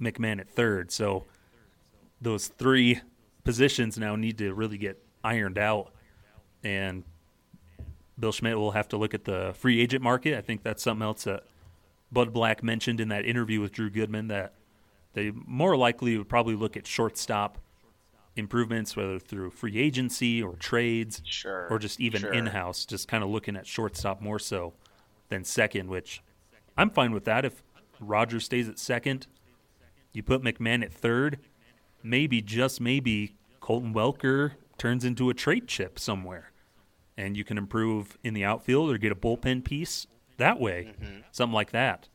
McMahon 0.02 0.40
at 0.40 0.50
third. 0.50 0.92
So 0.92 1.26
those 2.22 2.48
three 2.48 3.02
positions 3.44 3.98
now 3.98 4.16
need 4.16 4.38
to 4.40 4.54
really 4.54 4.78
get 4.78 5.02
ironed 5.24 5.58
out. 5.58 5.94
And 6.64 7.04
Bill 8.20 8.32
Schmidt 8.32 8.58
will 8.58 8.72
have 8.72 8.88
to 8.90 8.98
look 8.98 9.14
at 9.14 9.24
the 9.24 9.54
free 9.58 9.80
agent 9.80 10.04
market. 10.04 10.38
I 10.38 10.42
think 10.42 10.64
that's 10.64 10.84
something 10.84 11.04
else 11.04 11.24
that 11.24 11.44
Bud 12.12 12.34
Black 12.34 12.64
mentioned 12.64 13.00
in 13.00 13.10
that 13.10 13.26
interview 13.26 13.62
with 13.62 13.72
Drew 13.72 13.90
Goodman 13.90 14.28
that 14.28 14.54
they 15.14 15.32
more 15.32 15.78
likely 15.78 16.18
would 16.18 16.30
probably 16.30 16.56
look 16.56 16.76
at 16.76 16.86
shortstop 16.86 17.58
improvements, 18.36 18.96
whether 18.96 19.20
through 19.20 19.52
free 19.52 19.78
agency 19.78 20.42
or 20.42 20.56
trades, 20.56 21.22
sure, 21.26 21.68
or 21.70 21.80
just 21.80 22.00
even 22.00 22.22
sure. 22.22 22.34
in 22.34 22.48
house, 22.48 22.86
just 22.86 23.08
kind 23.08 23.24
of 23.24 23.30
looking 23.30 23.56
at 23.56 23.68
shortstop 23.68 24.22
more 24.22 24.40
so 24.40 24.74
than 25.30 25.44
second, 25.44 25.90
which 25.90 26.22
I'm 26.78 26.90
fine 26.90 27.12
with 27.12 27.26
that. 27.26 27.46
If 27.46 27.64
Roger 28.00 28.40
stays 28.40 28.70
at 28.70 28.80
second, 28.80 29.28
you 30.14 30.24
put 30.24 30.42
McMahon 30.42 30.84
at 30.84 30.92
third, 30.94 31.40
maybe, 32.02 32.42
just 32.42 32.82
maybe, 32.82 33.36
Colton 33.60 33.94
Welker 33.94 34.54
turns 34.78 35.04
into 35.04 35.30
a 35.30 35.34
trade 35.34 35.68
chip 35.68 36.00
somewhere. 36.00 36.52
And 37.20 37.36
you 37.36 37.44
can 37.44 37.58
improve 37.58 38.18
in 38.24 38.34
the 38.34 38.46
outfield 38.46 38.90
or 38.90 38.98
get 38.98 39.12
a 39.12 39.16
bullpen 39.16 39.66
piece 39.66 40.08
that 40.38 40.60
way, 40.60 40.94
mm-hmm. 41.00 41.20
something 41.32 41.54
like 41.54 41.72
that. 41.72 42.08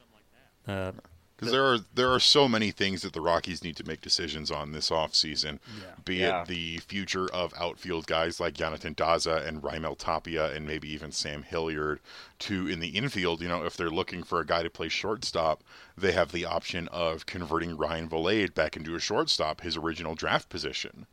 Uh, 0.66 0.92
because 1.36 1.52
there 1.52 1.64
are 1.64 1.78
there 1.94 2.10
are 2.10 2.20
so 2.20 2.48
many 2.48 2.70
things 2.70 3.02
that 3.02 3.12
the 3.12 3.20
Rockies 3.20 3.64
need 3.64 3.76
to 3.76 3.84
make 3.86 4.00
decisions 4.00 4.50
on 4.50 4.70
this 4.70 4.88
offseason, 4.90 5.58
yeah. 5.80 5.94
be 6.04 6.16
yeah. 6.16 6.42
it 6.42 6.48
the 6.48 6.78
future 6.78 7.26
of 7.32 7.52
outfield 7.58 8.06
guys 8.06 8.38
like 8.38 8.54
Jonathan 8.54 8.94
Daza 8.94 9.46
and 9.46 9.60
Raimel 9.60 9.98
Tapia 9.98 10.54
and 10.54 10.64
maybe 10.64 10.88
even 10.92 11.10
Sam 11.10 11.42
Hilliard, 11.42 11.98
to 12.40 12.68
in 12.68 12.78
the 12.78 12.90
infield, 12.90 13.42
you 13.42 13.48
know, 13.48 13.64
if 13.64 13.76
they're 13.76 13.90
looking 13.90 14.22
for 14.22 14.40
a 14.40 14.46
guy 14.46 14.62
to 14.62 14.70
play 14.70 14.88
shortstop, 14.88 15.64
they 15.98 16.12
have 16.12 16.30
the 16.30 16.44
option 16.44 16.86
of 16.88 17.26
converting 17.26 17.76
Ryan 17.76 18.08
Vilade 18.08 18.54
back 18.54 18.76
into 18.76 18.94
a 18.94 19.00
shortstop, 19.00 19.60
his 19.60 19.76
original 19.76 20.14
draft 20.14 20.48
position. 20.48 21.06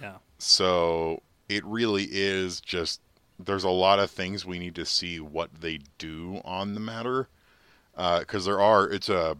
Yeah. 0.00 0.16
So 0.38 1.22
it 1.48 1.64
really 1.64 2.08
is 2.10 2.60
just 2.60 3.00
there's 3.38 3.64
a 3.64 3.70
lot 3.70 3.98
of 3.98 4.10
things 4.10 4.44
we 4.44 4.58
need 4.58 4.74
to 4.74 4.84
see 4.84 5.20
what 5.20 5.60
they 5.60 5.78
do 5.96 6.40
on 6.44 6.74
the 6.74 6.80
matter 6.80 7.28
because 7.96 8.44
there 8.44 8.60
are 8.60 8.88
it's 8.88 9.08
a 9.08 9.36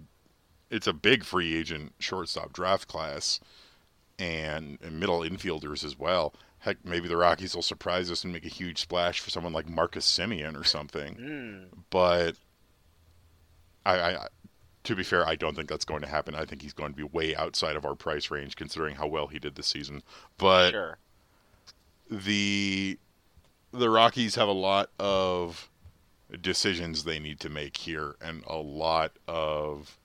it's 0.71 0.87
a 0.87 0.93
big 0.93 1.25
free 1.25 1.57
agent 1.57 1.93
shortstop 1.99 2.53
draft 2.53 2.89
class 2.89 3.41
and, 4.19 4.79
and 4.83 4.99
middle 4.99 5.21
infielders 5.21 5.85
as 5.85 5.99
well. 5.99 6.35
Heck, 6.61 6.85
maybe 6.85 7.09
the 7.09 7.17
Rockies 7.17 7.55
will 7.55 7.63
surprise 7.63 8.11
us 8.11 8.25
and 8.25 8.33
make 8.33 8.45
a 8.45 8.51
huge 8.51 8.81
splash 8.81 9.21
for 9.21 9.31
someone 9.31 9.53
like 9.53 9.69
Marcus 9.69 10.07
Semien 10.07 10.61
or 10.61 10.65
something. 10.65 11.15
Mm. 11.15 11.79
But 11.91 12.35
I, 13.87 14.15
I, 14.15 14.27
to 14.85 14.97
be 14.97 15.05
fair, 15.05 15.27
I 15.27 15.37
don't 15.37 15.55
think 15.55 15.69
that's 15.69 15.85
going 15.85 16.03
to 16.03 16.09
happen. 16.09 16.35
I 16.35 16.45
think 16.45 16.63
he's 16.63 16.73
going 16.73 16.93
to 16.93 16.97
be 16.97 17.05
way 17.05 17.37
outside 17.37 17.77
of 17.77 17.85
our 17.85 17.95
price 17.95 18.31
range 18.31 18.57
considering 18.57 18.97
how 18.97 19.07
well 19.07 19.29
he 19.29 19.39
did 19.39 19.55
this 19.55 19.69
season. 19.69 20.03
But 20.37 20.73
Sure. 20.73 20.99
The 22.11 22.99
the 23.73 23.91
Rockies 23.91 24.35
have 24.37 24.49
a 24.49 24.53
lot 24.53 24.91
of 24.99 25.69
decisions 26.41 27.05
they 27.05 27.19
need 27.19 27.41
to 27.41 27.49
make 27.49 27.77
here 27.77 28.17
and 28.21 28.43
a 28.47 28.57
lot 28.57 29.13
of 29.27 29.99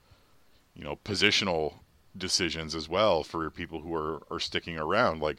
you 0.76 0.84
know 0.84 0.98
positional 1.04 1.76
decisions 2.18 2.76
as 2.76 2.88
well 2.88 3.24
for 3.24 3.50
people 3.50 3.82
who 3.82 3.94
are, 3.94 4.22
are 4.30 4.40
sticking 4.40 4.78
around. 4.78 5.22
Like 5.22 5.38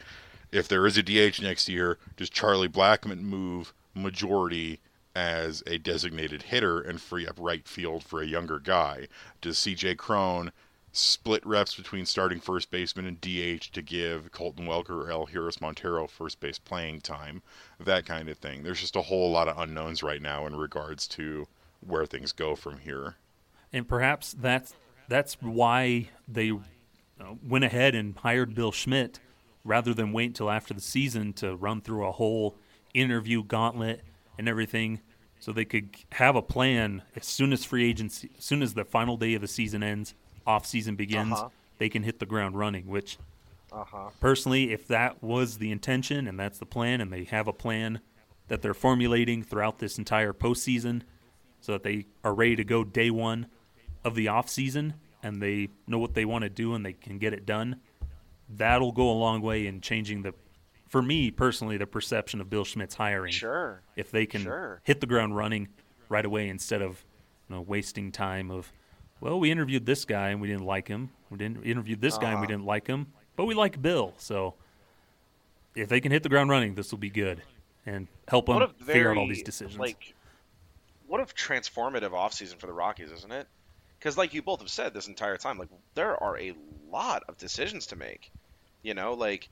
if 0.52 0.68
there 0.68 0.86
is 0.86 0.96
a 0.96 1.02
DH 1.02 1.40
next 1.42 1.68
year 1.68 1.98
does 2.16 2.30
Charlie 2.30 2.68
Blackmon 2.68 3.20
move 3.20 3.72
majority 3.94 4.80
as 5.14 5.62
a 5.66 5.78
designated 5.78 6.42
hitter 6.42 6.80
and 6.80 7.00
free 7.00 7.26
up 7.26 7.36
right 7.38 7.66
field 7.66 8.02
for 8.02 8.20
a 8.20 8.26
younger 8.26 8.58
guy? 8.58 9.08
Does 9.40 9.58
CJ 9.58 9.96
Cron 9.96 10.52
split 10.94 11.44
reps 11.44 11.74
between 11.74 12.06
starting 12.06 12.38
first 12.38 12.70
baseman 12.70 13.06
and 13.06 13.20
DH 13.20 13.72
to 13.72 13.82
give 13.82 14.30
Colton 14.30 14.66
Welker 14.66 14.90
or 14.90 15.08
Elehuris 15.08 15.60
Montero 15.60 16.06
first 16.06 16.38
base 16.38 16.58
playing 16.58 17.00
time, 17.00 17.42
that 17.80 18.06
kind 18.06 18.28
of 18.28 18.38
thing. 18.38 18.62
There's 18.62 18.80
just 18.80 18.94
a 18.94 19.02
whole 19.02 19.30
lot 19.30 19.48
of 19.48 19.58
unknowns 19.58 20.04
right 20.04 20.22
now 20.22 20.46
in 20.46 20.54
regards 20.54 21.08
to 21.08 21.48
where 21.80 22.06
things 22.06 22.30
go 22.30 22.54
from 22.54 22.78
here. 22.78 23.16
And 23.72 23.88
perhaps 23.88 24.36
that's 24.38 24.74
that's 25.08 25.34
why 25.40 26.10
they 26.28 26.52
uh, 26.52 27.34
went 27.46 27.64
ahead 27.64 27.96
and 27.96 28.16
hired 28.16 28.54
Bill 28.54 28.72
Schmidt 28.72 29.18
rather 29.64 29.94
than 29.94 30.12
wait 30.12 30.26
until 30.26 30.50
after 30.50 30.72
the 30.74 30.80
season 30.80 31.32
to 31.34 31.56
run 31.56 31.80
through 31.80 32.06
a 32.06 32.12
whole 32.12 32.54
interview 32.94 33.42
gauntlet 33.42 34.02
and 34.38 34.48
everything 34.48 35.00
so 35.40 35.50
they 35.50 35.64
could 35.64 35.90
have 36.12 36.36
a 36.36 36.42
plan 36.42 37.02
as 37.16 37.26
soon 37.26 37.52
as 37.52 37.64
free 37.64 37.88
agency 37.88 38.30
as 38.38 38.44
soon 38.44 38.62
as 38.62 38.74
the 38.74 38.84
final 38.84 39.16
day 39.16 39.34
of 39.34 39.40
the 39.40 39.48
season 39.48 39.82
ends 39.82 40.14
off 40.46 40.66
season 40.66 40.94
begins 40.96 41.32
Uh-huh. 41.32 41.48
they 41.78 41.88
can 41.88 42.02
hit 42.02 42.18
the 42.18 42.26
ground 42.26 42.56
running 42.58 42.86
which 42.86 43.18
Uh-huh. 43.72 44.10
personally 44.20 44.72
if 44.72 44.86
that 44.88 45.22
was 45.22 45.58
the 45.58 45.70
intention 45.72 46.26
and 46.28 46.38
that's 46.38 46.58
the 46.58 46.66
plan 46.66 47.00
and 47.00 47.12
they 47.12 47.24
have 47.24 47.48
a 47.48 47.52
plan 47.52 48.00
that 48.48 48.60
they're 48.62 48.74
formulating 48.74 49.42
throughout 49.42 49.78
this 49.78 49.98
entire 49.98 50.32
postseason 50.32 51.02
so 51.60 51.72
that 51.72 51.82
they 51.82 52.06
are 52.22 52.34
ready 52.34 52.56
to 52.56 52.64
go 52.64 52.84
day 52.84 53.10
one 53.10 53.46
of 54.04 54.14
the 54.14 54.28
off 54.28 54.48
season 54.48 54.94
and 55.22 55.40
they 55.40 55.68
know 55.86 55.98
what 55.98 56.12
they 56.14 56.24
want 56.26 56.42
to 56.42 56.50
do 56.50 56.74
and 56.74 56.84
they 56.84 56.92
can 56.92 57.18
get 57.18 57.32
it 57.32 57.46
done 57.46 57.80
that'll 58.48 58.92
go 58.92 59.10
a 59.10 59.14
long 59.18 59.40
way 59.40 59.66
in 59.66 59.80
changing 59.80 60.22
the 60.22 60.34
for 60.88 61.00
me 61.02 61.30
personally 61.30 61.76
the 61.78 61.86
perception 61.86 62.40
of 62.40 62.50
bill 62.50 62.64
schmidt's 62.64 62.94
hiring 62.94 63.32
Sure. 63.32 63.80
if 63.96 64.10
they 64.10 64.26
can 64.26 64.42
Sure. 64.42 64.80
hit 64.84 65.00
the 65.00 65.06
ground 65.06 65.34
running 65.36 65.68
right 66.10 66.24
away 66.26 66.48
instead 66.48 66.82
of 66.82 67.02
you 67.48 67.56
know 67.56 67.62
wasting 67.62 68.12
time 68.12 68.50
of 68.50 68.70
well 69.24 69.40
we 69.40 69.50
interviewed 69.50 69.84
this 69.86 70.04
guy 70.04 70.28
and 70.30 70.40
we 70.40 70.48
didn't 70.48 70.64
like 70.66 70.86
him 70.88 71.10
we 71.30 71.38
didn't 71.38 71.64
interviewed 71.64 72.00
this 72.00 72.18
guy 72.18 72.30
and 72.30 72.40
we 72.40 72.44
Uh-huh. 72.44 72.52
didn't 72.52 72.66
like 72.66 72.86
him 72.86 73.06
but 73.36 73.44
we 73.46 73.54
like 73.54 73.80
bill 73.80 74.14
so 74.18 74.54
if 75.74 75.88
they 75.88 76.00
can 76.00 76.12
hit 76.12 76.22
the 76.22 76.28
ground 76.28 76.50
running 76.50 76.74
this 76.74 76.90
will 76.92 76.98
be 76.98 77.10
good 77.10 77.42
and 77.86 78.06
help 78.28 78.46
them 78.46 78.68
figure 78.84 79.10
out 79.10 79.16
all 79.16 79.26
these 79.28 79.42
decisions 79.42 79.78
Like, 79.78 80.14
what 81.06 81.20
a 81.20 81.24
transformative 81.24 82.10
offseason 82.10 82.58
for 82.58 82.66
the 82.66 82.72
Rockies, 82.72 83.10
isn't 83.10 83.30
it? 83.32 83.46
Because, 83.98 84.16
like 84.16 84.32
you 84.32 84.40
both 84.42 84.60
have 84.60 84.70
said 84.70 84.94
this 84.94 85.06
entire 85.06 85.36
time, 85.36 85.58
like 85.58 85.68
there 85.94 86.20
are 86.22 86.38
a 86.38 86.54
lot 86.90 87.24
of 87.28 87.36
decisions 87.36 87.86
to 87.88 87.96
make. 87.96 88.30
You 88.82 88.94
know, 88.94 89.12
like 89.14 89.48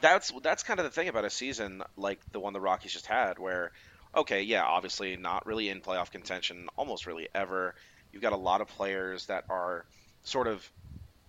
that's 0.00 0.32
that's 0.42 0.62
kind 0.62 0.80
of 0.80 0.84
the 0.84 0.90
thing 0.90 1.08
about 1.08 1.24
a 1.26 1.30
season 1.30 1.82
like 1.96 2.20
the 2.32 2.40
one 2.40 2.54
the 2.54 2.60
Rockies 2.60 2.92
just 2.92 3.06
had, 3.06 3.38
where 3.38 3.72
okay, 4.16 4.42
yeah, 4.42 4.64
obviously 4.64 5.16
not 5.16 5.44
really 5.46 5.68
in 5.68 5.80
playoff 5.82 6.10
contention, 6.10 6.68
almost 6.76 7.06
really 7.06 7.28
ever. 7.34 7.74
You've 8.12 8.22
got 8.22 8.32
a 8.32 8.36
lot 8.36 8.60
of 8.60 8.68
players 8.68 9.26
that 9.26 9.44
are 9.48 9.84
sort 10.24 10.46
of 10.46 10.68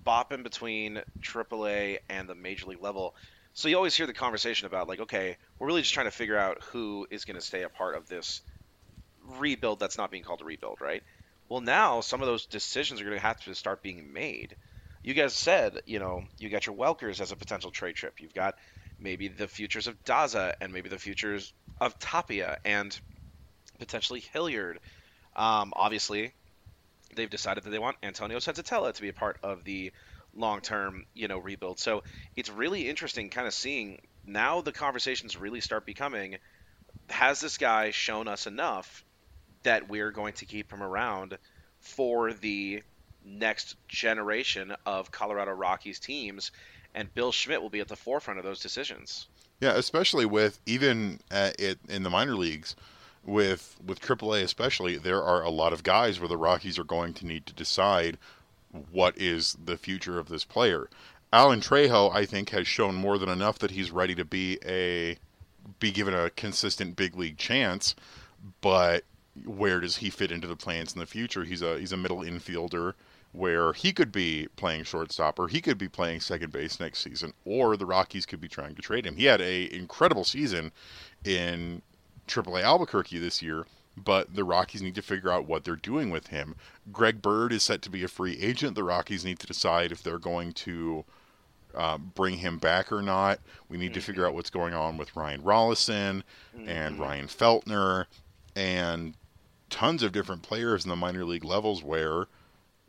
bopping 0.05 0.43
between 0.43 1.01
AAA 1.21 1.99
and 2.09 2.29
the 2.29 2.35
major 2.35 2.67
league 2.67 2.81
level. 2.81 3.13
So 3.53 3.67
you 3.67 3.75
always 3.75 3.95
hear 3.95 4.07
the 4.07 4.13
conversation 4.13 4.67
about 4.67 4.87
like, 4.87 5.01
okay, 5.01 5.37
we're 5.59 5.67
really 5.67 5.81
just 5.81 5.93
trying 5.93 6.05
to 6.05 6.11
figure 6.11 6.37
out 6.37 6.63
who 6.71 7.07
is 7.09 7.25
going 7.25 7.35
to 7.35 7.45
stay 7.45 7.63
a 7.63 7.69
part 7.69 7.95
of 7.95 8.07
this 8.07 8.41
rebuild 9.39 9.79
that's 9.79 9.97
not 9.97 10.11
being 10.11 10.23
called 10.23 10.41
a 10.41 10.45
rebuild, 10.45 10.79
right? 10.79 11.03
Well, 11.49 11.61
now 11.61 12.01
some 12.01 12.21
of 12.21 12.27
those 12.27 12.45
decisions 12.45 13.01
are 13.01 13.05
going 13.05 13.17
to 13.17 13.21
have 13.21 13.41
to 13.41 13.55
start 13.55 13.81
being 13.81 14.13
made. 14.13 14.55
You 15.03 15.13
guys 15.13 15.33
said, 15.33 15.81
you 15.85 15.99
know, 15.99 16.23
you 16.37 16.49
got 16.49 16.65
your 16.65 16.75
Welkers 16.75 17.21
as 17.21 17.31
a 17.31 17.35
potential 17.35 17.71
trade 17.71 17.95
trip. 17.95 18.19
You've 18.19 18.33
got 18.33 18.55
maybe 18.99 19.27
the 19.27 19.47
futures 19.47 19.87
of 19.87 20.03
Daza 20.03 20.53
and 20.59 20.73
maybe 20.73 20.89
the 20.89 20.97
futures 20.97 21.53
of 21.79 21.97
Tapia 21.99 22.57
and 22.65 22.97
potentially 23.79 24.19
Hilliard. 24.19 24.79
Um, 25.35 25.73
obviously, 25.75 26.33
they've 27.17 27.29
decided 27.29 27.65
that 27.65 27.69
they 27.71 27.79
want 27.79 27.97
Antonio 28.01 28.37
Senzatela 28.37 28.93
to 28.93 29.01
be 29.01 29.09
a 29.09 29.13
part 29.13 29.37
of 29.43 29.65
the 29.65 29.91
long-term, 30.33 31.05
you 31.13 31.27
know, 31.27 31.37
rebuild. 31.37 31.79
So 31.79 32.03
it's 32.35 32.49
really 32.49 32.89
interesting, 32.89 33.29
kind 33.29 33.47
of 33.47 33.53
seeing 33.53 33.99
now 34.25 34.61
the 34.61 34.71
conversations 34.71 35.35
really 35.35 35.59
start 35.59 35.85
becoming: 35.85 36.37
Has 37.09 37.41
this 37.41 37.57
guy 37.57 37.91
shown 37.91 38.29
us 38.29 38.47
enough 38.47 39.03
that 39.63 39.89
we're 39.89 40.11
going 40.11 40.33
to 40.35 40.45
keep 40.45 40.71
him 40.71 40.81
around 40.81 41.37
for 41.79 42.31
the 42.31 42.83
next 43.25 43.75
generation 43.87 44.73
of 44.85 45.11
Colorado 45.11 45.51
Rockies 45.51 45.99
teams? 45.99 46.51
And 46.95 47.13
Bill 47.13 47.31
Schmidt 47.31 47.61
will 47.61 47.69
be 47.69 47.81
at 47.81 47.89
the 47.89 47.95
forefront 47.95 48.39
of 48.39 48.45
those 48.45 48.61
decisions. 48.61 49.27
Yeah, 49.59 49.73
especially 49.73 50.25
with 50.25 50.59
even 50.65 51.19
at 51.31 51.59
it 51.59 51.79
in 51.89 52.03
the 52.03 52.09
minor 52.09 52.35
leagues, 52.35 52.75
with 53.27 53.75
with 53.85 53.99
AAA 54.01 54.41
especially, 54.41 54.97
there 54.97 55.21
are 55.21 55.43
a 55.43 55.49
lot 55.49 55.73
of 55.73 55.83
guys 55.83 56.19
where 56.19 56.29
the 56.29 56.37
Rockies 56.37 56.79
are 56.79 56.83
going 56.83 57.13
to 57.15 57.27
need 57.27 57.45
to 57.45 57.53
decide 57.53 58.17
what 58.91 59.17
is 59.17 59.55
the 59.63 59.77
future 59.77 60.17
of 60.17 60.29
this 60.29 60.45
player. 60.45 60.89
Alan 61.31 61.59
Trejo, 61.59 62.13
I 62.15 62.25
think, 62.25 62.49
has 62.49 62.67
shown 62.67 62.95
more 62.95 63.17
than 63.17 63.29
enough 63.29 63.59
that 63.59 63.71
he's 63.71 63.91
ready 63.91 64.15
to 64.15 64.25
be 64.25 64.57
a 64.65 65.17
be 65.79 65.91
given 65.91 66.13
a 66.13 66.29
consistent 66.31 66.95
big 66.95 67.15
league 67.15 67.37
chance, 67.37 67.93
but 68.61 69.03
where 69.45 69.81
does 69.81 69.97
he 69.97 70.09
fit 70.09 70.31
into 70.31 70.47
the 70.47 70.55
plans 70.55 70.93
in 70.93 70.99
the 70.99 71.05
future? 71.05 71.43
He's 71.43 71.61
a 71.61 71.77
he's 71.77 71.91
a 71.91 71.97
middle 71.97 72.21
infielder 72.21 72.93
where 73.33 73.73
he 73.73 73.91
could 73.91 74.11
be 74.11 74.47
playing 74.55 74.85
shortstop 74.85 75.37
or 75.37 75.49
he 75.49 75.59
could 75.59 75.77
be 75.77 75.89
playing 75.89 76.21
second 76.21 76.51
base 76.51 76.79
next 76.79 76.99
season 77.03 77.33
or 77.43 77.75
the 77.75 77.85
Rockies 77.85 78.25
could 78.25 78.39
be 78.39 78.47
trying 78.47 78.73
to 78.75 78.81
trade 78.81 79.05
him. 79.05 79.17
He 79.17 79.25
had 79.25 79.41
a 79.41 79.71
incredible 79.75 80.23
season 80.23 80.71
in 81.25 81.81
AAA 82.27 82.63
Albuquerque 82.63 83.19
this 83.19 83.41
year, 83.41 83.65
but 83.95 84.35
the 84.35 84.43
Rockies 84.43 84.81
need 84.81 84.95
to 84.95 85.01
figure 85.01 85.31
out 85.31 85.47
what 85.47 85.63
they're 85.63 85.75
doing 85.75 86.09
with 86.09 86.27
him. 86.27 86.55
Greg 86.91 87.21
Bird 87.21 87.51
is 87.51 87.63
set 87.63 87.81
to 87.83 87.89
be 87.89 88.03
a 88.03 88.07
free 88.07 88.37
agent. 88.39 88.75
The 88.75 88.83
Rockies 88.83 89.25
need 89.25 89.39
to 89.39 89.47
decide 89.47 89.91
if 89.91 90.03
they're 90.03 90.19
going 90.19 90.53
to 90.53 91.05
uh, 91.75 91.97
bring 91.97 92.37
him 92.37 92.57
back 92.57 92.91
or 92.91 93.01
not. 93.01 93.39
We 93.69 93.77
need 93.77 93.93
to 93.93 94.01
figure 94.01 94.25
out 94.25 94.33
what's 94.33 94.49
going 94.49 94.73
on 94.73 94.97
with 94.97 95.15
Ryan 95.15 95.41
Rollison 95.41 96.23
and 96.65 96.99
Ryan 96.99 97.27
Feltner 97.27 98.05
and 98.55 99.15
tons 99.69 100.01
of 100.01 100.11
different 100.11 100.41
players 100.41 100.85
in 100.85 100.89
the 100.89 100.95
minor 100.95 101.25
league 101.25 101.43
levels 101.43 101.83
where 101.83 102.25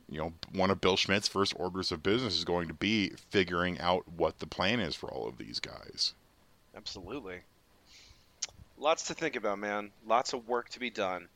you 0.08 0.18
know 0.18 0.32
one 0.52 0.70
of 0.70 0.80
Bill 0.80 0.96
Schmidt's 0.96 1.28
first 1.28 1.52
orders 1.56 1.92
of 1.92 2.02
business 2.02 2.36
is 2.36 2.44
going 2.44 2.68
to 2.68 2.74
be 2.74 3.10
figuring 3.30 3.78
out 3.78 4.08
what 4.08 4.38
the 4.38 4.46
plan 4.46 4.80
is 4.80 4.94
for 4.94 5.10
all 5.10 5.28
of 5.28 5.38
these 5.38 5.60
guys. 5.60 6.14
Absolutely. 6.74 7.40
Lots 8.80 9.08
to 9.08 9.14
think 9.14 9.34
about, 9.34 9.58
man. 9.58 9.90
Lots 10.06 10.32
of 10.32 10.46
work 10.46 10.68
to 10.70 10.80
be 10.80 10.90
done. 10.90 11.28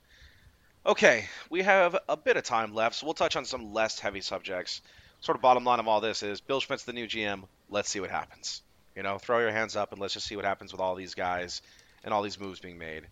Okay, 0.87 1.27
we 1.51 1.63
have 1.63 1.97
a 2.09 2.17
bit 2.17 2.37
of 2.37 2.45
time 2.45 2.73
left, 2.73 2.95
so 2.95 3.07
we'll 3.07 3.15
touch 3.15 3.35
on 3.35 3.45
some 3.45 3.73
less 3.73 3.99
heavy 3.99 4.21
subjects. 4.21 4.81
Sort 5.21 5.37
of 5.37 5.43
bottom 5.43 5.65
line 5.65 5.81
of 5.81 5.89
all 5.89 6.01
this 6.01 6.23
is 6.23 6.41
Bill 6.41 6.61
Schmidt's 6.61 6.85
the 6.85 6.93
new 6.93 7.07
GM. 7.07 7.43
Let's 7.69 7.89
see 7.89 7.99
what 7.99 8.11
happens. 8.11 8.63
You 8.95 9.03
know, 9.03 9.19
throw 9.19 9.41
your 9.41 9.51
hands 9.51 9.75
up 9.75 9.91
and 9.91 10.01
let's 10.01 10.15
just 10.15 10.27
see 10.27 10.37
what 10.37 10.45
happens 10.45 10.71
with 10.71 10.81
all 10.81 10.95
these 10.95 11.15
guys 11.15 11.63
and 12.05 12.15
all 12.15 12.23
these 12.23 12.39
moves 12.39 12.61
being 12.61 12.79
made. 12.79 13.07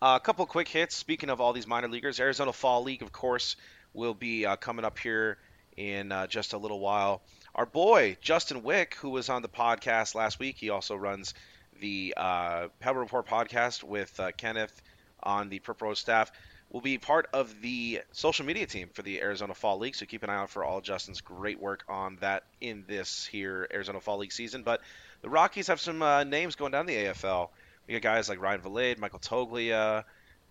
Uh, 0.00 0.18
a 0.20 0.24
couple 0.24 0.46
quick 0.46 0.68
hits. 0.68 0.96
Speaking 0.96 1.28
of 1.28 1.40
all 1.40 1.52
these 1.52 1.66
minor 1.66 1.88
leaguers, 1.88 2.20
Arizona 2.20 2.52
Fall 2.52 2.82
League, 2.82 3.02
of 3.02 3.12
course, 3.12 3.56
will 3.92 4.14
be 4.14 4.46
uh, 4.46 4.56
coming 4.56 4.84
up 4.84 4.98
here 4.98 5.36
in 5.76 6.10
uh, 6.10 6.26
just 6.26 6.54
a 6.54 6.58
little 6.58 6.80
while. 6.80 7.20
Our 7.54 7.66
boy 7.66 8.16
Justin 8.22 8.62
Wick, 8.62 8.94
who 8.94 9.10
was 9.10 9.28
on 9.28 9.42
the 9.42 9.48
podcast 9.48 10.14
last 10.14 10.38
week, 10.38 10.56
he 10.56 10.70
also 10.70 10.96
runs 10.96 11.34
the 11.82 12.14
uh, 12.16 12.68
Pebble 12.78 13.00
Report 13.00 13.26
podcast 13.26 13.82
with 13.82 14.18
uh, 14.20 14.30
Kenneth 14.36 14.80
on 15.20 15.48
the 15.48 15.58
Purple 15.58 15.88
Row 15.88 15.94
staff. 15.94 16.30
Will 16.70 16.80
be 16.80 16.96
part 16.96 17.28
of 17.34 17.60
the 17.60 18.00
social 18.12 18.46
media 18.46 18.66
team 18.66 18.88
for 18.94 19.02
the 19.02 19.20
Arizona 19.20 19.52
Fall 19.52 19.78
League, 19.78 19.96
so 19.96 20.06
keep 20.06 20.22
an 20.22 20.30
eye 20.30 20.36
out 20.36 20.48
for 20.48 20.64
all 20.64 20.80
Justin's 20.80 21.20
great 21.20 21.60
work 21.60 21.84
on 21.88 22.16
that 22.20 22.44
in 22.60 22.84
this 22.86 23.26
here 23.26 23.68
Arizona 23.74 24.00
Fall 24.00 24.18
League 24.18 24.32
season. 24.32 24.62
But 24.62 24.80
the 25.22 25.28
Rockies 25.28 25.66
have 25.66 25.80
some 25.80 26.00
uh, 26.00 26.24
names 26.24 26.54
going 26.54 26.70
down 26.70 26.86
the 26.86 26.94
AFL. 26.94 27.48
We 27.86 27.94
got 27.94 28.02
guys 28.02 28.28
like 28.28 28.40
Ryan 28.40 28.60
Vilade, 28.60 28.98
Michael 28.98 29.18
Toglia, 29.18 30.04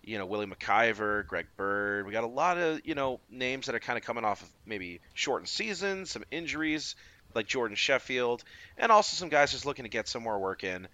you 0.04 0.18
know, 0.18 0.26
Willie 0.26 0.46
MacIver, 0.46 1.26
Greg 1.26 1.46
Bird. 1.56 2.06
We 2.06 2.12
got 2.12 2.24
a 2.24 2.28
lot 2.28 2.58
of, 2.58 2.82
you 2.84 2.94
know, 2.94 3.20
names 3.30 3.66
that 3.66 3.74
are 3.74 3.80
kind 3.80 3.98
of 3.98 4.04
coming 4.04 4.24
off 4.24 4.42
of 4.42 4.48
maybe 4.66 5.00
shortened 5.14 5.48
seasons, 5.48 6.10
some 6.10 6.24
injuries 6.30 6.94
like 7.34 7.46
Jordan 7.46 7.74
Sheffield, 7.74 8.44
and 8.76 8.92
also 8.92 9.16
some 9.16 9.30
guys 9.30 9.52
just 9.52 9.64
looking 9.64 9.84
to 9.84 9.88
get 9.88 10.08
some 10.08 10.22
more 10.22 10.38
work 10.38 10.62
in. 10.62 10.88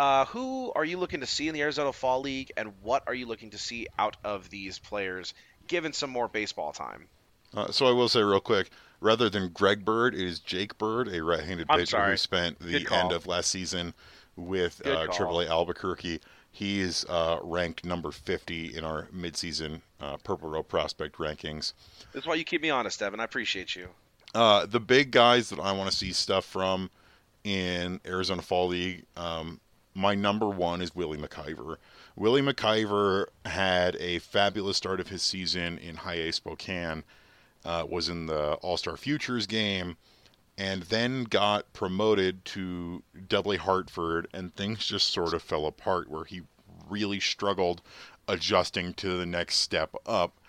Uh, 0.00 0.24
who 0.24 0.72
are 0.74 0.84
you 0.86 0.96
looking 0.96 1.20
to 1.20 1.26
see 1.26 1.46
in 1.46 1.52
the 1.52 1.60
Arizona 1.60 1.92
Fall 1.92 2.22
League, 2.22 2.50
and 2.56 2.72
what 2.80 3.02
are 3.06 3.12
you 3.12 3.26
looking 3.26 3.50
to 3.50 3.58
see 3.58 3.86
out 3.98 4.16
of 4.24 4.48
these 4.48 4.78
players, 4.78 5.34
given 5.66 5.92
some 5.92 6.08
more 6.08 6.26
baseball 6.26 6.72
time? 6.72 7.06
Uh, 7.52 7.70
so 7.70 7.86
I 7.86 7.90
will 7.92 8.08
say 8.08 8.22
real 8.22 8.40
quick, 8.40 8.70
rather 9.00 9.28
than 9.28 9.50
Greg 9.50 9.84
Bird, 9.84 10.14
it 10.14 10.22
is 10.22 10.40
Jake 10.40 10.78
Bird, 10.78 11.08
a 11.08 11.22
right-handed 11.22 11.66
I'm 11.68 11.80
pitcher 11.80 11.98
sorry. 11.98 12.12
who 12.12 12.16
spent 12.16 12.58
the 12.60 12.86
end 12.90 13.12
of 13.12 13.26
last 13.26 13.50
season 13.50 13.92
with 14.36 14.80
uh. 14.86 15.06
AAA 15.08 15.48
Albuquerque. 15.50 16.20
He 16.50 16.80
is 16.80 17.04
uh, 17.10 17.38
ranked 17.42 17.84
number 17.84 18.10
50 18.10 18.78
in 18.78 18.84
our 18.84 19.06
midseason 19.14 19.82
uh, 20.00 20.16
Purple 20.16 20.48
Row 20.48 20.62
prospect 20.62 21.18
rankings. 21.18 21.74
This 22.14 22.22
is 22.22 22.26
why 22.26 22.36
you 22.36 22.44
keep 22.44 22.62
me 22.62 22.70
honest, 22.70 23.02
Evan. 23.02 23.20
I 23.20 23.24
appreciate 23.24 23.76
you. 23.76 23.88
Uh, 24.34 24.64
the 24.64 24.80
big 24.80 25.10
guys 25.10 25.50
that 25.50 25.60
I 25.60 25.72
want 25.72 25.90
to 25.90 25.96
see 25.96 26.12
stuff 26.14 26.46
from 26.46 26.88
in 27.44 28.00
Arizona 28.06 28.40
Fall 28.40 28.68
League, 28.68 29.04
um, 29.18 29.60
my 30.00 30.14
number 30.14 30.48
one 30.48 30.80
is 30.80 30.94
Willie 30.94 31.18
MacIver. 31.18 31.76
Willie 32.16 32.40
MacIver 32.40 33.26
had 33.44 33.96
a 33.96 34.18
fabulous 34.18 34.78
start 34.78 34.98
of 34.98 35.08
his 35.08 35.22
season 35.22 35.78
in 35.78 35.96
High 35.96 36.14
A 36.14 36.32
Spokane, 36.32 37.04
uh, 37.64 37.84
was 37.88 38.08
in 38.08 38.26
the 38.26 38.54
All 38.54 38.78
Star 38.78 38.96
Futures 38.96 39.46
game, 39.46 39.98
and 40.56 40.84
then 40.84 41.24
got 41.24 41.70
promoted 41.74 42.44
to 42.46 43.02
Double 43.28 43.52
A 43.52 43.56
Hartford, 43.58 44.26
and 44.32 44.54
things 44.54 44.86
just 44.86 45.08
sort 45.08 45.34
of 45.34 45.42
fell 45.42 45.66
apart 45.66 46.08
where 46.08 46.24
he 46.24 46.42
really 46.88 47.20
struggled 47.20 47.82
adjusting 48.26 48.94
to 48.94 49.16
the 49.16 49.26
next 49.26 49.56
step 49.56 49.94
up. 50.06 50.40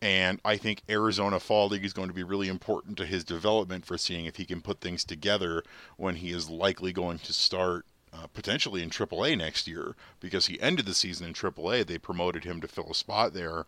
And 0.00 0.40
I 0.44 0.56
think 0.56 0.82
Arizona 0.88 1.38
Fall 1.38 1.68
League 1.68 1.84
is 1.84 1.92
going 1.92 2.08
to 2.08 2.14
be 2.14 2.24
really 2.24 2.48
important 2.48 2.96
to 2.96 3.06
his 3.06 3.22
development 3.22 3.84
for 3.84 3.96
seeing 3.96 4.26
if 4.26 4.36
he 4.36 4.44
can 4.44 4.60
put 4.60 4.80
things 4.80 5.04
together 5.04 5.62
when 5.96 6.16
he 6.16 6.30
is 6.30 6.50
likely 6.50 6.92
going 6.92 7.18
to 7.20 7.32
start 7.32 7.86
uh, 8.12 8.26
potentially 8.34 8.82
in 8.82 8.90
AAA 8.90 9.36
next 9.38 9.66
year 9.66 9.94
because 10.20 10.46
he 10.46 10.60
ended 10.60 10.86
the 10.86 10.94
season 10.94 11.26
in 11.26 11.32
AAA. 11.32 11.86
They 11.86 11.98
promoted 11.98 12.44
him 12.44 12.60
to 12.60 12.68
fill 12.68 12.90
a 12.90 12.94
spot 12.94 13.32
there, 13.32 13.64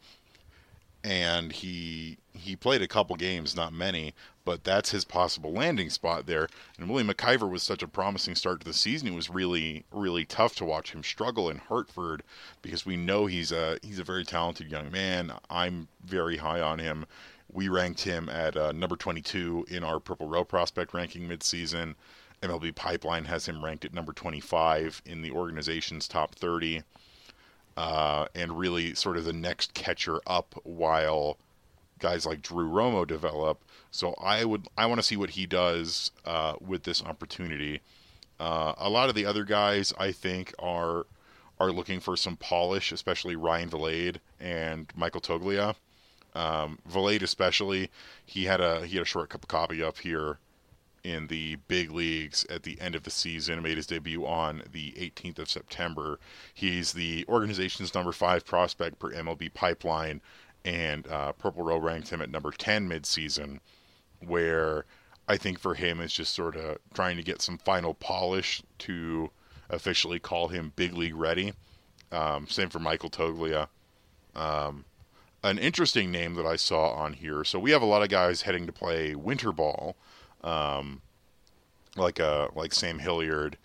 and 1.02 1.52
he 1.52 2.18
he 2.32 2.56
played 2.56 2.82
a 2.82 2.88
couple 2.88 3.14
games, 3.16 3.54
not 3.54 3.72
many, 3.72 4.12
but 4.44 4.64
that's 4.64 4.90
his 4.90 5.04
possible 5.04 5.52
landing 5.52 5.88
spot 5.88 6.26
there. 6.26 6.48
And 6.78 6.88
Willie 6.88 7.04
MacIver 7.04 7.48
was 7.48 7.62
such 7.62 7.82
a 7.82 7.88
promising 7.88 8.34
start 8.34 8.60
to 8.60 8.66
the 8.66 8.74
season; 8.74 9.08
it 9.08 9.14
was 9.14 9.30
really 9.30 9.84
really 9.92 10.24
tough 10.24 10.54
to 10.56 10.64
watch 10.64 10.92
him 10.92 11.02
struggle 11.02 11.48
in 11.48 11.58
Hartford 11.58 12.22
because 12.60 12.84
we 12.84 12.96
know 12.96 13.26
he's 13.26 13.52
a 13.52 13.78
he's 13.82 13.98
a 13.98 14.04
very 14.04 14.24
talented 14.24 14.70
young 14.70 14.90
man. 14.90 15.32
I'm 15.48 15.88
very 16.04 16.36
high 16.38 16.60
on 16.60 16.78
him. 16.78 17.06
We 17.52 17.68
ranked 17.68 18.02
him 18.02 18.28
at 18.28 18.56
uh, 18.56 18.72
number 18.72 18.96
22 18.96 19.66
in 19.68 19.84
our 19.84 20.00
Purple 20.00 20.26
Row 20.26 20.44
prospect 20.44 20.92
ranking 20.92 21.28
midseason. 21.28 21.94
MLB 22.44 22.74
Pipeline 22.74 23.24
has 23.24 23.48
him 23.48 23.64
ranked 23.64 23.84
at 23.84 23.94
number 23.94 24.12
25 24.12 25.02
in 25.06 25.22
the 25.22 25.30
organization's 25.30 26.06
top 26.06 26.34
30 26.34 26.82
uh, 27.76 28.26
and 28.34 28.58
really 28.58 28.94
sort 28.94 29.16
of 29.16 29.24
the 29.24 29.32
next 29.32 29.72
catcher 29.74 30.20
up 30.26 30.54
while 30.62 31.38
guys 31.98 32.26
like 32.26 32.42
Drew 32.42 32.68
Romo 32.68 33.06
develop. 33.06 33.64
So 33.90 34.14
I 34.14 34.44
would 34.44 34.68
I 34.76 34.86
want 34.86 34.98
to 34.98 35.06
see 35.06 35.16
what 35.16 35.30
he 35.30 35.46
does 35.46 36.10
uh, 36.24 36.54
with 36.60 36.82
this 36.82 37.02
opportunity. 37.02 37.80
Uh, 38.38 38.74
a 38.76 38.90
lot 38.90 39.08
of 39.08 39.14
the 39.14 39.26
other 39.26 39.44
guys 39.44 39.92
I 39.98 40.12
think 40.12 40.52
are 40.58 41.06
are 41.58 41.72
looking 41.72 42.00
for 42.00 42.16
some 42.16 42.36
polish, 42.36 42.92
especially 42.92 43.36
Ryan 43.36 43.70
Vilade 43.70 44.16
and 44.38 44.92
Michael 44.94 45.20
Toglia. 45.20 45.76
Um, 46.34 46.80
Vilade 46.90 47.22
especially, 47.22 47.90
he 48.26 48.44
had 48.44 48.60
a 48.60 48.84
he 48.86 48.96
had 48.96 49.02
a 49.02 49.08
short 49.08 49.30
cup 49.30 49.44
of 49.44 49.48
coffee 49.48 49.82
up 49.82 49.98
here 49.98 50.38
in 51.04 51.26
the 51.26 51.56
big 51.68 51.92
leagues 51.92 52.46
at 52.48 52.62
the 52.62 52.80
end 52.80 52.94
of 52.94 53.04
the 53.04 53.10
season. 53.10 53.62
Made 53.62 53.76
his 53.76 53.86
debut 53.86 54.26
on 54.26 54.62
the 54.72 54.92
18th 54.92 55.38
of 55.38 55.50
September. 55.50 56.18
He's 56.52 56.94
the 56.94 57.24
organization's 57.28 57.94
number 57.94 58.10
five 58.10 58.44
prospect 58.44 58.98
per 58.98 59.12
MLB 59.12 59.52
Pipeline, 59.52 60.22
and 60.64 61.06
uh, 61.08 61.32
Purple 61.32 61.62
Row 61.62 61.76
ranked 61.76 62.08
him 62.08 62.22
at 62.22 62.30
number 62.30 62.50
10 62.50 62.88
midseason. 62.88 63.60
Where 64.26 64.86
I 65.28 65.36
think 65.36 65.58
for 65.58 65.74
him 65.74 66.00
it's 66.00 66.14
just 66.14 66.34
sort 66.34 66.56
of 66.56 66.78
trying 66.94 67.18
to 67.18 67.22
get 67.22 67.42
some 67.42 67.58
final 67.58 67.92
polish 67.92 68.62
to 68.78 69.30
officially 69.68 70.18
call 70.18 70.48
him 70.48 70.72
big 70.74 70.94
league 70.94 71.14
ready. 71.14 71.52
Um, 72.10 72.46
same 72.48 72.70
for 72.70 72.78
Michael 72.78 73.10
Toglia. 73.10 73.68
Um, 74.34 74.86
an 75.42 75.58
interesting 75.58 76.10
name 76.10 76.34
that 76.34 76.46
I 76.46 76.56
saw 76.56 76.92
on 76.92 77.12
here. 77.12 77.44
So 77.44 77.58
we 77.58 77.72
have 77.72 77.82
a 77.82 77.86
lot 77.86 78.02
of 78.02 78.08
guys 78.08 78.42
heading 78.42 78.66
to 78.66 78.72
play 78.72 79.14
winter 79.14 79.52
ball 79.52 79.96
um, 80.44 81.00
like 81.96 82.20
uh, 82.20 82.48
like 82.54 82.72
Sam 82.72 83.00
Hilliard, 83.00 83.56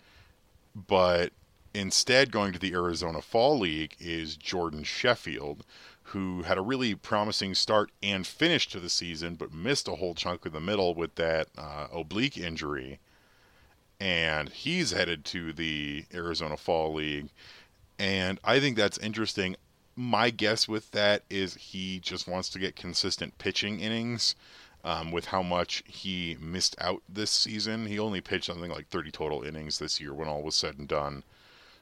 but 0.74 1.32
instead 1.74 2.32
going 2.32 2.52
to 2.52 2.58
the 2.58 2.72
Arizona 2.72 3.22
Fall 3.22 3.58
League 3.58 3.94
is 4.00 4.36
Jordan 4.36 4.82
Sheffield, 4.82 5.64
who 6.04 6.42
had 6.42 6.58
a 6.58 6.62
really 6.62 6.94
promising 6.94 7.54
start 7.54 7.90
and 8.02 8.26
finish 8.26 8.68
to 8.68 8.80
the 8.80 8.90
season, 8.90 9.36
but 9.36 9.54
missed 9.54 9.86
a 9.86 9.96
whole 9.96 10.14
chunk 10.14 10.46
in 10.46 10.52
the 10.52 10.60
middle 10.60 10.94
with 10.94 11.14
that 11.16 11.48
uh, 11.56 11.86
oblique 11.92 12.38
injury. 12.38 12.98
And 14.00 14.48
he's 14.48 14.92
headed 14.92 15.24
to 15.26 15.52
the 15.52 16.06
Arizona 16.12 16.56
Fall 16.56 16.94
League. 16.94 17.28
And 17.98 18.40
I 18.42 18.58
think 18.58 18.76
that's 18.76 18.96
interesting. 18.98 19.56
My 19.94 20.30
guess 20.30 20.66
with 20.66 20.90
that 20.92 21.22
is 21.28 21.54
he 21.54 22.00
just 22.00 22.26
wants 22.26 22.48
to 22.50 22.58
get 22.58 22.74
consistent 22.74 23.36
pitching 23.36 23.78
innings 23.78 24.34
um, 24.84 25.12
with 25.12 25.26
how 25.26 25.42
much 25.42 25.82
he 25.86 26.36
missed 26.40 26.74
out 26.80 27.02
this 27.08 27.30
season. 27.30 27.86
He 27.86 27.98
only 27.98 28.20
pitched 28.20 28.46
something 28.46 28.70
like 28.70 28.88
30 28.88 29.10
total 29.10 29.42
innings 29.42 29.78
this 29.78 30.00
year 30.00 30.14
when 30.14 30.28
all 30.28 30.42
was 30.42 30.54
said 30.54 30.78
and 30.78 30.88
done. 30.88 31.22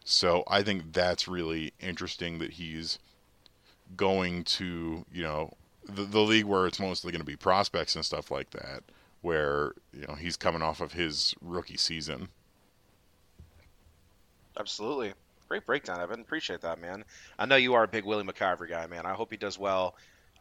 So 0.04 0.42
I 0.48 0.62
think 0.62 0.92
that's 0.92 1.28
really 1.28 1.72
interesting 1.80 2.38
that 2.38 2.52
he's 2.52 2.98
going 3.96 4.44
to, 4.44 5.04
you 5.12 5.22
know, 5.22 5.52
the, 5.84 6.04
the 6.04 6.20
league 6.20 6.44
where 6.44 6.66
it's 6.66 6.80
mostly 6.80 7.12
going 7.12 7.20
to 7.20 7.26
be 7.26 7.36
prospects 7.36 7.94
and 7.94 8.04
stuff 8.04 8.30
like 8.30 8.50
that, 8.50 8.82
where, 9.22 9.72
you 9.92 10.06
know, 10.06 10.14
he's 10.14 10.36
coming 10.36 10.62
off 10.62 10.80
of 10.80 10.92
his 10.92 11.34
rookie 11.40 11.76
season. 11.76 12.28
Absolutely. 14.58 15.12
Great 15.48 15.64
breakdown, 15.64 16.00
Evan. 16.00 16.20
Appreciate 16.20 16.60
that, 16.62 16.80
man. 16.80 17.04
I 17.38 17.46
know 17.46 17.56
you 17.56 17.74
are 17.74 17.84
a 17.84 17.88
big 17.88 18.04
Willie 18.04 18.24
MacIver 18.24 18.68
guy, 18.68 18.86
man. 18.86 19.06
I 19.06 19.14
hope 19.14 19.30
he 19.30 19.36
does 19.36 19.58
well. 19.58 19.94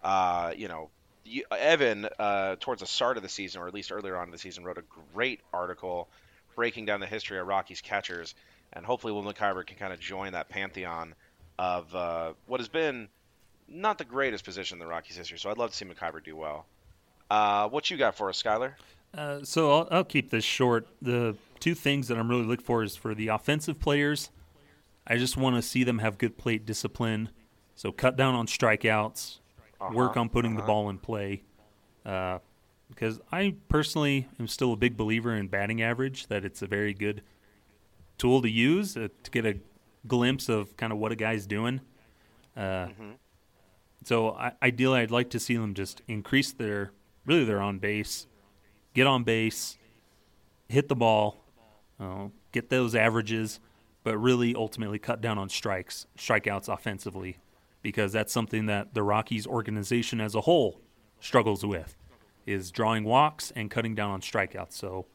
Uh, 0.04 0.54
you 0.56 0.68
know, 0.68 0.90
you, 1.28 1.44
Evan, 1.52 2.08
uh, 2.18 2.56
towards 2.60 2.82
the 2.82 2.88
start 2.88 3.18
of 3.18 3.24
the 3.24 3.30
season, 3.30 3.62
or 3.62 3.68
at 3.68 3.74
least 3.74 3.92
earlier 3.92 4.18
on 4.18 4.26
in 4.26 4.32
the 4.32 4.38
season, 4.38 4.64
wrote 4.64 4.78
a 4.78 4.84
great 5.14 5.42
article 5.54 6.08
breaking 6.56 6.86
down 6.86 7.00
the 7.00 7.08
history 7.08 7.38
of 7.38 7.48
Rockies 7.48 7.82
catchers, 7.82 8.34
and 8.74 8.86
hopefully 8.86 9.14
Will 9.14 9.24
MacIver 9.24 9.66
can 9.66 9.78
kind 9.78 9.94
of 9.94 10.00
join 10.00 10.34
that 10.34 10.50
pantheon 10.50 11.14
of 11.60 11.94
uh, 11.94 12.34
what 12.48 12.60
has 12.60 12.68
been 12.68 13.08
not 13.68 13.98
the 13.98 14.06
greatest 14.06 14.46
position 14.46 14.76
in 14.76 14.80
the 14.80 14.88
Rockies 14.88 15.18
history. 15.18 15.38
So 15.38 15.50
I'd 15.50 15.58
love 15.58 15.72
to 15.72 15.76
see 15.76 15.86
MacIver 15.86 16.24
do 16.24 16.36
well. 16.36 16.66
Uh, 17.30 17.68
what 17.68 17.92
you 17.92 17.98
got 17.98 18.16
for 18.16 18.30
us, 18.30 18.42
Skyler? 18.42 18.74
Uh, 19.14 19.40
so 19.44 19.72
I'll, 19.72 19.88
I'll 19.92 20.04
keep 20.04 20.30
this 20.30 20.46
short. 20.46 20.88
The 21.02 21.36
two 21.60 21.76
things 21.76 22.08
that 22.08 22.18
I'm 22.18 22.30
really 22.30 22.46
looking 22.46 22.66
for 22.66 22.84
is 22.84 22.96
for 22.96 23.14
the 23.14 23.28
offensive 23.28 23.80
players. 23.80 24.30
I 25.06 25.18
just 25.18 25.38
want 25.38 25.56
to 25.56 25.62
see 25.62 25.84
them 25.84 26.00
have 26.00 26.18
good 26.18 26.38
plate 26.38 26.66
discipline. 26.66 27.30
So 27.76 27.92
cut 27.92 28.18
down 28.18 28.36
on 28.36 28.48
strikeouts, 28.48 29.40
work 29.80 30.12
Uh-huh, 30.12 30.22
on 30.22 30.30
putting 30.30 30.54
the 30.56 30.60
uh-huh. 30.60 30.68
ball 30.68 30.90
in 30.90 30.98
play. 30.98 31.44
Uh, 32.06 32.40
because 32.90 33.20
I 33.32 33.56
personally 33.68 34.28
am 34.40 34.48
still 34.48 34.72
a 34.74 34.78
big 34.78 34.96
believer 34.96 35.36
in 35.36 35.48
batting 35.48 35.82
average, 35.82 36.28
that 36.28 36.46
it's 36.46 36.62
a 36.62 36.68
very 36.68 36.94
good 36.94 37.22
tool 38.18 38.42
to 38.42 38.50
use 38.50 38.96
uh, 38.96 39.10
to 39.24 39.32
get 39.32 39.46
a 39.46 39.60
glimpse 40.08 40.48
of 40.48 40.78
kind 40.78 40.94
of 40.94 41.00
what 41.00 41.12
a 41.12 41.16
guy's 41.16 41.46
doing. 41.46 41.82
Uh, 42.56 42.88
So 44.04 44.32
I, 44.32 44.54
ideally, 44.64 45.02
I'd 45.02 45.12
like 45.12 45.30
to 45.32 45.40
see 45.40 45.58
them 45.58 45.74
just 45.74 46.02
increase 46.08 46.54
their 46.54 46.92
really 47.26 47.44
their 47.44 47.62
on 47.62 47.78
base, 47.80 48.26
get 48.94 49.06
on 49.06 49.24
base, 49.26 49.78
hit 50.70 50.88
the 50.88 50.96
ball, 50.96 51.44
uh, 52.00 52.28
get 52.54 52.70
those 52.70 52.96
averages, 52.96 53.60
but 54.04 54.18
really 54.18 54.56
ultimately 54.56 54.98
cut 54.98 55.20
down 55.20 55.38
on 55.38 55.50
strikes, 55.50 56.08
strikeouts 56.18 56.70
offensively, 56.74 57.38
because 57.88 58.12
that's 58.12 58.34
something 58.34 58.66
that 58.66 58.94
the 58.94 59.02
Rockies 59.02 59.48
organization 59.48 60.20
as 60.20 60.36
a 60.36 60.42
whole 60.42 60.82
struggles 61.22 61.66
with, 61.66 61.96
is 62.46 62.70
drawing 62.70 63.06
walks 63.06 63.50
and 63.56 63.72
cutting 63.72 63.96
down 63.96 64.12
on 64.12 64.20
strikeouts. 64.20 64.74
So 64.74 65.06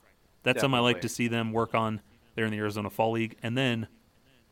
that's 0.42 0.62
something 0.62 0.78
I 0.78 0.80
like 0.80 1.02
to 1.02 1.08
see 1.10 1.28
them 1.28 1.52
work 1.52 1.74
on 1.74 2.00
there 2.34 2.46
in 2.46 2.50
the 2.50 2.56
Arizona 2.56 2.88
Fall 2.88 3.12
League, 3.12 3.36
and 3.42 3.58
then 3.58 3.88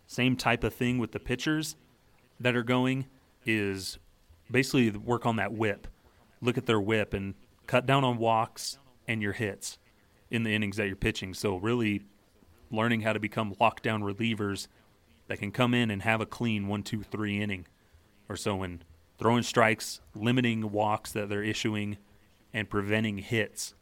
same 0.06 0.36
type 0.36 0.64
of 0.64 0.74
thing 0.74 0.98
with 0.98 1.12
the 1.12 1.18
pitchers 1.18 1.76
that 2.38 2.54
are 2.54 2.62
going 2.62 3.06
is 3.46 3.98
basically 4.50 4.90
work 4.90 5.24
on 5.24 5.36
that 5.36 5.54
whip. 5.54 5.86
Look 6.42 6.58
at 6.58 6.66
their 6.66 6.78
whip 6.78 7.14
and 7.14 7.32
cut 7.66 7.86
down 7.86 8.04
on 8.04 8.18
walks 8.18 8.76
and 9.08 9.22
your 9.22 9.32
hits 9.32 9.78
in 10.30 10.42
the 10.42 10.54
innings 10.54 10.76
that 10.76 10.88
you're 10.88 10.94
pitching. 10.94 11.32
So 11.32 11.56
really 11.56 12.02
learning 12.70 13.00
how 13.00 13.14
to 13.14 13.18
become 13.18 13.54
lockdown 13.54 14.02
relievers 14.02 14.68
that 15.28 15.38
can 15.38 15.52
come 15.52 15.72
in 15.72 15.90
and 15.90 16.02
have 16.02 16.20
a 16.20 16.26
clean 16.26 16.68
one, 16.68 16.82
two, 16.82 17.02
three 17.02 17.40
inning 17.40 17.66
or 18.30 18.36
so 18.36 18.62
in 18.62 18.80
throwing 19.18 19.42
strikes, 19.42 20.00
limiting 20.14 20.70
walks 20.70 21.12
that 21.12 21.28
they're 21.28 21.42
issuing, 21.42 21.98
and 22.54 22.70
preventing 22.70 23.18
hits 23.18 23.74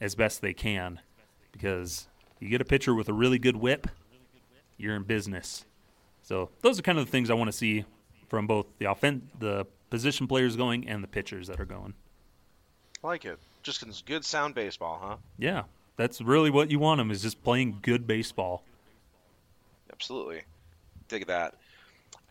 as 0.00 0.14
best 0.14 0.40
they 0.40 0.54
can. 0.54 1.00
Because 1.52 2.08
you 2.40 2.48
get 2.48 2.60
a 2.60 2.64
pitcher 2.64 2.94
with 2.94 3.08
a 3.08 3.12
really 3.12 3.38
good 3.38 3.56
whip, 3.56 3.86
you're 4.78 4.96
in 4.96 5.04
business. 5.04 5.66
So 6.22 6.50
those 6.62 6.78
are 6.78 6.82
kind 6.82 6.98
of 6.98 7.04
the 7.04 7.10
things 7.12 7.30
I 7.30 7.34
want 7.34 7.48
to 7.48 7.56
see 7.56 7.84
from 8.28 8.46
both 8.46 8.66
the 8.78 8.86
offen- 8.86 9.30
the 9.38 9.66
position 9.90 10.26
players 10.26 10.56
going 10.56 10.88
and 10.88 11.04
the 11.04 11.08
pitchers 11.08 11.46
that 11.48 11.60
are 11.60 11.66
going. 11.66 11.94
I 13.04 13.06
like 13.06 13.26
it. 13.26 13.38
Just 13.62 13.84
good 14.06 14.24
sound 14.24 14.54
baseball, 14.54 14.98
huh? 15.00 15.16
Yeah, 15.38 15.64
that's 15.96 16.20
really 16.20 16.50
what 16.50 16.70
you 16.70 16.78
want 16.78 16.98
them 16.98 17.10
is 17.10 17.22
just 17.22 17.42
playing 17.44 17.78
good 17.82 18.06
baseball. 18.06 18.64
Absolutely, 19.92 20.42
dig 21.08 21.26
that. 21.26 21.54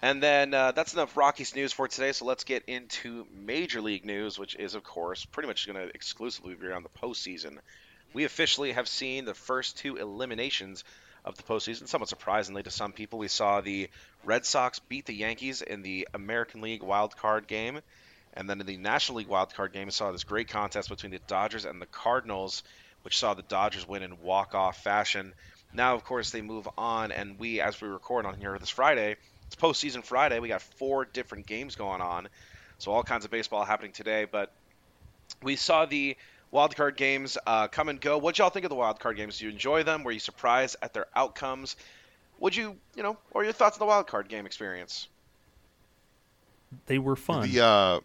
And 0.04 0.22
then 0.22 0.54
uh, 0.54 0.74
that's 0.74 0.94
enough 0.94 1.16
Rockies 1.16 1.56
news 1.56 1.72
for 1.72 1.88
today. 1.88 2.12
So 2.12 2.26
let's 2.26 2.44
get 2.44 2.66
into 2.68 3.26
Major 3.34 3.80
League 3.80 4.04
news, 4.04 4.38
which 4.38 4.54
is, 4.54 4.76
of 4.76 4.84
course, 4.84 5.24
pretty 5.24 5.48
much 5.48 5.66
going 5.66 5.78
to 5.78 5.96
exclusively 5.96 6.56
be 6.56 6.68
around 6.68 6.84
the 6.84 6.90
postseason. 6.90 7.58
We 8.12 8.26
officially 8.26 8.74
have 8.74 8.90
seen 8.90 9.24
the 9.24 9.34
first 9.34 9.78
two 9.78 9.96
eliminations 9.96 10.84
of 11.24 11.38
the 11.38 11.44
postseason. 11.44 11.88
Somewhat 11.88 12.10
surprisingly 12.10 12.64
to 12.64 12.70
some 12.70 12.92
people, 12.92 13.18
we 13.18 13.30
saw 13.30 13.62
the 13.62 13.90
Red 14.26 14.46
Sox 14.46 14.80
beat 14.80 15.06
the 15.06 15.14
Yankees 15.14 15.62
in 15.62 15.84
the 15.84 16.06
American 16.14 16.60
League 16.60 16.84
wild 16.84 17.16
card 17.16 17.48
game. 17.48 17.80
And 18.34 18.50
then 18.50 18.60
in 18.60 18.68
the 18.68 18.76
National 18.76 19.20
League 19.20 19.30
wild 19.30 19.54
card 19.54 19.72
game, 19.72 19.86
we 19.86 19.92
saw 19.92 20.12
this 20.12 20.26
great 20.26 20.50
contest 20.50 20.90
between 20.90 21.14
the 21.14 21.20
Dodgers 21.28 21.64
and 21.64 21.82
the 21.82 21.86
Cardinals, 21.86 22.64
which 23.04 23.18
saw 23.18 23.36
the 23.36 23.42
Dodgers 23.42 23.88
win 23.88 24.04
in 24.04 24.20
walk 24.22 24.54
off 24.54 24.84
fashion. 24.84 25.34
Now, 25.72 25.96
of 25.96 26.04
course, 26.04 26.32
they 26.32 26.42
move 26.42 26.68
on, 26.78 27.14
and 27.14 27.40
we, 27.40 27.62
as 27.62 27.80
we 27.80 27.88
record 27.88 28.26
on 28.26 28.38
here 28.38 28.60
this 28.60 28.70
Friday, 28.70 29.16
it's 29.54 29.62
postseason 29.62 30.04
Friday. 30.04 30.40
We 30.40 30.48
got 30.48 30.62
four 30.62 31.06
different 31.06 31.46
games 31.46 31.76
going 31.76 32.02
on, 32.02 32.28
so 32.78 32.92
all 32.92 33.04
kinds 33.04 33.26
of 33.26 33.32
baseball 33.32 33.64
happening 33.64 33.92
today. 33.92 34.26
But 34.26 34.52
we 35.42 35.56
saw 35.56 35.86
the 35.86 36.18
wild 36.52 36.76
card 36.76 36.98
games 36.98 37.38
uh, 37.46 37.68
come 37.68 37.90
and 37.90 38.02
go. 38.02 38.18
What 38.18 38.38
y'all 38.38 38.50
think 38.50 38.66
of 38.66 38.70
the 38.70 38.76
wild 38.76 39.00
card 39.00 39.18
games? 39.18 39.40
Do 39.40 39.46
you 39.46 39.52
enjoy 39.52 39.84
them? 39.84 40.04
Were 40.04 40.12
you 40.12 40.20
surprised 40.20 40.76
at 40.82 40.94
their 40.94 41.08
outcomes? 41.16 41.76
Would 42.40 42.56
you, 42.56 42.76
you 42.96 43.04
know, 43.04 43.18
what 43.32 43.42
are 43.42 43.44
your 43.44 43.54
thoughts 43.54 43.78
on 43.78 43.80
the 43.80 43.86
wild 43.86 44.08
card 44.08 44.28
game 44.28 44.46
experience? 44.46 45.08
They 46.88 46.98
were 46.98 47.16
fun. 47.16 47.50
The 47.50 47.64
uh, 47.64 48.00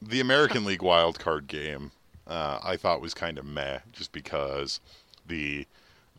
the 0.00 0.20
American 0.20 0.64
League 0.64 0.82
wild 0.82 1.18
card 1.18 1.48
game, 1.48 1.90
uh, 2.26 2.60
I 2.62 2.76
thought 2.76 3.00
was 3.00 3.14
kind 3.14 3.36
of 3.38 3.44
meh, 3.44 3.80
just 3.92 4.12
because 4.12 4.80
the 5.26 5.66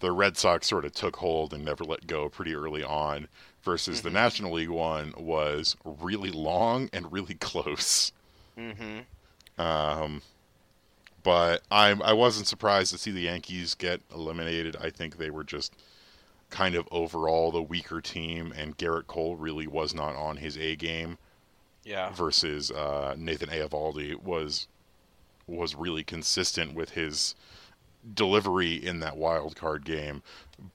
the 0.01 0.11
Red 0.11 0.35
Sox 0.35 0.67
sort 0.67 0.83
of 0.83 0.91
took 0.91 1.15
hold 1.15 1.53
and 1.53 1.63
never 1.63 1.85
let 1.85 2.05
go 2.05 2.27
pretty 2.27 2.53
early 2.53 2.83
on, 2.83 3.29
versus 3.65 3.97
mm-hmm. 3.97 4.07
the 4.07 4.13
National 4.13 4.53
League 4.53 4.69
one 4.69 5.13
was 5.17 5.75
really 5.83 6.31
long 6.31 6.89
and 6.93 7.11
really 7.11 7.33
close. 7.39 8.11
Mm-hmm. 8.57 9.61
Um, 9.61 10.21
but 11.23 11.63
I 11.71 11.89
I 11.91 12.13
wasn't 12.13 12.47
surprised 12.47 12.91
to 12.91 12.97
see 12.97 13.11
the 13.11 13.21
Yankees 13.21 13.73
get 13.73 14.01
eliminated. 14.13 14.77
I 14.79 14.91
think 14.91 15.17
they 15.17 15.31
were 15.31 15.43
just 15.43 15.73
kind 16.49 16.75
of 16.75 16.87
overall 16.91 17.51
the 17.51 17.61
weaker 17.61 17.99
team, 17.99 18.53
and 18.55 18.77
Gerrit 18.77 19.07
Cole 19.07 19.35
really 19.35 19.67
was 19.67 19.93
not 19.93 20.15
on 20.15 20.37
his 20.37 20.57
A 20.57 20.75
game. 20.75 21.17
Yeah. 21.83 22.11
Versus 22.13 22.71
uh, 22.71 23.15
Nathan 23.17 23.49
Eovaldi 23.49 24.15
was 24.15 24.67
was 25.47 25.75
really 25.75 26.03
consistent 26.03 26.73
with 26.73 26.91
his 26.91 27.35
delivery 28.13 28.73
in 28.73 28.99
that 28.99 29.17
wild 29.17 29.55
card 29.55 29.85
game. 29.85 30.21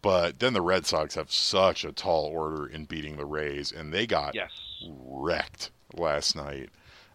But 0.03 0.39
then 0.39 0.53
the 0.53 0.63
Red 0.63 0.87
Sox 0.87 1.15
have 1.15 1.33
such 1.33 1.85
a 1.85 1.93
tall 1.93 2.25
order 2.25 2.67
in 2.67 2.85
beating 2.85 3.17
the 3.17 3.25
Rays, 3.25 3.73
and 3.73 3.93
they 3.93 4.07
got 4.07 4.35
yes. 4.35 4.51
wrecked 4.87 5.71
last 5.95 6.37
night. 6.37 6.71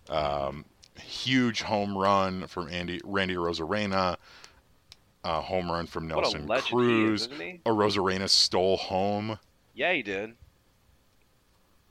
Um, 0.10 0.66
huge 1.00 1.62
home 1.62 1.98
run 1.98 2.48
from 2.48 2.70
Andy 2.70 3.02
Randy 3.04 3.36
Arozarena. 3.36 4.18
A 5.24 5.42
home 5.42 5.72
run 5.72 5.88
from 5.88 6.08
Nelson 6.08 6.48
Cruz. 6.48 7.24
Is, 7.24 7.60
Arozarena 7.66 8.30
stole 8.30 8.78
home. 8.78 9.40
Yeah, 9.74 9.94
he 9.94 10.04
did. 10.04 10.34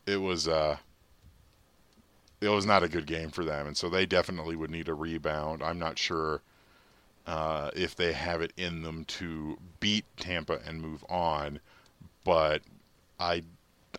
It 0.06 0.18
was 0.18 0.46
uh, 0.46 0.76
it 2.40 2.48
was 2.48 2.66
not 2.66 2.82
a 2.82 2.88
good 2.88 3.06
game 3.06 3.30
for 3.30 3.44
them, 3.44 3.66
and 3.66 3.76
so 3.76 3.88
they 3.88 4.06
definitely 4.06 4.54
would 4.54 4.70
need 4.70 4.88
a 4.88 4.94
rebound. 4.94 5.62
I'm 5.62 5.78
not 5.78 5.98
sure 5.98 6.42
uh, 7.26 7.70
if 7.74 7.94
they 7.96 8.12
have 8.12 8.42
it 8.42 8.52
in 8.56 8.82
them 8.82 9.04
to 9.06 9.58
beat 9.80 10.04
Tampa 10.16 10.60
and 10.66 10.80
move 10.80 11.04
on, 11.08 11.60
but 12.24 12.62
I 13.18 13.42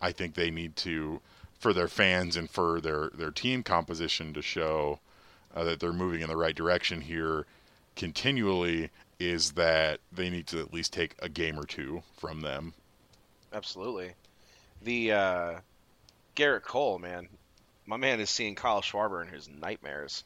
I 0.00 0.12
think 0.12 0.34
they 0.34 0.50
need 0.50 0.76
to 0.76 1.20
for 1.58 1.72
their 1.72 1.88
fans 1.88 2.36
and 2.36 2.48
for 2.50 2.80
their 2.80 3.10
their 3.14 3.30
team 3.30 3.62
composition 3.62 4.32
to 4.34 4.42
show 4.42 5.00
uh, 5.54 5.64
that 5.64 5.80
they're 5.80 5.92
moving 5.92 6.20
in 6.20 6.28
the 6.28 6.36
right 6.36 6.54
direction 6.54 7.00
here 7.00 7.46
continually 7.96 8.90
is 9.18 9.52
that 9.52 10.00
they 10.12 10.28
need 10.28 10.46
to 10.46 10.60
at 10.60 10.72
least 10.72 10.92
take 10.92 11.14
a 11.20 11.28
game 11.28 11.58
or 11.58 11.64
two 11.64 12.02
from 12.18 12.42
them. 12.42 12.74
Absolutely. 13.52 14.12
The 14.82 15.12
uh, 15.12 15.54
Gerrit 16.36 16.62
Cole, 16.62 16.98
man, 16.98 17.28
my 17.86 17.96
man 17.96 18.20
is 18.20 18.28
seeing 18.28 18.54
Kyle 18.54 18.82
Schwarber 18.82 19.22
in 19.22 19.28
his 19.28 19.48
nightmares. 19.48 20.22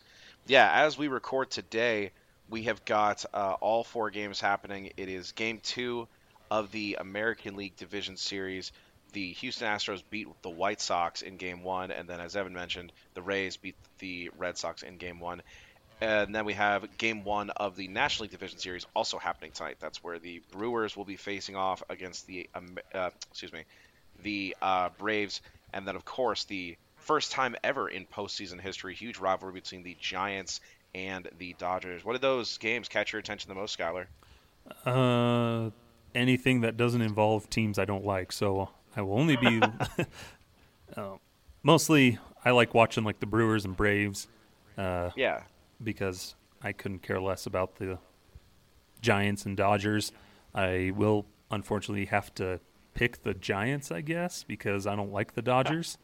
Yeah, 0.47 0.69
as 0.73 0.99
we 0.99 1.07
record 1.07 1.51
today, 1.51 2.11
we 2.51 2.65
have 2.65 2.85
got 2.85 3.25
uh, 3.33 3.55
all 3.61 3.85
four 3.85 4.11
games 4.11 4.41
happening. 4.41 4.91
It 4.97 5.09
is 5.09 5.33
game 5.33 5.61
two 5.63 6.09
of 6.51 6.73
the 6.73 6.99
American 7.01 7.57
League 7.57 7.77
Division 7.77 8.17
Series. 8.17 8.73
The 9.13 9.33
Houston 9.35 9.69
Astros 9.69 10.03
beat 10.11 10.29
the 10.43 10.51
White 10.51 10.81
Sox 10.81 11.23
in 11.23 11.37
game 11.37 11.63
one, 11.63 11.91
and 11.91 12.09
then, 12.09 12.21
as 12.21 12.37
Evan 12.37 12.53
mentioned, 12.53 12.93
the 13.15 13.23
Rays 13.23 13.57
beat 13.57 13.77
the 13.99 14.31
Red 14.37 14.59
Sox 14.59 14.83
in 14.83 14.97
game 14.99 15.21
one. 15.21 15.43
And 16.01 16.35
then 16.35 16.45
we 16.45 16.55
have 16.55 16.97
game 16.97 17.25
one 17.25 17.51
of 17.51 17.77
the 17.77 17.87
National 17.87 18.25
League 18.25 18.31
Division 18.31 18.59
Series 18.59 18.87
also 18.95 19.19
happening 19.19 19.53
tonight. 19.53 19.77
That's 19.81 20.03
where 20.03 20.19
the 20.19 20.43
Brewers 20.51 20.97
will 20.97 21.05
be 21.05 21.17
facing 21.17 21.57
off 21.57 21.83
against 21.91 22.27
the, 22.27 22.49
um, 22.55 22.79
uh, 22.95 23.11
excuse 23.31 23.53
me, 23.53 23.65
the 24.23 24.57
uh, 24.63 24.89
Braves. 24.99 25.43
And 25.73 25.87
then, 25.87 25.97
of 25.97 26.05
course, 26.05 26.45
the 26.45 26.77
first 26.97 27.33
time 27.33 27.55
ever 27.63 27.89
in 27.89 28.07
postseason 28.07 28.61
history, 28.61 28.95
huge 28.95 29.19
rivalry 29.19 29.53
between 29.53 29.83
the 29.83 29.97
Giants 30.01 30.61
and 30.95 31.29
the 31.39 31.55
Dodgers. 31.59 32.05
What 32.05 32.13
did 32.13 32.23
those 32.23 32.59
games 32.59 32.89
catch 32.89 33.13
your 33.13 33.21
attention 33.21 33.49
the 33.49 33.55
most, 33.55 33.79
Skyler? 33.79 34.07
Uh, 34.85 35.71
anything 36.15 36.61
that 36.63 36.77
doesn't 36.77 37.03
involve 37.03 37.49
teams 37.51 37.79
I 37.79 37.85
don't 37.85 38.05
like. 38.05 38.33
So 38.33 38.71
I 38.97 39.03
will 39.03 39.19
only 39.19 39.37
be. 39.37 39.61
uh, 40.97 41.17
mostly, 41.63 42.19
I 42.45 42.51
like 42.51 42.75
watching 42.75 43.05
like 43.05 43.21
the 43.21 43.27
Brewers 43.27 43.65
and 43.65 43.77
Braves. 43.77 44.29
Uh, 44.77 45.11
yeah. 45.17 45.43
Because 45.83 46.35
I 46.63 46.73
couldn't 46.73 47.03
care 47.03 47.21
less 47.21 47.47
about 47.47 47.77
the 47.77 47.99
Giants 49.01 49.47
and 49.47 49.57
Dodgers. 49.57 50.13
I 50.55 50.93
will 50.95 51.27
unfortunately 51.51 52.07
have 52.07 52.35
to 52.35 52.61
pick 52.95 53.23
the 53.23 53.35
Giants, 53.35 53.91
I 53.91 54.01
guess, 54.01 54.43
because 54.43 54.87
I 54.87 54.97
don't 54.97 55.13
like 55.13 55.35
the 55.35 55.43
Dodgers. 55.43 55.97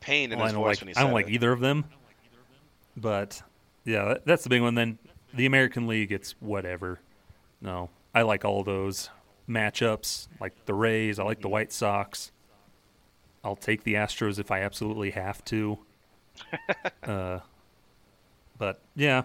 Pain 0.00 0.32
in 0.32 0.38
well, 0.38 0.46
his 0.46 0.54
voice 0.54 0.64
like, 0.64 0.80
when 0.80 0.88
he 0.88 0.96
I 0.96 1.02
don't 1.02 1.10
it. 1.10 1.14
like 1.14 1.28
either 1.28 1.52
of 1.52 1.60
them. 1.60 1.84
But 2.96 3.42
yeah, 3.88 4.14
that's 4.26 4.42
the 4.44 4.50
big 4.50 4.60
one. 4.60 4.74
Then 4.74 4.98
the 5.32 5.46
American 5.46 5.86
League, 5.86 6.12
it's 6.12 6.32
whatever. 6.40 7.00
No, 7.62 7.88
I 8.14 8.20
like 8.22 8.44
all 8.44 8.62
those 8.62 9.08
matchups, 9.48 10.28
like 10.40 10.66
the 10.66 10.74
Rays. 10.74 11.18
I 11.18 11.24
like 11.24 11.40
the 11.40 11.48
White 11.48 11.72
Sox. 11.72 12.30
I'll 13.42 13.56
take 13.56 13.84
the 13.84 13.94
Astros 13.94 14.38
if 14.38 14.50
I 14.50 14.60
absolutely 14.60 15.12
have 15.12 15.42
to. 15.46 15.78
uh, 17.02 17.38
but 18.58 18.82
yeah, 18.94 19.22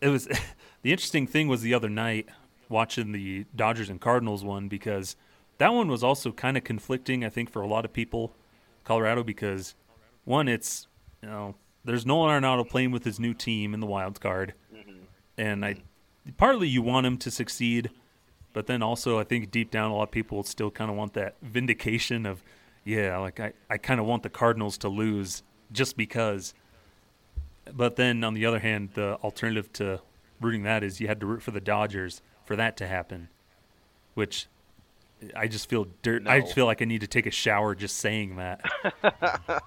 it 0.00 0.08
was 0.08 0.26
the 0.82 0.90
interesting 0.90 1.28
thing 1.28 1.46
was 1.46 1.62
the 1.62 1.72
other 1.72 1.88
night 1.88 2.28
watching 2.68 3.12
the 3.12 3.46
Dodgers 3.54 3.88
and 3.88 4.00
Cardinals 4.00 4.42
one 4.42 4.66
because 4.66 5.14
that 5.58 5.72
one 5.72 5.86
was 5.86 6.02
also 6.02 6.32
kind 6.32 6.56
of 6.56 6.64
conflicting. 6.64 7.24
I 7.24 7.28
think 7.28 7.48
for 7.48 7.62
a 7.62 7.68
lot 7.68 7.84
of 7.84 7.92
people, 7.92 8.34
Colorado 8.82 9.22
because 9.22 9.76
one, 10.24 10.48
it's 10.48 10.88
you 11.22 11.28
know 11.28 11.54
there's 11.84 12.06
Nolan 12.06 12.42
Arenado 12.42 12.68
playing 12.68 12.90
with 12.90 13.04
his 13.04 13.18
new 13.18 13.34
team 13.34 13.74
in 13.74 13.80
the 13.80 13.86
wild 13.86 14.20
card, 14.20 14.54
mm-hmm. 14.74 15.04
and 15.36 15.64
I 15.64 15.76
partly 16.36 16.68
you 16.68 16.82
want 16.82 17.06
him 17.06 17.18
to 17.18 17.30
succeed, 17.30 17.90
but 18.52 18.66
then 18.66 18.82
also 18.82 19.18
I 19.18 19.24
think 19.24 19.50
deep 19.50 19.70
down 19.70 19.90
a 19.90 19.96
lot 19.96 20.04
of 20.04 20.10
people 20.10 20.42
still 20.42 20.70
kind 20.70 20.90
of 20.90 20.96
want 20.96 21.14
that 21.14 21.36
vindication 21.42 22.26
of, 22.26 22.42
yeah, 22.84 23.16
like 23.18 23.40
I 23.40 23.52
I 23.68 23.78
kind 23.78 24.00
of 24.00 24.06
want 24.06 24.22
the 24.22 24.30
Cardinals 24.30 24.78
to 24.78 24.88
lose 24.88 25.42
just 25.72 25.96
because. 25.96 26.54
But 27.72 27.96
then 27.96 28.24
on 28.24 28.34
the 28.34 28.44
other 28.44 28.58
hand, 28.58 28.90
the 28.94 29.14
alternative 29.22 29.72
to 29.74 30.00
rooting 30.40 30.64
that 30.64 30.82
is 30.82 31.00
you 31.00 31.06
had 31.06 31.20
to 31.20 31.26
root 31.26 31.42
for 31.42 31.52
the 31.52 31.60
Dodgers 31.60 32.20
for 32.44 32.56
that 32.56 32.76
to 32.78 32.86
happen, 32.88 33.28
which 34.14 34.48
I 35.36 35.48
just 35.48 35.68
feel 35.68 35.86
dirt. 36.02 36.24
No. 36.24 36.30
I 36.30 36.42
feel 36.42 36.66
like 36.66 36.82
I 36.82 36.84
need 36.84 37.00
to 37.02 37.06
take 37.06 37.26
a 37.26 37.30
shower 37.30 37.74
just 37.74 37.98
saying 37.98 38.36
that. 38.36 38.62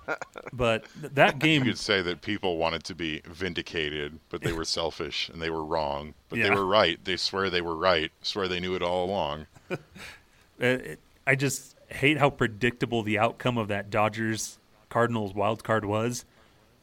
but 0.54 0.86
that 0.96 1.40
game, 1.40 1.64
you 1.64 1.72
could 1.72 1.80
say 1.80 2.02
that 2.02 2.22
people 2.22 2.58
wanted 2.58 2.84
to 2.86 2.96
be 2.96 3.22
vindicated, 3.26 4.20
but 4.30 4.42
they 4.42 4.52
were 4.52 4.66
selfish 4.66 5.30
and 5.30 5.42
they 5.42 5.50
were 5.50 5.64
wrong. 5.64 6.14
But 6.30 6.40
yeah. 6.40 6.50
they 6.50 6.56
were 6.56 6.66
right. 6.66 7.04
They 7.04 7.18
swear 7.18 7.50
they 7.50 7.62
were 7.62 7.76
right. 7.76 8.12
Swear 8.22 8.48
they 8.48 8.60
knew 8.60 8.76
it 8.76 8.82
all 8.82 9.06
along. 9.06 9.48
Uh, 10.58 10.68
it, 10.68 11.00
I 11.28 11.36
just 11.36 11.76
hate 11.90 12.18
how 12.18 12.30
predictable 12.30 13.04
the 13.04 13.20
outcome 13.20 13.58
of 13.58 13.68
that 13.68 13.90
Dodgers 13.90 14.58
Cardinals 14.88 15.34
wild 15.34 15.66
card 15.66 15.84
was. 15.84 16.24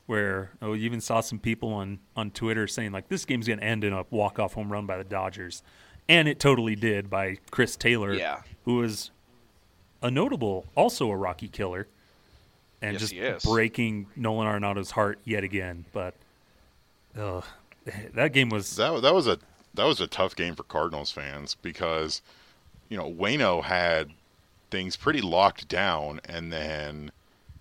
Where 0.04 0.50
oh, 0.60 0.74
you 0.74 0.84
even 0.84 1.00
saw 1.00 1.22
some 1.22 1.38
people 1.38 1.72
on 1.72 2.00
on 2.14 2.32
Twitter 2.32 2.66
saying 2.66 2.92
like 2.92 3.08
this 3.08 3.24
game's 3.24 3.46
going 3.46 3.60
to 3.60 3.64
end 3.64 3.82
in 3.82 3.94
a 3.94 4.04
walk 4.10 4.38
off 4.38 4.52
home 4.52 4.70
run 4.70 4.84
by 4.84 4.98
the 4.98 5.04
Dodgers, 5.04 5.62
and 6.06 6.28
it 6.28 6.38
totally 6.38 6.76
did 6.76 7.08
by 7.08 7.38
Chris 7.50 7.76
Taylor, 7.76 8.12
Yeah. 8.12 8.42
Who 8.64 8.76
was 8.76 9.10
a 10.02 10.10
notable, 10.10 10.66
also 10.74 11.10
a 11.10 11.16
Rocky 11.16 11.48
killer, 11.48 11.86
and 12.80 13.00
Yes, 13.00 13.10
just 13.10 13.44
breaking 13.44 14.06
Nolan 14.16 14.46
Arenado's 14.46 14.90
heart 14.92 15.18
yet 15.24 15.44
again. 15.44 15.84
But 15.92 16.14
uh, 17.18 17.42
that 18.14 18.32
game 18.32 18.48
was 18.48 18.76
That 18.76 19.02
that 19.02 19.14
was 19.14 19.26
a 19.26 19.38
that 19.74 19.84
was 19.84 20.00
a 20.00 20.06
tough 20.06 20.36
game 20.36 20.54
for 20.54 20.64
Cardinals 20.64 21.10
fans 21.10 21.56
because 21.60 22.22
you 22.88 22.96
know 22.96 23.10
Waino 23.10 23.62
had 23.62 24.10
things 24.70 24.96
pretty 24.96 25.20
locked 25.20 25.68
down, 25.68 26.20
and 26.24 26.52
then 26.52 27.12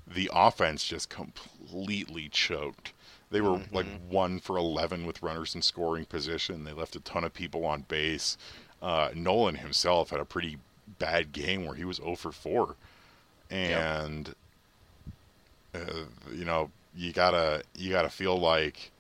the 0.08 0.30
offense 0.34 0.84
just 0.84 1.10
completely 1.10 2.30
choked. 2.30 2.94
They 3.30 3.42
were 3.42 3.62
like 3.72 3.86
one 4.10 4.40
for 4.40 4.58
eleven 4.58 5.06
with 5.06 5.24
runners 5.24 5.56
in 5.56 5.62
scoring 5.62 6.06
position. 6.06 6.66
They 6.66 6.74
left 6.74 6.96
a 6.96 7.00
ton 7.00 7.24
of 7.24 7.34
people 7.34 7.66
on 7.66 7.86
base. 7.88 8.38
Uh, 8.82 9.12
Nolan 9.14 9.56
himself 9.56 10.10
had 10.10 10.20
a 10.20 10.26
pretty 10.26 10.58
bad 11.00 11.32
game 11.32 11.66
where 11.66 11.76
he 11.76 11.86
was 11.86 11.98
0 11.98 12.16
for 12.16 12.32
4, 12.32 12.76
and 13.50 14.34
uh, 15.74 15.80
you 16.32 16.46
know 16.46 16.70
you 16.96 17.14
gotta 17.14 17.64
you 17.76 17.90
gotta 17.92 18.10
feel 18.10 18.38
like 18.40 18.92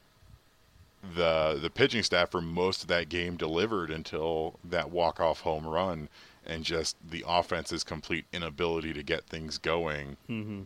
the 1.15 1.57
the 1.61 1.69
pitching 1.69 2.03
staff 2.03 2.29
for 2.31 2.41
most 2.41 2.83
of 2.83 2.87
that 2.87 3.09
game 3.09 3.35
delivered 3.35 3.89
until 3.89 4.59
that 4.63 4.91
walk 4.91 5.19
off 5.19 5.41
home 5.41 5.65
run 5.65 6.07
and 6.45 6.63
just 6.63 6.95
the 7.09 7.23
offense's 7.27 7.83
complete 7.83 8.25
inability 8.31 8.93
to 8.93 9.01
get 9.03 9.23
things 9.25 9.57
going 9.57 10.15
mhm. 10.29 10.65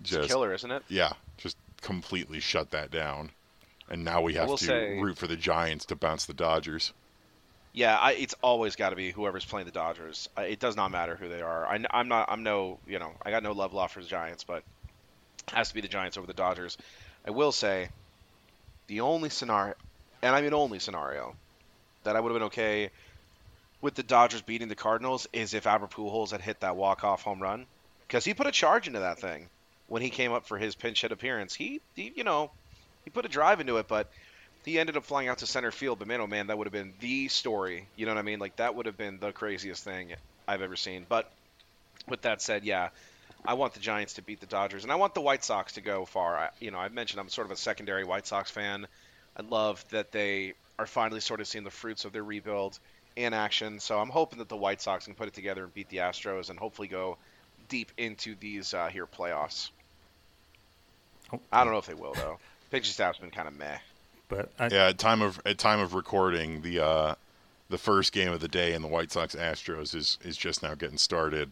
It's 0.00 0.10
just 0.10 0.28
killer, 0.28 0.52
isn't 0.54 0.70
it? 0.70 0.82
yeah 0.88 1.12
just 1.36 1.56
completely 1.82 2.40
shut 2.40 2.70
that 2.70 2.90
down 2.90 3.30
and 3.90 4.02
now 4.02 4.22
we 4.22 4.32
have 4.34 4.48
to 4.48 4.56
say- 4.56 4.98
root 4.98 5.18
for 5.18 5.26
the 5.26 5.36
Giants 5.36 5.84
to 5.86 5.94
bounce 5.96 6.24
the 6.24 6.32
Dodgers 6.34 6.92
Yeah, 7.74 7.96
I, 7.96 8.12
it's 8.12 8.36
always 8.40 8.76
got 8.76 8.90
to 8.90 8.96
be 8.96 9.10
whoever's 9.10 9.44
playing 9.44 9.66
the 9.66 9.72
Dodgers. 9.72 10.28
I, 10.36 10.44
it 10.44 10.60
does 10.60 10.76
not 10.76 10.92
matter 10.92 11.16
who 11.16 11.28
they 11.28 11.42
are. 11.42 11.66
I, 11.66 11.84
am 11.92 12.08
not. 12.08 12.30
I'm 12.30 12.44
no. 12.44 12.78
You 12.86 13.00
know, 13.00 13.12
I 13.20 13.30
got 13.30 13.42
no 13.42 13.50
love 13.50 13.74
lost 13.74 13.94
for 13.94 14.00
the 14.00 14.06
Giants, 14.06 14.44
but 14.44 14.62
it 15.48 15.54
has 15.54 15.68
to 15.68 15.74
be 15.74 15.80
the 15.80 15.88
Giants 15.88 16.16
over 16.16 16.26
the 16.26 16.34
Dodgers. 16.34 16.78
I 17.26 17.32
will 17.32 17.50
say, 17.50 17.88
the 18.86 19.00
only 19.00 19.28
scenario, 19.28 19.74
and 20.22 20.36
I 20.36 20.40
mean 20.40 20.54
only 20.54 20.78
scenario, 20.78 21.34
that 22.04 22.14
I 22.14 22.20
would 22.20 22.30
have 22.30 22.36
been 22.36 22.46
okay 22.46 22.90
with 23.80 23.94
the 23.94 24.04
Dodgers 24.04 24.40
beating 24.40 24.68
the 24.68 24.76
Cardinals 24.76 25.26
is 25.32 25.52
if 25.52 25.66
Albert 25.66 25.90
Pujols 25.90 26.30
had 26.30 26.40
hit 26.40 26.60
that 26.60 26.76
walk 26.76 27.02
off 27.02 27.22
home 27.22 27.42
run, 27.42 27.66
because 28.06 28.24
he 28.24 28.34
put 28.34 28.46
a 28.46 28.52
charge 28.52 28.86
into 28.86 29.00
that 29.00 29.18
thing 29.18 29.48
when 29.88 30.00
he 30.00 30.10
came 30.10 30.32
up 30.32 30.46
for 30.46 30.58
his 30.58 30.76
pinch 30.76 31.00
hit 31.00 31.10
appearance. 31.10 31.54
He, 31.54 31.80
he, 31.96 32.12
you 32.14 32.22
know, 32.22 32.52
he 33.02 33.10
put 33.10 33.24
a 33.24 33.28
drive 33.28 33.60
into 33.60 33.78
it, 33.78 33.88
but 33.88 34.10
he 34.64 34.78
ended 34.78 34.96
up 34.96 35.04
flying 35.04 35.28
out 35.28 35.38
to 35.38 35.46
center 35.46 35.70
field. 35.70 35.98
But 35.98 36.08
man, 36.08 36.20
oh 36.20 36.26
man, 36.26 36.48
that 36.48 36.58
would 36.58 36.66
have 36.66 36.72
been 36.72 36.92
the 37.00 37.28
story. 37.28 37.86
You 37.96 38.06
know 38.06 38.12
what 38.12 38.18
I 38.18 38.22
mean? 38.22 38.38
Like 38.38 38.56
that 38.56 38.74
would 38.74 38.86
have 38.86 38.96
been 38.96 39.18
the 39.18 39.32
craziest 39.32 39.84
thing 39.84 40.14
I've 40.48 40.62
ever 40.62 40.76
seen. 40.76 41.06
But 41.08 41.30
with 42.08 42.22
that 42.22 42.42
said, 42.42 42.64
yeah, 42.64 42.90
I 43.44 43.54
want 43.54 43.74
the 43.74 43.80
Giants 43.80 44.14
to 44.14 44.22
beat 44.22 44.40
the 44.40 44.46
Dodgers, 44.46 44.84
and 44.84 44.92
I 44.92 44.96
want 44.96 45.14
the 45.14 45.20
White 45.20 45.44
Sox 45.44 45.74
to 45.74 45.80
go 45.80 46.04
far. 46.04 46.36
I, 46.36 46.50
you 46.60 46.70
know, 46.70 46.78
I've 46.78 46.94
mentioned 46.94 47.20
I'm 47.20 47.28
sort 47.28 47.46
of 47.46 47.50
a 47.50 47.56
secondary 47.56 48.04
White 48.04 48.26
Sox 48.26 48.50
fan. 48.50 48.86
I 49.36 49.42
love 49.42 49.84
that 49.90 50.12
they 50.12 50.54
are 50.78 50.86
finally 50.86 51.20
sort 51.20 51.40
of 51.40 51.46
seeing 51.46 51.64
the 51.64 51.70
fruits 51.70 52.04
of 52.04 52.12
their 52.12 52.24
rebuild 52.24 52.78
in 53.16 53.34
action. 53.34 53.80
So 53.80 53.98
I'm 53.98 54.08
hoping 54.08 54.38
that 54.38 54.48
the 54.48 54.56
White 54.56 54.80
Sox 54.80 55.04
can 55.04 55.14
put 55.14 55.28
it 55.28 55.34
together 55.34 55.64
and 55.64 55.74
beat 55.74 55.88
the 55.88 55.98
Astros, 55.98 56.50
and 56.50 56.58
hopefully 56.58 56.88
go 56.88 57.18
deep 57.68 57.92
into 57.96 58.34
these 58.40 58.72
uh, 58.72 58.88
here 58.88 59.06
playoffs. 59.06 59.70
Oh, 61.32 61.40
I 61.52 61.64
don't 61.64 61.72
know 61.72 61.78
if 61.78 61.86
they 61.86 61.94
will 61.94 62.14
though. 62.14 62.38
Pitching 62.70 62.92
staff's 62.92 63.18
been 63.18 63.30
kind 63.30 63.48
of 63.48 63.56
meh. 63.56 63.78
But 64.34 64.50
I, 64.58 64.68
yeah 64.74 64.86
at 64.88 64.98
time 64.98 65.22
of 65.22 65.40
at 65.46 65.58
time 65.58 65.80
of 65.80 65.94
recording 65.94 66.62
the 66.62 66.84
uh 66.84 67.14
the 67.70 67.78
first 67.78 68.12
game 68.12 68.32
of 68.32 68.40
the 68.40 68.48
day 68.48 68.72
in 68.74 68.82
the 68.82 68.88
White 68.88 69.12
Sox 69.12 69.34
Astros 69.34 69.94
is 69.94 70.18
is 70.24 70.36
just 70.36 70.62
now 70.62 70.74
getting 70.74 70.98
started 70.98 71.50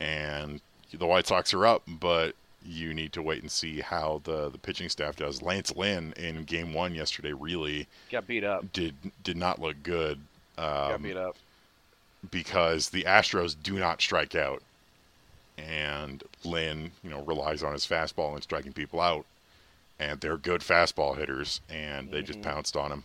and 0.00 0.60
the 0.92 1.06
White 1.06 1.26
Sox 1.26 1.52
are 1.54 1.66
up 1.66 1.82
but 1.86 2.34
you 2.66 2.92
need 2.92 3.12
to 3.12 3.22
wait 3.22 3.40
and 3.42 3.50
see 3.50 3.80
how 3.80 4.20
the 4.24 4.48
the 4.50 4.58
pitching 4.58 4.88
staff 4.88 5.16
does 5.16 5.42
Lance 5.42 5.74
Lynn 5.76 6.12
in 6.16 6.44
game 6.44 6.72
1 6.74 6.94
yesterday 6.94 7.32
really 7.32 7.86
Got 8.10 8.26
beat 8.26 8.44
up. 8.44 8.72
did 8.72 8.94
did 9.22 9.36
not 9.36 9.60
look 9.60 9.76
good 9.82 10.20
Got 10.56 10.94
um, 10.94 11.02
beat 11.02 11.16
up. 11.16 11.36
because 12.30 12.88
the 12.90 13.04
Astros 13.04 13.54
do 13.62 13.78
not 13.78 14.00
strike 14.02 14.34
out, 14.34 14.60
and 15.56 16.22
Lynn, 16.44 16.90
you 17.04 17.10
know, 17.10 17.22
relies 17.22 17.62
on 17.62 17.72
his 17.72 17.86
fastball 17.86 18.34
and 18.34 18.42
striking 18.42 18.72
people 18.72 19.00
out, 19.00 19.24
and 19.98 20.20
they're 20.20 20.36
good 20.36 20.60
fastball 20.60 21.16
hitters, 21.16 21.60
and 21.68 22.10
they 22.10 22.22
just 22.22 22.40
Mm-hmm. 22.40 22.50
pounced 22.50 22.76
on 22.76 22.92
him. 22.92 23.04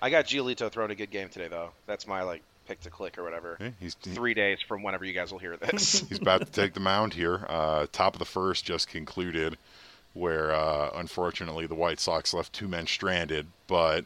I 0.00 0.10
got 0.10 0.26
Giolito 0.26 0.70
throwing 0.70 0.90
a 0.90 0.94
good 0.94 1.10
game 1.10 1.28
today 1.28 1.48
though. 1.48 1.70
That's 1.86 2.06
my 2.06 2.22
like 2.22 2.42
pick 2.68 2.80
to 2.80 2.90
click 2.90 3.16
or 3.18 3.22
whatever. 3.24 3.56
Yeah, 3.60 3.70
he's 3.80 3.96
he- 4.02 4.10
Three 4.14 4.34
days 4.34 4.60
from 4.60 4.82
whenever 4.82 5.04
you 5.04 5.12
guys 5.12 5.32
will 5.32 5.38
hear 5.38 5.56
this. 5.56 6.00
he's 6.08 6.18
about 6.20 6.40
to 6.44 6.52
take 6.52 6.74
the 6.74 6.80
mound 6.80 7.14
here. 7.14 7.46
Uh, 7.48 7.86
top 7.92 8.14
of 8.14 8.18
the 8.18 8.24
first 8.24 8.64
just 8.64 8.88
concluded, 8.88 9.56
where 10.14 10.54
uh, 10.54 10.90
unfortunately 10.94 11.66
the 11.66 11.74
White 11.74 12.00
Sox 12.00 12.34
left 12.34 12.52
two 12.52 12.68
men 12.68 12.86
stranded, 12.86 13.46
but 13.66 14.04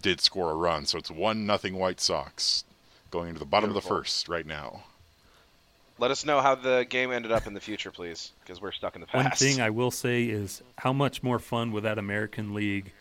did 0.00 0.20
score 0.20 0.50
a 0.50 0.54
run. 0.54 0.86
So 0.86 0.98
it's 0.98 1.10
one 1.10 1.46
nothing 1.46 1.76
White 1.78 2.00
Sox 2.00 2.64
going 3.10 3.28
into 3.28 3.38
the 3.40 3.44
bottom 3.46 3.70
of 3.70 3.74
the 3.74 3.80
first 3.82 4.28
right 4.28 4.46
now. 4.46 4.84
Let 5.98 6.10
us 6.10 6.24
know 6.24 6.40
how 6.40 6.54
the 6.54 6.84
game 6.88 7.12
ended 7.12 7.30
up 7.32 7.46
in 7.46 7.54
the 7.54 7.60
future, 7.60 7.90
please, 7.90 8.32
because 8.40 8.60
we're 8.60 8.72
stuck 8.72 8.94
in 8.94 9.00
the 9.00 9.06
past. 9.06 9.24
One 9.24 9.30
thing 9.32 9.60
I 9.60 9.70
will 9.70 9.90
say 9.90 10.24
is 10.24 10.62
how 10.78 10.92
much 10.92 11.22
more 11.22 11.38
fun 11.38 11.70
would 11.72 11.84
that 11.84 11.98
American 11.98 12.54
League 12.54 12.92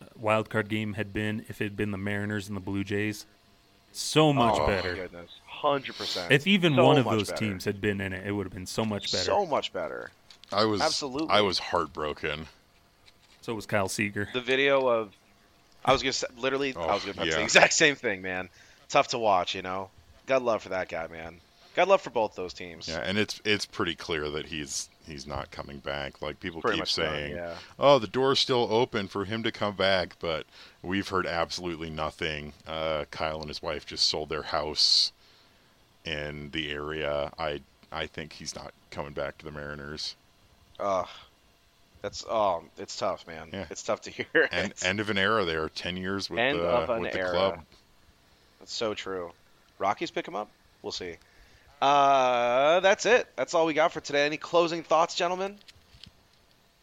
uh, 0.00 0.06
wild 0.16 0.48
card 0.50 0.68
game 0.68 0.92
had 0.94 1.12
been 1.12 1.44
if 1.48 1.60
it 1.60 1.64
had 1.64 1.76
been 1.76 1.90
the 1.90 1.98
Mariners 1.98 2.46
and 2.48 2.56
the 2.56 2.60
Blue 2.60 2.84
Jays. 2.84 3.26
So 3.92 4.32
much 4.32 4.54
oh, 4.60 4.66
better. 4.66 4.92
My 4.92 4.98
goodness, 5.00 5.30
hundred 5.46 5.96
percent. 5.96 6.30
If 6.30 6.46
even 6.46 6.76
So 6.76 6.84
one 6.86 6.98
of 6.98 7.06
those 7.06 7.30
better. 7.30 7.44
teams 7.44 7.64
had 7.64 7.80
been 7.80 8.00
in 8.00 8.12
it, 8.12 8.24
it 8.26 8.30
would 8.32 8.46
have 8.46 8.52
been 8.54 8.66
so 8.66 8.84
much 8.84 9.10
better. 9.10 9.24
so 9.24 9.44
much 9.46 9.72
better. 9.72 10.10
I 10.52 10.64
was 10.64 10.80
Absolutely. 10.80 11.30
I 11.30 11.40
was 11.40 11.58
heartbroken. 11.58 12.46
so 13.40 13.54
was 13.54 13.66
Kyle 13.66 13.88
Seager. 13.88 14.28
The 14.32 14.40
video 14.40 14.86
of, 14.86 15.12
I 15.84 15.92
was 15.92 16.02
gonna 16.02 16.12
say, 16.12 16.28
literally, 16.38 16.74
oh, 16.76 16.82
I 16.82 16.90
Oh, 16.90 16.94
was 16.94 17.04
gonna 17.04 17.30
say 17.30 17.36
the 17.38 17.42
exact 17.42 17.72
same 17.72 17.96
thing, 17.96 18.22
man. 18.22 18.48
Tough 18.88 19.08
to 19.08 19.18
watch, 19.18 19.54
you 19.56 19.62
know. 19.62 19.90
God 20.26 20.42
love 20.42 20.62
for 20.62 20.68
that 20.68 20.88
guy, 20.88 21.08
man. 21.08 21.40
God 21.80 21.88
love 21.88 22.02
for 22.02 22.10
both 22.10 22.34
those 22.34 22.52
teams. 22.52 22.88
Yeah, 22.88 22.98
and 22.98 23.16
it's 23.16 23.40
it's 23.42 23.64
pretty 23.64 23.94
clear 23.94 24.28
that 24.28 24.46
he's 24.46 24.90
he's 25.06 25.26
not 25.26 25.50
coming 25.50 25.78
back. 25.78 26.20
Like 26.20 26.38
people 26.38 26.60
Pretty 26.60 26.76
keep 26.76 26.88
saying, 26.88 27.36
yeah. 27.36 27.54
"Oh, 27.78 27.98
the 27.98 28.06
door's 28.06 28.38
still 28.38 28.68
open 28.70 29.08
for 29.08 29.24
him 29.24 29.42
to 29.44 29.50
come 29.50 29.76
back," 29.76 30.16
but 30.20 30.44
we've 30.82 31.08
heard 31.08 31.26
absolutely 31.26 31.88
nothing. 31.88 32.52
Uh, 32.66 33.06
Kyle 33.10 33.40
and 33.40 33.48
his 33.48 33.62
wife 33.62 33.86
just 33.86 34.04
sold 34.06 34.28
their 34.28 34.42
house 34.42 35.12
in 36.04 36.50
the 36.50 36.70
area. 36.70 37.32
I 37.38 37.62
I 37.90 38.06
think 38.06 38.34
he's 38.34 38.54
not 38.54 38.74
coming 38.90 39.14
back 39.14 39.38
to 39.38 39.46
the 39.46 39.50
Mariners. 39.50 40.16
Ugh. 40.78 41.08
That's 42.02 42.26
oh, 42.28 42.64
it's 42.76 42.94
tough, 42.94 43.26
man. 43.26 43.48
Yeah. 43.54 43.64
It's 43.70 43.82
tough 43.82 44.02
to 44.02 44.10
hear. 44.10 44.50
And 44.52 44.74
end 44.82 45.00
of 45.00 45.08
an 45.08 45.16
era 45.16 45.46
there, 45.46 45.66
ten 45.70 45.96
years 45.96 46.28
with 46.28 46.40
End 46.40 46.58
the 46.58 46.64
of 46.64 46.90
an 46.90 47.00
with 47.00 47.12
the 47.12 47.20
era. 47.20 47.30
club. 47.30 47.60
That's 48.58 48.72
so 48.74 48.92
true. 48.92 49.32
Rockies 49.78 50.10
pick 50.10 50.28
him 50.28 50.36
up. 50.36 50.50
We'll 50.82 50.92
see. 50.92 51.16
Uh, 51.80 52.80
that's 52.80 53.06
it. 53.06 53.26
That's 53.36 53.54
all 53.54 53.66
we 53.66 53.74
got 53.74 53.92
for 53.92 54.00
today. 54.00 54.26
Any 54.26 54.36
closing 54.36 54.82
thoughts, 54.82 55.14
gentlemen? 55.14 55.56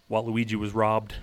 Waluigi 0.10 0.56
was 0.56 0.74
robbed. 0.74 1.14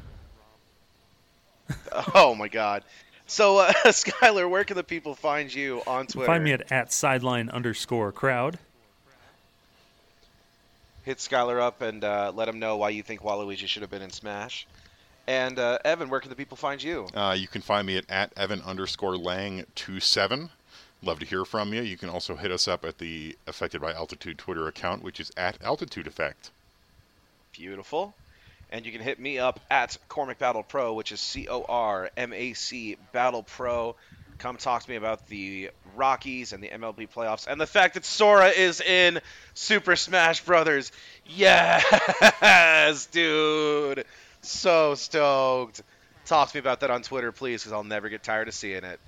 Oh 2.14 2.34
my 2.34 2.48
God. 2.48 2.84
So, 3.26 3.58
uh, 3.58 3.72
Skylar, 3.86 4.48
where 4.50 4.64
can 4.64 4.76
the 4.76 4.84
people 4.84 5.14
find 5.14 5.52
you 5.52 5.80
on 5.86 6.06
Twitter? 6.06 6.26
Find 6.26 6.44
me 6.44 6.52
at, 6.52 6.70
at 6.70 6.92
sideline 6.92 7.48
underscore 7.48 8.12
crowd. 8.12 8.58
Hit 11.04 11.18
Skyler 11.18 11.60
up 11.60 11.80
and 11.80 12.04
uh, 12.04 12.32
let 12.34 12.48
him 12.48 12.58
know 12.58 12.76
why 12.76 12.90
you 12.90 13.02
think 13.02 13.22
Waluigi 13.22 13.66
should 13.66 13.82
have 13.82 13.90
been 13.90 14.02
in 14.02 14.10
Smash. 14.10 14.66
And 15.26 15.58
uh, 15.58 15.78
Evan, 15.84 16.10
where 16.10 16.20
can 16.20 16.30
the 16.30 16.36
people 16.36 16.56
find 16.56 16.82
you? 16.82 17.06
Uh, 17.14 17.34
you 17.38 17.48
can 17.48 17.62
find 17.62 17.86
me 17.86 17.96
at, 17.96 18.04
at 18.10 18.32
Evan 18.36 18.60
underscore 18.62 19.16
Lang 19.16 19.64
27. 19.74 20.50
Love 21.04 21.18
to 21.18 21.26
hear 21.26 21.44
from 21.44 21.74
you. 21.74 21.82
You 21.82 21.98
can 21.98 22.08
also 22.08 22.34
hit 22.34 22.50
us 22.50 22.66
up 22.66 22.82
at 22.82 22.96
the 22.96 23.36
Affected 23.46 23.82
by 23.82 23.92
Altitude 23.92 24.38
Twitter 24.38 24.68
account, 24.68 25.02
which 25.02 25.20
is 25.20 25.30
at 25.36 25.62
Altitude 25.62 26.06
Effect. 26.06 26.50
Beautiful. 27.52 28.14
And 28.70 28.86
you 28.86 28.92
can 28.92 29.02
hit 29.02 29.20
me 29.20 29.38
up 29.38 29.60
at 29.70 29.98
Cormac 30.08 30.38
Battle 30.38 30.62
Pro, 30.62 30.94
which 30.94 31.12
is 31.12 31.20
C 31.20 31.46
O 31.46 31.62
R 31.68 32.10
M 32.16 32.32
A 32.32 32.54
C 32.54 32.96
Battle 33.12 33.42
Pro. 33.42 33.96
Come 34.38 34.56
talk 34.56 34.82
to 34.82 34.90
me 34.90 34.96
about 34.96 35.28
the 35.28 35.70
Rockies 35.94 36.54
and 36.54 36.62
the 36.62 36.68
MLB 36.68 37.08
playoffs 37.10 37.46
and 37.46 37.60
the 37.60 37.66
fact 37.66 37.94
that 37.94 38.06
Sora 38.06 38.48
is 38.48 38.80
in 38.80 39.20
Super 39.52 39.96
Smash 39.96 40.40
Brothers. 40.40 40.90
Yes, 41.26 43.06
dude. 43.12 44.06
So 44.40 44.94
stoked. 44.94 45.82
Talk 46.24 46.48
to 46.50 46.56
me 46.56 46.60
about 46.60 46.80
that 46.80 46.90
on 46.90 47.02
Twitter, 47.02 47.30
please, 47.30 47.62
because 47.62 47.72
I'll 47.72 47.84
never 47.84 48.08
get 48.08 48.22
tired 48.22 48.48
of 48.48 48.54
seeing 48.54 48.84
it. 48.84 48.98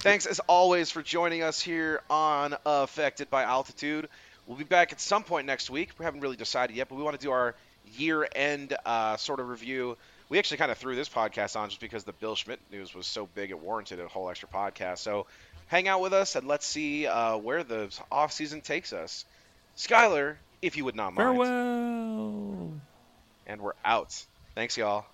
Thanks 0.00 0.26
as 0.26 0.38
always 0.46 0.92
for 0.92 1.02
joining 1.02 1.42
us 1.42 1.60
here 1.60 2.02
on 2.08 2.54
Affected 2.64 3.30
by 3.30 3.42
Altitude. 3.42 4.08
We'll 4.46 4.56
be 4.56 4.62
back 4.62 4.92
at 4.92 5.00
some 5.00 5.24
point 5.24 5.44
next 5.48 5.70
week. 5.70 5.90
We 5.98 6.04
haven't 6.04 6.20
really 6.20 6.36
decided 6.36 6.76
yet, 6.76 6.88
but 6.88 6.94
we 6.94 7.02
want 7.02 7.18
to 7.18 7.26
do 7.26 7.32
our 7.32 7.56
year-end 7.96 8.76
uh, 8.86 9.16
sort 9.16 9.40
of 9.40 9.48
review. 9.48 9.96
We 10.28 10.38
actually 10.38 10.58
kind 10.58 10.70
of 10.70 10.78
threw 10.78 10.94
this 10.94 11.08
podcast 11.08 11.56
on 11.56 11.70
just 11.70 11.80
because 11.80 12.04
the 12.04 12.12
Bill 12.12 12.36
Schmidt 12.36 12.60
news 12.70 12.94
was 12.94 13.08
so 13.08 13.28
big 13.34 13.50
it 13.50 13.58
warranted 13.58 13.98
a 13.98 14.06
whole 14.06 14.30
extra 14.30 14.48
podcast. 14.48 14.98
So 14.98 15.26
hang 15.66 15.88
out 15.88 16.00
with 16.00 16.12
us 16.12 16.36
and 16.36 16.46
let's 16.46 16.64
see 16.64 17.08
uh, 17.08 17.36
where 17.36 17.64
the 17.64 17.92
off 18.12 18.30
season 18.30 18.60
takes 18.60 18.92
us. 18.92 19.24
Skyler, 19.76 20.36
if 20.62 20.76
you 20.76 20.84
would 20.84 20.94
not 20.94 21.12
mind. 21.12 21.36
Farewell. 21.38 22.72
And 23.48 23.60
we're 23.60 23.72
out. 23.84 24.24
Thanks, 24.54 24.76
y'all. 24.76 25.06